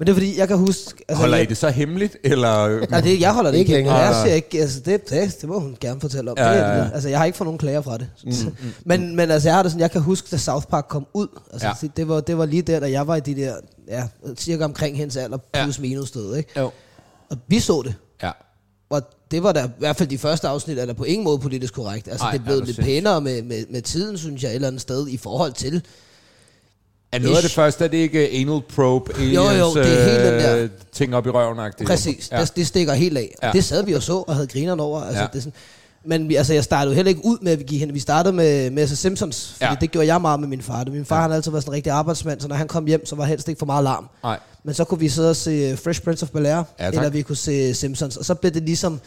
[0.03, 1.03] men det er fordi, jeg kan huske...
[1.07, 2.17] Altså, Holder I jeg, det så hemmeligt?
[2.23, 2.85] Eller?
[2.89, 3.77] Nej, det, jeg holder det Ikke ikke.
[3.77, 3.95] længere.
[3.95, 6.37] Jeg siger ikke, altså det, det, det må hun gerne fortælle om.
[6.37, 6.83] Ja, Ja, ja, ja, ja.
[6.83, 6.89] ja.
[6.93, 8.07] Altså, jeg har ikke fået nogen klager fra det.
[8.23, 8.31] Mm,
[8.85, 11.27] men, men altså, jeg har det sådan, jeg kan huske, da South Park kom ud.
[11.53, 11.73] Altså, Ja.
[11.83, 11.87] ja.
[11.97, 13.55] det, var, det var lige der, da jeg var i de der,
[13.87, 14.03] ja,
[14.37, 16.59] cirka omkring hendes alder, plus minus sted, ikke?
[16.59, 16.71] Jo.
[17.29, 17.95] Og vi så det.
[18.23, 18.31] Ja.
[18.89, 19.01] Og
[19.31, 21.73] det var da, i hvert fald de første afsnit, er der på ingen måde politisk
[21.73, 22.07] korrekt.
[22.07, 22.91] Altså, Ej, det blevet du lidt sindssyg.
[22.93, 25.83] pænere med, med, med tiden, synes jeg, et eller andet sted, i forhold til.
[27.13, 30.03] Er noget af det første, er det ikke anal probe, aliens, Jo, jo, det er
[30.11, 31.85] helt den der- øh, ting op i røven -agtigt?
[31.85, 32.41] Præcis, Ja.
[32.41, 33.35] det, det stikker helt af.
[33.43, 33.51] Ja.
[33.51, 35.01] Det sad vi og så og havde grineren over.
[35.03, 35.27] Altså, Ja.
[35.27, 35.53] det er sådan,
[36.05, 37.93] Men vi, altså, jeg startede jo heller ikke ud med, at vi gik hen.
[37.93, 39.75] Vi startede med, med The Simpsons, fordi Ja.
[39.81, 40.85] det gjorde jeg meget med min far.
[40.91, 41.21] Min far ja.
[41.21, 43.25] han har altid været sådan en rigtig arbejdsmand, så når han kom hjem, så var
[43.25, 44.09] helst ikke for meget larm.
[44.23, 44.39] Nej.
[44.63, 46.93] Men så kunne vi sidde og se Fresh Prince of Bel-Air, Ja, tak.
[46.93, 48.17] eller vi kunne se Simpsons.
[48.17, 48.99] Og så blev det ligesom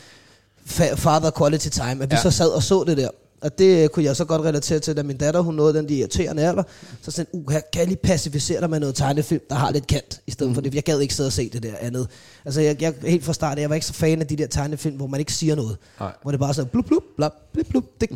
[0.70, 2.22] fa- father quality time, at vi ja.
[2.22, 3.08] så sad og så det der.
[3.40, 5.88] Og det øh, kunne jeg så godt relatere til, da min datter hun nåede den
[5.88, 6.62] de irriterende alder.
[7.02, 9.86] Så sådan, uh, her, kan jeg lige pacificere dig med noget tegnefilm, der har lidt
[9.86, 10.54] kant, i stedet mm.
[10.54, 10.74] for det.
[10.74, 12.08] Jeg gad ikke sidde og se det der andet.
[12.44, 14.96] Altså, jeg, jeg helt fra start, jeg var ikke så fan af de der tegnefilm,
[14.96, 15.76] hvor man ikke siger noget.
[16.00, 16.12] Nej.
[16.22, 17.84] Hvor det bare er sådan, blub, blub, blub, blub, blub.
[18.00, 18.10] Det,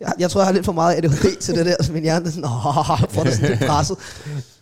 [0.00, 2.26] jeg, jeg tror, jeg har lidt for meget ADHD til det der, så min hjerne
[2.26, 3.96] er sådan, åh, får det sådan lidt presset.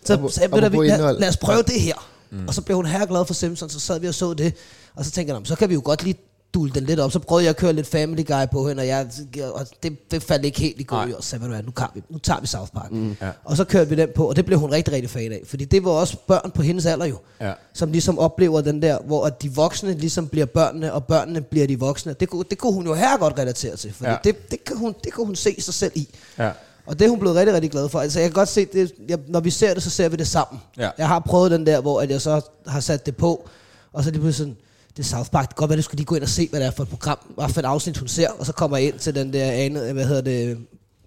[0.05, 2.11] Så sagde jeg, "Ved du hvad, lad, indhold." lad os prøve det her.
[2.30, 2.49] Mm.
[2.49, 4.55] Og så blev hun her glad for Simpsons, så sad vi og så det.
[4.95, 6.16] Og så tænkte jeg, "Nå, men så kan vi jo godt lige
[6.55, 7.13] dule den lidt op.
[7.13, 9.07] Så prøvede jeg at køre lidt Family Guy på hende, og, jeg,
[9.55, 11.05] og det, det faldt ikke helt i Nej.
[11.11, 11.23] jord.
[11.23, 12.91] Så sagde jeg, "Ved du hvad, nu, kan vi, nu tager vi South Park.
[12.93, 13.17] Mm.
[13.23, 13.29] Ja.
[13.45, 15.41] Og så kørte vi den på, og det blev hun rigtig, rigtig fan af.
[15.47, 17.53] Fordi det var også børn på hendes alder jo, Ja.
[17.75, 21.67] som ligesom oplever den der, hvor at de voksne ligesom bliver børnene, og børnene bliver
[21.67, 22.13] de voksne.
[22.21, 24.17] Det kunne, det kunne hun jo her godt relatere til, for Ja.
[24.25, 26.09] det, det, kan hun, det kunne hun se sig selv i.
[26.39, 26.51] Ja.
[26.87, 28.01] Og det er hun blevet rigtig, rigtig glad for.
[28.01, 30.27] Altså jeg kan godt se, det, jeg, når vi ser det, så ser vi det
[30.27, 30.61] sammen.
[30.79, 30.91] Ja.
[30.99, 33.49] Jeg har prøvet den der, hvor at jeg så har sat det på,
[33.93, 34.57] og så er det pludselig sådan,
[35.01, 36.61] er South Park, det kan godt være, du skulle lige gå ind og se, hvad
[36.61, 38.87] det er for et program, hvad for et afsnit hun ser, og så kommer jeg
[38.87, 40.59] ind til den der ane, hvad hedder det,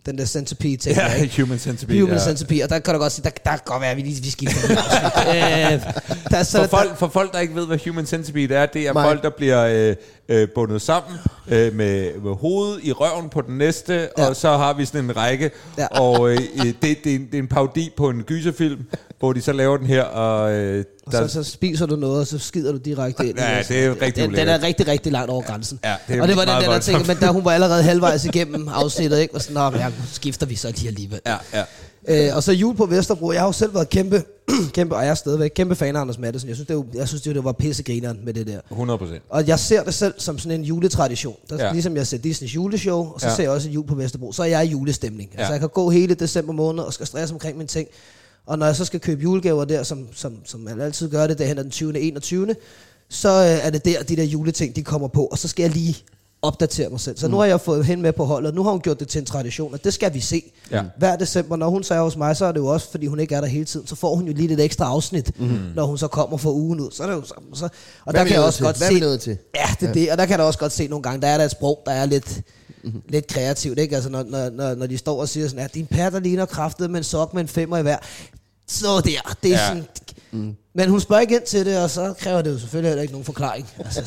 [0.06, 0.96] den der centipede ting.
[0.96, 1.41] Ja, ikke?
[1.41, 2.02] Human Centipede.
[2.02, 2.24] Human ja.
[2.24, 4.24] Centipede, og der kan du godt sige, der, der kan godt være, at vi lige
[4.24, 5.28] vi skifter afsnit.
[5.36, 5.94] øh,
[6.32, 8.66] der, er så, For der, folk, for folk, der ikke ved, hvad Human Centipede er,
[8.66, 9.08] det er Nej.
[9.08, 9.96] folk, der bliver øh,
[10.30, 11.18] øh, bundet sammen
[11.48, 14.28] øh, med, med hovedet i røven på den næste, ja.
[14.28, 15.52] Og så har vi sådan en række.
[15.78, 15.88] Ja.
[15.88, 18.86] og øh, det, det, er en, det er en parodi på en gyserfilm,
[19.24, 22.19] hvor de så laver den her, og øh, og der, så, så spiser du noget,
[22.19, 23.38] og så skider du direkte ind.
[23.38, 25.80] Ja, det er rigtig den, den er rigtig, rigtig langt over grænsen.
[25.84, 27.84] Ja, det er og det var den der, der tænkte, men der, hun var allerede
[27.84, 29.36] halvvejs igennem afsnittet, ikke?
[29.36, 31.19] Og sådan, Nå, ja, skifter vi så lige alligevel.
[31.26, 31.63] ja, ja.
[32.30, 33.32] Øh, og så jul på Vesterbro.
[33.32, 34.24] Jeg har jo selv været kæmpe,
[34.76, 36.47] kæmpe, og jeg er stadigvæk kæmpe fan af Anders Madsen.
[36.49, 38.59] Jeg synes, det, jo- jeg synes, det, det var pissegrineren med det der.
[38.71, 39.21] 100 procent.
[39.30, 41.36] Og jeg ser det selv som sådan en juletradition.
[41.49, 41.71] Der, Ja.
[41.71, 43.36] Ligesom jeg ser Disneys juleshow, og så Ja.
[43.36, 44.32] ser jeg også jul på Vesterbro.
[44.32, 45.30] Så er jeg i julestemning.
[45.34, 45.36] Ja.
[45.38, 45.41] Ja.
[45.41, 47.88] Altså jeg kan gå hele december måned og skal stresse omkring mine ting.
[48.46, 51.38] Og når jeg så skal købe julegaver der, som, som, som man altid gør det,
[51.38, 52.00] derhen den 20.
[52.00, 52.56] 21.
[53.10, 55.26] Så øh, er det der, de der juleting, de kommer på.
[55.26, 56.04] Og så skal jeg lige
[56.44, 57.18] opdatere mig selv.
[57.18, 59.08] Så nu har jeg fået hende med på holdet, og nu har hun gjort det
[59.08, 60.44] til en tradition, og det skal vi se.
[60.72, 60.84] Ja.
[60.98, 63.20] Hver december, når hun så er hos mig, så er det jo også, fordi hun
[63.20, 65.60] ikke er der hele tiden, så får hun jo lige lidt ekstra afsnit, mm.
[65.76, 66.91] når hun så kommer for ugen ud.
[66.91, 67.70] Så er det jo så, så, og
[68.04, 68.66] Hvad der er kan jeg også til?
[68.66, 69.18] godt Hvad er se...
[69.18, 69.38] til?
[69.56, 71.38] Ja, det er det, og der kan jeg også godt se nogle gange, der er
[71.38, 72.41] der et sprog, der er lidt,
[72.84, 73.02] mm-hmm.
[73.10, 73.96] lidt kreativt, ikke?
[73.96, 76.46] Altså, når, når, når, når de står og siger sådan, at din pær, der ligner
[76.46, 77.98] kraftet med en sok med en femmer i hver.
[78.68, 79.68] Så der, det er Ja.
[79.68, 79.84] sådan...
[80.32, 80.56] Mm.
[80.76, 83.12] Men hun spørger ikke ind til det, og så kræver det jo selvfølgelig heller ikke
[83.14, 83.70] nogen forklaring.
[83.80, 84.04] Altså,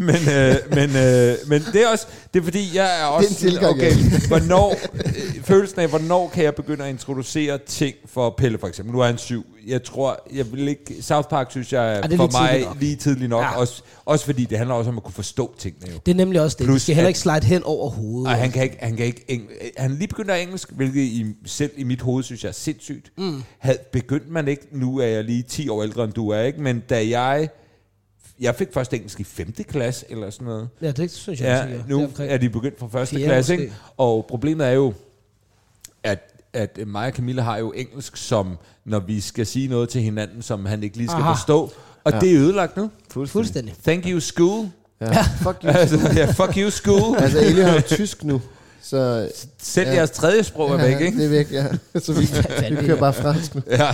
[0.00, 3.36] Men, øh, men, øh, men det er også, det er fordi, jeg er også Den
[3.36, 3.92] tilgang, okay,
[4.28, 8.94] hvornår, øh, følelsen af, hvornår kan jeg begynde at introducere ting for Pelle for eksempel.
[8.94, 9.46] Nu er han syv.
[9.66, 12.76] Jeg tror, jeg vil ikke, South Park synes jeg er, er for lige mig nok.
[12.80, 13.42] lige tidligt nok.
[13.42, 13.56] Ja.
[13.58, 15.98] Også, også fordi det handler også om at kunne forstå tingene jo.
[16.06, 16.66] det er nemlig også det.
[16.66, 18.32] Plus, Vi skal heller ikke slide hen over hovedet.
[18.32, 21.26] Og han kan ikke, han kan ikke eng- han lige begyndt at engelsk, hvilket i,
[21.46, 23.10] selv i mit hoved synes jeg er sindssygt.
[23.18, 23.42] Mm.
[23.58, 26.60] Havde, begyndte man ikke, nu er jeg lige 10 år ældre end du er, ikke?
[26.62, 27.48] men da jeg,
[28.40, 29.52] jeg fik først engelsk i 5.
[29.68, 30.68] klasse eller sådan noget.
[30.82, 32.32] Ja, det synes jeg Ja, også, nu Deromkring.
[32.32, 33.62] er de begyndt fra første Fjerde klasse, måske.
[33.62, 33.74] ikke?
[33.96, 34.94] Og problemet er jo,
[36.02, 36.18] at,
[36.52, 40.42] at mig og Camilla har jo engelsk, som når vi skal sige noget til hinanden,
[40.42, 41.32] som han ikke lige skal Aha.
[41.32, 41.72] forstå.
[42.04, 42.20] Og ja.
[42.20, 42.90] det er ødelagt nu.
[43.26, 43.74] Fuldstændig.
[43.84, 44.68] Thank you, school.
[45.00, 45.22] Ja.
[45.44, 45.70] Fuck you.
[45.70, 47.16] altså, ja, fuck you, school.
[47.22, 48.40] altså, Ellie har jo tysk nu.
[48.82, 49.30] Så
[49.62, 49.92] Selv Ja.
[49.92, 49.96] ja.
[49.98, 51.18] jeres tredje sprog er væk, ikke?
[51.18, 51.66] det er væk, ja.
[52.00, 52.28] Så vi,
[52.76, 53.62] vi kører bare fransk nu.
[53.70, 53.92] Ja.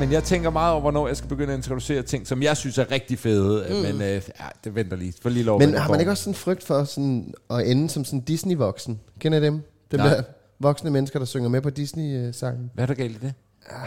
[0.00, 2.78] Men jeg tænker meget over, hvornår jeg skal begynde at introducere ting, som jeg synes
[2.78, 3.66] er rigtig fede.
[3.70, 3.74] Mm.
[3.76, 4.20] Men øh, ja,
[4.64, 5.14] det venter lige.
[5.22, 7.90] For lige lov, Men har man ikke også sådan en frygt for sådan at ende
[7.90, 9.00] som sådan Disney-voksen?
[9.20, 9.60] Kender I dem?
[9.90, 10.08] Dem Nej.
[10.08, 10.22] der
[10.60, 12.70] voksne mennesker, der synger med på Disney-sangen.
[12.74, 13.32] Hvad er der galt i det?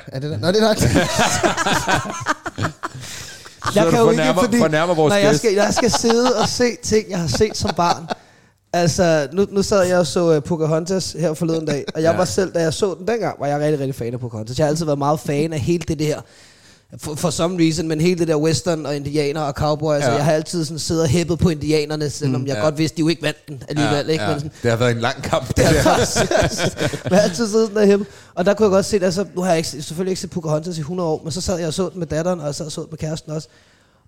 [0.07, 0.37] Er det der?
[0.39, 0.75] Nå, det er der.
[3.73, 7.19] Så du fornærmer- fornærmer vores når jeg skal, jeg skal sidde og se ting, jeg
[7.19, 8.07] har set som barn.
[8.81, 12.17] Altså, nu, nu sad jeg og så uh, Pocahontas her forleden dag, og jeg Ja.
[12.17, 14.57] var selv, da jeg så den dengang, var jeg rigtig, rigtig fan af Pocahontas.
[14.57, 16.21] Jeg har altid været meget fan af hele det der,
[16.97, 20.05] for, for some reason, men hele det der western og indianer og cowboys, ja.
[20.05, 20.11] Ja.
[20.11, 22.61] og jeg har altid sådan siddet og hæppet på indianerne, selvom mm, jeg ja.
[22.61, 24.09] godt vidste, de jo ikke vandt den alligevel.
[24.09, 24.23] ikke?
[24.27, 25.73] Men sådan, Det har været en lang kamp, det Ja, der.
[25.73, 28.05] jeg har altid siddet sådan der hjemme.
[28.35, 30.77] Og der kunne jeg godt se, altså, nu har jeg ikke, selvfølgelig ikke set Pocahontas
[30.77, 32.65] i 100 år, men så sad jeg og så den med datteren, og jeg sad
[32.65, 33.47] og så den med kæresten også.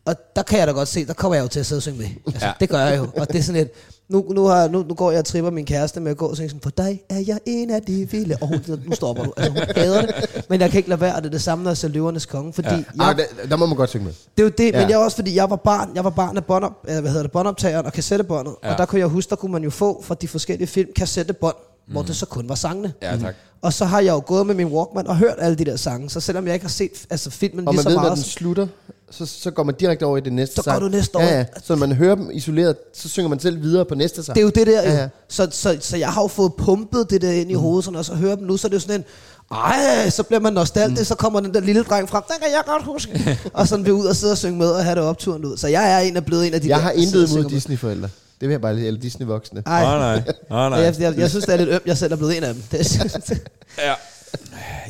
[0.09, 1.83] Og der kan jeg da godt se, der kommer jeg jo til at sidde og
[1.83, 2.07] synge med.
[2.27, 2.51] Altså, Ja.
[2.59, 3.07] Det gør jeg jo.
[3.17, 3.69] Og det er sådan et,
[4.09, 6.35] nu, nu, har, nu, nu går jeg og tripper min kæreste med at gå og
[6.35, 8.35] synge sådan, for dig er jeg en af de vilde.
[8.41, 9.33] Og hun, nu stopper du.
[9.37, 10.45] Altså, hun hader det.
[10.49, 12.25] Men jeg kan ikke lade være, og det er det samme, når jeg ser Løvernes
[12.25, 12.53] Konge.
[12.53, 12.75] Fordi Ja.
[12.75, 14.13] Ah, jeg, der, der må man godt synge med.
[14.37, 14.81] det er jo det, Ja.
[14.81, 17.23] men jeg også fordi, jeg var barn, jeg var barn af båndop, øh, hvad hedder
[17.23, 18.55] det, båndoptageren og kassettebåndet.
[18.63, 18.71] Ja.
[18.71, 21.55] Og der kunne jeg huske, der kunne man jo få fra de forskellige film kassettebånd
[21.91, 22.93] hvor det så kun var sangene.
[23.01, 23.35] Ja, tak.
[23.61, 26.09] Og så har jeg jo gået med min Walkman og hørt alle de der sange,
[26.09, 28.15] så selvom jeg ikke har set altså filmen Og lige man så ved, når meget,
[28.17, 28.67] den slutter,
[29.11, 30.81] så, så går man direkte over i det næste Så går sang.
[30.81, 31.37] du næste ja, over.
[31.37, 31.45] ja.
[31.63, 34.35] Så når man hører dem isoleret, så synger man selv videre på næste sang.
[34.35, 34.81] Det er jo det der.
[34.81, 35.07] Ja, ja.
[35.27, 37.59] Så, så, så jeg har jo fået pumpet det der ind i Mm.
[37.59, 39.05] hovedet, sådan, og så hører dem nu, så er det jo sådan en,
[39.51, 41.05] ej, så bliver man nostalgisk, mm.
[41.05, 43.39] så kommer den der lille dreng frem, den kan jeg godt huske.
[43.53, 45.57] og sådan vil ud og sidde og synge med og have det opturen ud.
[45.57, 47.41] Så jeg er en af blevet en af de jeg der, har og intet mod
[47.43, 47.49] med.
[47.49, 48.09] Disney-forældre.
[48.41, 49.63] Det vil jeg bare lige, eller Disney-voksne.
[49.65, 50.15] Ej, Åh, nej.
[50.51, 50.79] Åh, nej.
[50.79, 52.63] jeg, jeg, jeg, synes, det er lidt ømt, jeg selv er blevet en af dem.
[52.71, 53.01] Det,
[53.77, 53.93] Ja.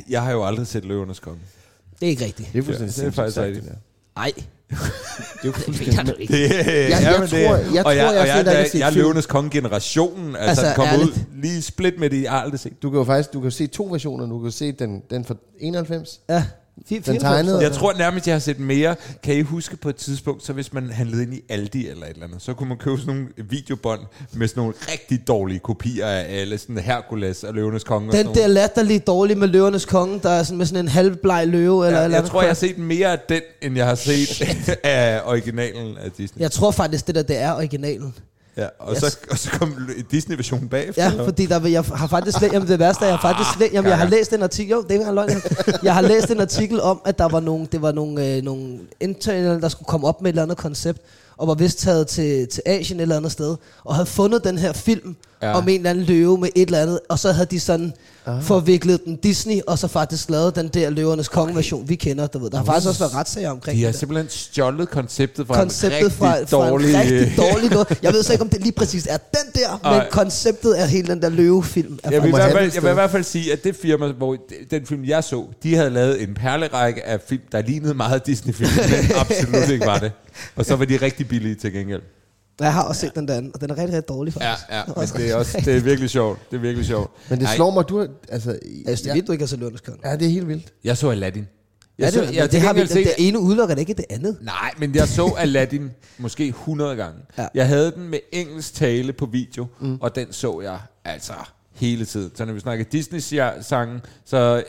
[0.09, 1.39] Jeg har jo aldrig set Løvernes Konge.
[1.99, 2.53] det er ikke rigtigt.
[2.53, 3.75] Det er fuldstændig Ja, det er faktisk sindssygt rigtigt.
[4.15, 4.31] Nej.
[4.69, 4.77] Det
[5.43, 5.97] er jo det fuldstændig...
[5.97, 6.33] mener du ikke.
[6.33, 8.79] Det, jeg ja, men tror- det, jeg og tror, jeg, jeg og er jeg, ikke
[8.79, 9.01] jeg, er film.
[9.03, 10.35] Løvenes Konge-generationen.
[10.35, 12.81] Altså, Altså, altså kom ud lige split med det, jeg har aldrig set.
[12.81, 14.25] Du kan jo faktisk du kan se to versioner.
[14.25, 16.19] Du kan se den, den fra 91.
[16.29, 16.45] Ja,
[16.89, 18.95] Den tegnede- Jeg tror nærmest, jeg har set mere.
[19.23, 22.09] Kan I huske på et tidspunkt, så hvis man handlede ind i Aldi eller et
[22.13, 23.99] eller andet, så kunne man købe sådan nogle videobånd
[24.33, 28.09] med sådan nogle rigtig dårlige kopier af alle, sådan Hercules og Løvenes Konge.
[28.09, 28.53] og Den sådan der nogle.
[28.53, 31.85] latterlige dårlige med løvernes konge, der er sådan med sådan en halvbleg løve.
[31.85, 33.95] Eller, Ja, eller jeg andet tror, jeg har set mere af den, end jeg har
[33.95, 36.41] set af originalen af Disney.
[36.41, 38.13] Jeg tror faktisk, det der, det er originalen.
[38.59, 38.99] Ja, og, Yes.
[38.99, 39.75] så, og så kom
[40.11, 41.03] Disney-versionen bagefter.
[41.15, 43.73] Ja, fordi der, jeg har faktisk læst, jamen det værste er, jeg har faktisk læst,
[43.73, 45.41] jamen jeg har læst en artikel, jo, det er løgn.
[45.83, 48.79] Jeg har læst en artikel om, at der var nogle, det var nogle, øh, nogle
[48.99, 50.99] internal, der skulle komme op med et eller andet koncept,
[51.39, 54.57] og var vist taget til, til Asien et eller andet sted, og havde fundet den
[54.57, 55.53] her film Ja.
[55.57, 57.93] om en eller anden løve med et eller andet, og så havde de sådan
[58.25, 58.43] ah.
[58.43, 62.27] forviklet den Disney, og så faktisk lavet den der løvernes konge-version, vi kender.
[62.27, 62.49] Du ved.
[62.49, 63.99] Der har faktisk også været retssager omkring De har det.
[63.99, 66.89] simpelthen stjålet konceptet fra konceptet en rigtig fra, fra dårlig...
[66.89, 67.99] en rigtig dårlig noget.
[68.03, 70.09] Jeg ved så ikke, om det lige præcis er den der, men Ej.
[70.09, 71.99] konceptet er hele den der løvefilm.
[72.03, 73.75] Er Jeg vil, i hvert fald, det jeg vil i hvert fald sige, at det
[73.75, 74.37] firma, hvor
[74.71, 78.69] den film, jeg så, de havde lavet en perlerække af film, der lignede meget Disney-film,
[78.75, 80.11] men absolut ikke var det.
[80.55, 82.01] Og så var de rigtig billige til gengæld.
[82.59, 84.69] Jeg har også set den der anden, og den er rigtig, rigtig dårlig Ja, faktisk.
[84.71, 86.39] ja, men det er, også, det er virkelig sjovt.
[86.51, 87.11] Det er virkelig sjovt.
[87.29, 87.99] Men det Ej, slår mig, du.
[88.29, 90.09] Altså, Altså, det er vildt, du ikke har set Konge.
[90.09, 90.73] Ja, det er helt vildt.
[90.83, 91.47] Jeg så Aladdin.
[91.99, 93.75] Ja, Jeg så, det, jeg, det, til det, har vi, det, set- det ene udelukker
[93.75, 94.37] det ikke det andet.
[94.41, 97.19] Nej, men jeg så Aladdin måske 100 gange.
[97.37, 97.47] Ja.
[97.53, 99.97] Jeg havde den med engelsk tale på video, mm.
[100.01, 101.33] og den så jeg altså
[101.79, 102.31] hele tiden.
[102.35, 104.63] Så når vi snakker Disney-sangen, så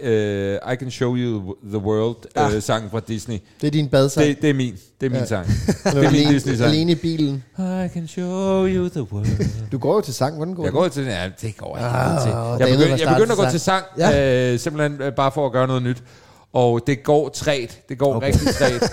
[0.64, 2.56] uh, I Can Show You the World Ja.
[2.56, 3.38] uh, sangen fra Disney.
[3.60, 4.26] Det er din badsang.
[4.26, 4.74] Det, det er min.
[5.00, 5.26] Det er min Ja.
[5.26, 5.46] sang.
[5.94, 6.70] Det er min Disney-sang.
[6.70, 7.44] alene i bilen.
[7.58, 9.68] I can show you the world.
[9.72, 10.36] Du går jo til sang.
[10.36, 10.78] Hvordan går Jeg det?
[10.78, 12.30] går til ja, det går jeg Ah, til.
[12.30, 14.52] Jeg var jeg begyndte at gå til sang, Ja.
[14.52, 16.02] øh, simpelthen øh, bare for at gøre noget nyt.
[16.52, 17.78] Og det går træt.
[17.88, 18.26] Det går okay.
[18.26, 18.92] rigtig træt.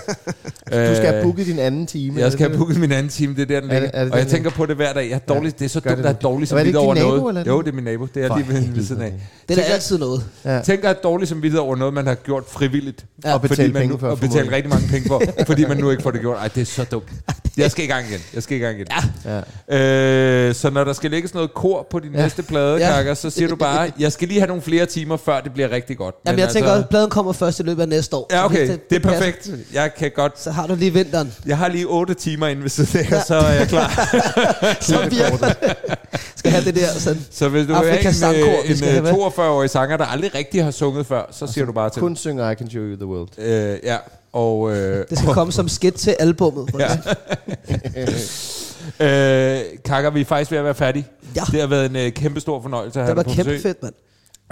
[0.72, 2.20] Du skal have booket din anden time.
[2.20, 3.98] Jeg skal have booket min anden time, det er der, den Er det- ligger.
[3.98, 5.08] er det og jeg den, tænker på det hver dag.
[5.10, 6.22] Jeg er dårlig, det er så dumt, det at jeg er det.
[6.22, 7.38] dårlig som det over nabo, noget.
[7.38, 8.06] eller Jo, det er min nabo.
[8.14, 9.12] Det er lige ved, siden af.
[9.48, 10.24] Det er altid noget.
[10.44, 10.60] Ja.
[10.60, 13.04] Tænker at dårlig som videre over noget, man har gjort frivilligt.
[13.24, 13.34] Ja.
[13.34, 16.02] Og betalt penge nu, for, Og betalt rigtig mange penge for, fordi man nu ikke
[16.02, 16.36] får det gjort.
[16.36, 17.08] Ej, det er så dumt.
[17.56, 18.20] Jeg skal i gang igen.
[18.34, 18.86] Jeg skal i gang igen.
[19.68, 19.78] Ja.
[20.48, 22.22] Øh, så når der skal lægges noget kor på din Ja.
[22.22, 22.92] næste plade, Ja.
[22.94, 25.70] Kakker, så siger du bare, jeg skal lige have nogle flere timer, før det bliver
[25.70, 26.14] rigtig godt.
[26.26, 28.26] Jamen, Men jeg tænker også, at pladen kommer først i løbet af næste år.
[28.30, 28.68] Ja, okay.
[28.90, 29.18] Det, er passer.
[29.20, 29.50] perfekt.
[29.72, 30.40] Jeg kan godt...
[30.42, 31.32] Så har du lige vinteren.
[31.46, 33.88] Jeg har lige 8 timer inden ved siden og så er jeg klar.
[34.80, 35.52] Så virker
[36.36, 37.26] Skal have det der sådan.
[37.30, 39.12] Så hvis du er vi en, skal en, en med.
[39.12, 42.50] 42-årig sanger, der aldrig rigtig har sunget før, så siger du bare til Kun synger
[42.50, 43.28] I Can Show You The World.
[43.38, 43.96] Øh, ja,
[44.32, 44.76] og...
[44.76, 46.70] Øh, Det skal komme som skit til albummet.
[46.78, 46.88] Ja.
[49.58, 51.06] øh, Kakker, vi er faktisk ved at være færdige.
[51.36, 51.42] Ja.
[51.52, 53.50] Det har været en øh, kæmpe stor fornøjelse at have Det var dig på kæmpe
[53.50, 53.62] besøg.
[53.62, 53.94] fedt, mand.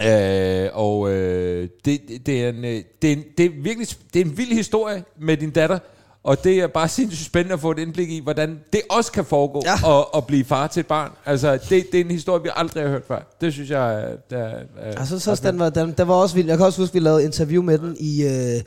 [0.04, 4.20] Øh, og øh, det, det, er en, øh, det, er en, det er virkelig det
[4.20, 5.78] er en vild historie med din datter,
[6.24, 9.24] og det er bare sindssygt spændende at få et indblik i, hvordan det også kan
[9.24, 9.88] foregå Ja.
[9.88, 10.00] ja.
[10.00, 11.10] at, at blive far til et barn.
[11.26, 13.36] Altså, det, det er en historie, vi aldrig har hørt før.
[13.40, 14.16] Det synes jeg er...
[14.30, 14.36] er,
[14.80, 16.48] er Altså, så den var, den, den var også vild.
[16.48, 18.22] Jeg kan også huske, vi lavede interview med den i...
[18.24, 18.62] Øh,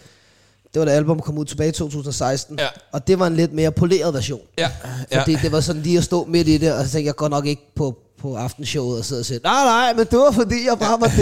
[0.74, 2.60] det var da album kom ud tilbage i 2016.
[2.60, 2.68] Ja.
[2.92, 4.42] Og det var en lidt mere poleret version.
[4.58, 4.70] Ja,
[5.12, 5.20] ja.
[5.22, 7.32] Fordi det var sådan lige at stå midt i det, og så tænkte jeg godt
[7.32, 10.56] nok ikke på, på aftenshowet og sidde og sige, nej, nej, men det var fordi,
[10.70, 11.12] jeg bare var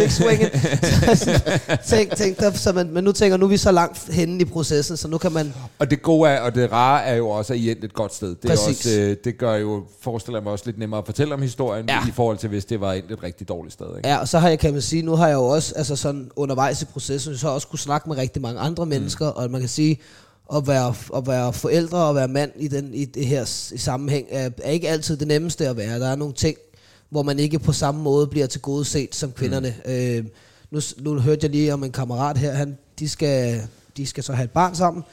[1.69, 4.41] jeg tænkte, tænkte, der, så man, men nu tænker nu er vi så langt henne
[4.41, 5.53] i processen, så nu kan man...
[5.79, 8.15] Og det gode er, og det rare er jo også, at I endte et godt
[8.15, 8.27] sted.
[8.35, 8.85] Det, er Præcis.
[8.85, 11.85] også, øh, det gør jo, forestiller jeg mig også lidt nemmere at fortælle om historien,
[11.89, 11.99] Ja.
[12.07, 13.85] i forhold til, hvis det var endt et rigtig dårligt sted.
[13.97, 14.09] Ikke?
[14.09, 16.31] Ja, og så har jeg, kan man sige, nu har jeg jo også, altså sådan
[16.35, 19.69] undervejs i processen, så også kunne snakke med rigtig mange andre mennesker, og man kan
[19.69, 19.99] sige,
[20.55, 24.27] at være, at være forældre og være mand i, den, i det her i sammenhæng,
[24.31, 25.99] er, er ikke altid det nemmeste at være.
[25.99, 26.57] Der er nogle ting,
[27.09, 29.75] hvor man ikke på samme måde bliver til gode set som kvinderne.
[29.85, 29.91] Mm.
[29.91, 30.25] Øh,
[30.71, 33.61] nu, nu hørte jeg lige om en kammerat her, han, de, skal,
[33.97, 35.03] de skal så have et barn sammen,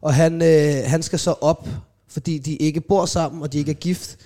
[0.00, 1.68] og han, øh, han skal så op,
[2.08, 4.16] fordi de ikke bor sammen, og de ikke er gift,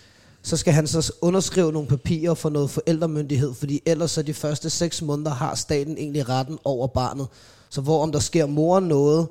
[0.43, 4.70] så skal han så underskrive nogle papirer for noget forældremyndighed, fordi ellers så de første
[4.70, 7.27] seks måneder har staten egentlig retten over barnet.
[7.70, 9.29] Så hvor om der sker moren noget,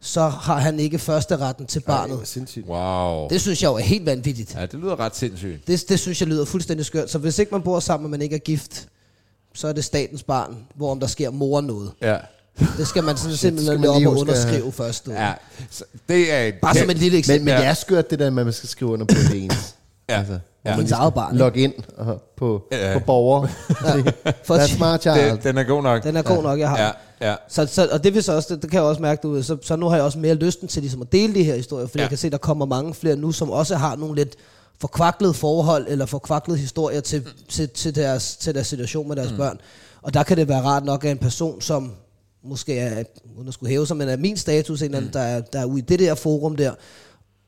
[0.00, 2.16] så har han ikke første retten til Ej, barnet.
[2.16, 2.66] hvor sindssygt.
[2.68, 3.28] Wow.
[3.28, 4.54] Det synes jeg jo er helt vanvittigt.
[4.54, 5.66] Ja, det lyder ret sindssygt.
[5.66, 7.10] Det, det synes jeg lyder fuldstændig skørt.
[7.10, 8.88] Så hvis ikke man bor sammen, og man ikke er gift,
[9.54, 11.92] så er det statens barn, hvorom der sker mor noget.
[12.02, 12.16] Ja.
[12.78, 15.06] Det skal man sådan simpelthen man løbe op og underskrive først.
[15.06, 15.10] Du.
[15.12, 15.32] ja.
[15.70, 17.38] Så det er et Bare som et lille eksempel.
[17.40, 17.60] Men, men Ja.
[17.60, 19.74] det er skørt, det der med, at man skal skrive under på det ens.
[20.08, 20.18] Ja.
[20.18, 20.70] Altså, Ja.
[20.70, 21.36] man Ens eget skal barn?
[21.36, 21.74] Logge ind
[22.36, 22.92] på, Ja.
[22.92, 23.46] på borger.
[24.44, 25.30] For That's at- smart child.
[25.32, 26.02] det, den er god nok.
[26.02, 26.78] Den er god nok, jeg har.
[26.82, 26.90] Ja,
[27.20, 27.34] ja.
[27.48, 29.56] Så, så, og det vil så også, det, det kan jeg også mærke, du så,
[29.62, 31.98] så nu har jeg også mere lysten til ligesom at dele de her historier, fordi
[31.98, 32.02] Ja.
[32.02, 34.36] jeg kan se, der kommer mange flere nu, som også har nogle lidt
[34.80, 39.36] forkvaklede forhold, eller forkvaklede historier til, til, til, deres, til deres situation med deres mm.
[39.36, 39.58] børn.
[40.02, 41.92] Og der kan det være rart nok, at en person, som
[42.44, 43.04] måske er,
[43.36, 45.60] uden at skulle hæve sig, men er min status, en eller anden, der, er, der
[45.60, 46.72] er ude i det der forum der,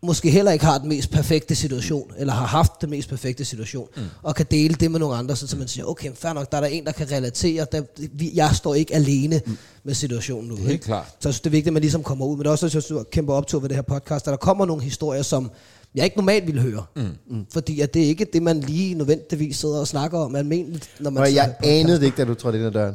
[0.03, 3.89] måske heller ikke har den mest perfekte situation, eller har haft den mest perfekte situation,
[3.97, 4.03] mm.
[4.23, 6.61] og kan dele det med nogle andre, så man siger, okay, fair nok, der er
[6.61, 7.83] der en, der kan relatere, der,
[8.13, 9.57] vi, jeg står ikke alene mm.
[9.85, 10.57] med situationen nu.
[10.57, 10.85] Helt ikke?
[10.85, 11.07] klart.
[11.07, 12.67] Så jeg synes, det er vigtigt, at man ligesom kommer ud, men det er også,
[12.67, 15.51] at jeg synes, kæmpe optur ved det her podcast, at der kommer nogle historier, som
[15.95, 16.85] jeg ikke normalt ville høre.
[16.97, 17.47] Mm.
[17.53, 21.11] Fordi at det er ikke det, man lige nødvendigvis sidder og snakker om almindeligt, når
[21.11, 22.95] man Og sidder jeg anede det ikke, da du trådte ind ad døren.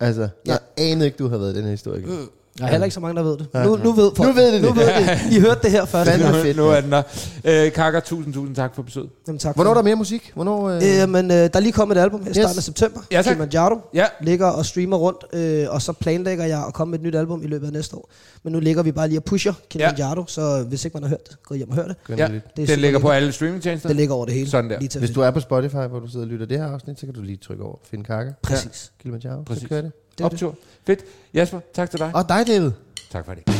[0.00, 2.06] Altså, jeg anede ikke, du havde været den her historie.
[2.06, 2.28] Mm.
[2.58, 3.46] Der er heller ikke så mange, der ved det.
[3.54, 4.62] Nu, nu ved folk Nu ved de det.
[4.62, 5.36] Nu ved det.
[5.36, 6.10] I hørte det her først.
[6.10, 7.02] Fandme Nu, fedt, nu er den der.
[7.44, 9.10] Øh, Kakker, tusind, tusind tak for besøget.
[9.26, 9.84] Jamen, tak Hvornår er der det.
[9.84, 10.30] mere musik?
[10.34, 11.02] Hvornår, øh...
[11.02, 12.56] Øh, men øh, der er lige kommet et album her i starten Yes.
[12.56, 13.00] af september.
[13.12, 13.24] Ja, tak.
[13.24, 13.78] Kilimanjaro.
[13.94, 14.04] Ja.
[14.22, 17.42] Ligger og streamer rundt, øh, og så planlægger jeg at komme med et nyt album
[17.42, 18.10] i løbet af næste år.
[18.42, 21.28] Men nu ligger vi bare lige og pusher Kilimanjaro, så hvis ikke man har hørt
[21.28, 21.96] det, gå hjem og hør det.
[22.08, 23.88] Ja, Det er den super ligger på alle streamingtjenester.
[23.88, 24.50] Det ligger over det hele.
[24.50, 24.78] Sådan der.
[24.78, 27.00] Lige til Hvis du er på Spotify, hvor du sidder og lytter det her afsnit,
[27.00, 28.32] så kan du lige trykke over Find Kakke.
[28.42, 28.92] Præcis.
[29.00, 29.42] Kilimanjaro.
[29.42, 29.62] Præcis.
[29.62, 29.92] Så kører det.
[30.20, 30.42] Det er det.
[30.46, 30.56] Optur.
[30.86, 31.04] Fedt.
[31.34, 32.10] Jasper, tak til dig.
[32.14, 32.70] Og dig, David.
[33.10, 33.59] Tak for det.